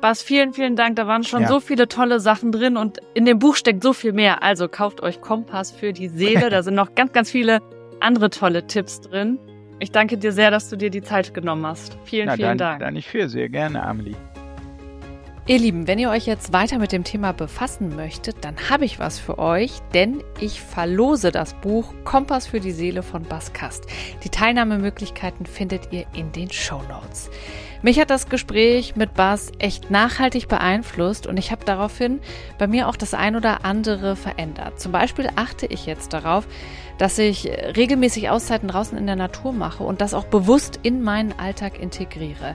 Bas, 0.00 0.22
vielen, 0.22 0.54
vielen 0.54 0.76
Dank. 0.76 0.96
Da 0.96 1.06
waren 1.06 1.24
schon 1.24 1.42
ja. 1.42 1.48
so 1.48 1.60
viele 1.60 1.86
tolle 1.86 2.20
Sachen 2.20 2.52
drin 2.52 2.76
und 2.76 2.98
in 3.12 3.26
dem 3.26 3.38
Buch 3.38 3.56
steckt 3.56 3.82
so 3.82 3.92
viel 3.92 4.12
mehr. 4.12 4.42
Also 4.42 4.68
kauft 4.68 5.02
euch 5.02 5.20
Kompass 5.20 5.70
für 5.70 5.92
die 5.92 6.08
Seele. 6.08 6.48
Da 6.50 6.62
sind 6.62 6.74
noch 6.74 6.94
ganz, 6.94 7.12
ganz 7.12 7.30
viele 7.30 7.60
andere 8.00 8.30
tolle 8.30 8.66
Tipps 8.66 9.02
drin. 9.02 9.38
Ich 9.78 9.90
danke 9.92 10.16
dir 10.16 10.32
sehr, 10.32 10.50
dass 10.50 10.70
du 10.70 10.76
dir 10.76 10.90
die 10.90 11.02
Zeit 11.02 11.34
genommen 11.34 11.66
hast. 11.66 11.98
Vielen, 12.04 12.26
Na, 12.26 12.36
vielen 12.36 12.48
dann, 12.48 12.58
Dank. 12.58 12.80
Dann 12.80 12.96
ich 12.96 13.08
für 13.08 13.28
sehr 13.28 13.48
gerne, 13.48 13.82
Amelie. 13.82 14.16
Ihr 15.46 15.58
Lieben, 15.58 15.86
wenn 15.88 15.98
ihr 15.98 16.10
euch 16.10 16.26
jetzt 16.26 16.52
weiter 16.52 16.78
mit 16.78 16.92
dem 16.92 17.02
Thema 17.02 17.32
befassen 17.32 17.96
möchtet, 17.96 18.44
dann 18.44 18.54
habe 18.68 18.84
ich 18.84 18.98
was 18.98 19.18
für 19.18 19.38
euch, 19.38 19.80
denn 19.94 20.22
ich 20.38 20.60
verlose 20.60 21.32
das 21.32 21.54
Buch 21.54 21.92
Kompass 22.04 22.46
für 22.46 22.60
die 22.60 22.70
Seele 22.70 23.02
von 23.02 23.24
Baskast. 23.24 23.86
Die 24.22 24.28
Teilnahmemöglichkeiten 24.28 25.46
findet 25.46 25.92
ihr 25.92 26.04
in 26.14 26.30
den 26.32 26.50
Show 26.50 26.82
Notes. 26.88 27.30
Mich 27.82 27.98
hat 27.98 28.10
das 28.10 28.28
Gespräch 28.28 28.94
mit 28.94 29.14
Bas 29.14 29.50
echt 29.58 29.90
nachhaltig 29.90 30.46
beeinflusst 30.46 31.26
und 31.26 31.38
ich 31.38 31.50
habe 31.50 31.64
daraufhin 31.64 32.20
bei 32.58 32.66
mir 32.66 32.86
auch 32.86 32.96
das 32.96 33.14
ein 33.14 33.34
oder 33.34 33.64
andere 33.64 34.16
verändert. 34.16 34.78
Zum 34.78 34.92
Beispiel 34.92 35.30
achte 35.34 35.64
ich 35.64 35.86
jetzt 35.86 36.12
darauf, 36.12 36.46
dass 36.98 37.16
ich 37.16 37.46
regelmäßig 37.46 38.28
Auszeiten 38.28 38.68
draußen 38.68 38.98
in 38.98 39.06
der 39.06 39.16
Natur 39.16 39.54
mache 39.54 39.82
und 39.82 40.02
das 40.02 40.12
auch 40.12 40.26
bewusst 40.26 40.78
in 40.82 41.00
meinen 41.00 41.32
Alltag 41.38 41.80
integriere. 41.80 42.54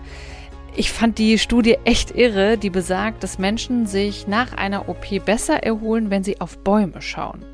Ich 0.77 0.91
fand 0.91 1.19
die 1.19 1.37
Studie 1.37 1.77
echt 1.85 2.11
irre, 2.11 2.57
die 2.57 2.69
besagt, 2.69 3.23
dass 3.23 3.39
Menschen 3.39 3.87
sich 3.87 4.27
nach 4.27 4.51
einer 4.53 4.89
OP 4.89 5.23
besser 5.23 5.63
erholen, 5.63 6.09
wenn 6.09 6.25
sie 6.25 6.41
auf 6.41 6.57
Bäume 6.57 7.01
schauen. 7.01 7.45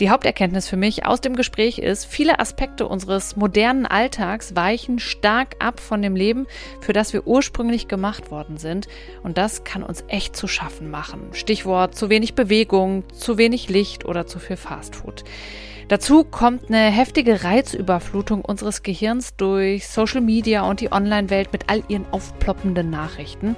Die 0.00 0.10
Haupterkenntnis 0.10 0.68
für 0.68 0.76
mich 0.76 1.06
aus 1.06 1.20
dem 1.20 1.36
Gespräch 1.36 1.78
ist, 1.78 2.04
viele 2.04 2.40
Aspekte 2.40 2.88
unseres 2.88 3.36
modernen 3.36 3.86
Alltags 3.86 4.56
weichen 4.56 4.98
stark 4.98 5.54
ab 5.60 5.78
von 5.78 6.02
dem 6.02 6.16
Leben, 6.16 6.48
für 6.80 6.92
das 6.92 7.12
wir 7.12 7.28
ursprünglich 7.28 7.86
gemacht 7.86 8.32
worden 8.32 8.56
sind. 8.56 8.88
Und 9.22 9.38
das 9.38 9.62
kann 9.62 9.84
uns 9.84 10.02
echt 10.08 10.34
zu 10.34 10.48
schaffen 10.48 10.90
machen. 10.90 11.28
Stichwort 11.34 11.94
zu 11.94 12.10
wenig 12.10 12.34
Bewegung, 12.34 13.04
zu 13.12 13.38
wenig 13.38 13.68
Licht 13.68 14.04
oder 14.04 14.26
zu 14.26 14.40
viel 14.40 14.56
Fastfood. 14.56 15.22
Dazu 15.92 16.24
kommt 16.24 16.70
eine 16.70 16.90
heftige 16.90 17.44
Reizüberflutung 17.44 18.42
unseres 18.42 18.82
Gehirns 18.82 19.36
durch 19.36 19.86
Social 19.88 20.22
Media 20.22 20.62
und 20.62 20.80
die 20.80 20.90
Online-Welt 20.90 21.52
mit 21.52 21.68
all 21.68 21.82
ihren 21.86 22.06
aufploppenden 22.12 22.88
Nachrichten. 22.88 23.56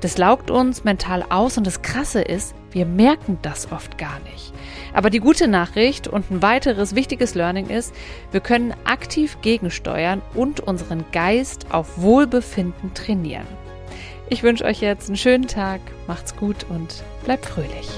Das 0.00 0.16
laugt 0.16 0.52
uns 0.52 0.84
mental 0.84 1.24
aus 1.28 1.58
und 1.58 1.66
das 1.66 1.82
Krasse 1.82 2.22
ist, 2.22 2.54
wir 2.70 2.86
merken 2.86 3.40
das 3.42 3.72
oft 3.72 3.98
gar 3.98 4.20
nicht. 4.32 4.52
Aber 4.94 5.10
die 5.10 5.18
gute 5.18 5.48
Nachricht 5.48 6.06
und 6.06 6.30
ein 6.30 6.40
weiteres 6.40 6.94
wichtiges 6.94 7.34
Learning 7.34 7.66
ist, 7.66 7.92
wir 8.30 8.38
können 8.38 8.72
aktiv 8.84 9.36
gegensteuern 9.42 10.22
und 10.34 10.60
unseren 10.60 11.04
Geist 11.10 11.72
auf 11.72 12.00
Wohlbefinden 12.00 12.94
trainieren. 12.94 13.48
Ich 14.30 14.44
wünsche 14.44 14.66
euch 14.66 14.80
jetzt 14.80 15.08
einen 15.08 15.16
schönen 15.16 15.48
Tag, 15.48 15.80
macht's 16.06 16.36
gut 16.36 16.64
und 16.68 17.02
bleibt 17.24 17.44
fröhlich. 17.44 17.88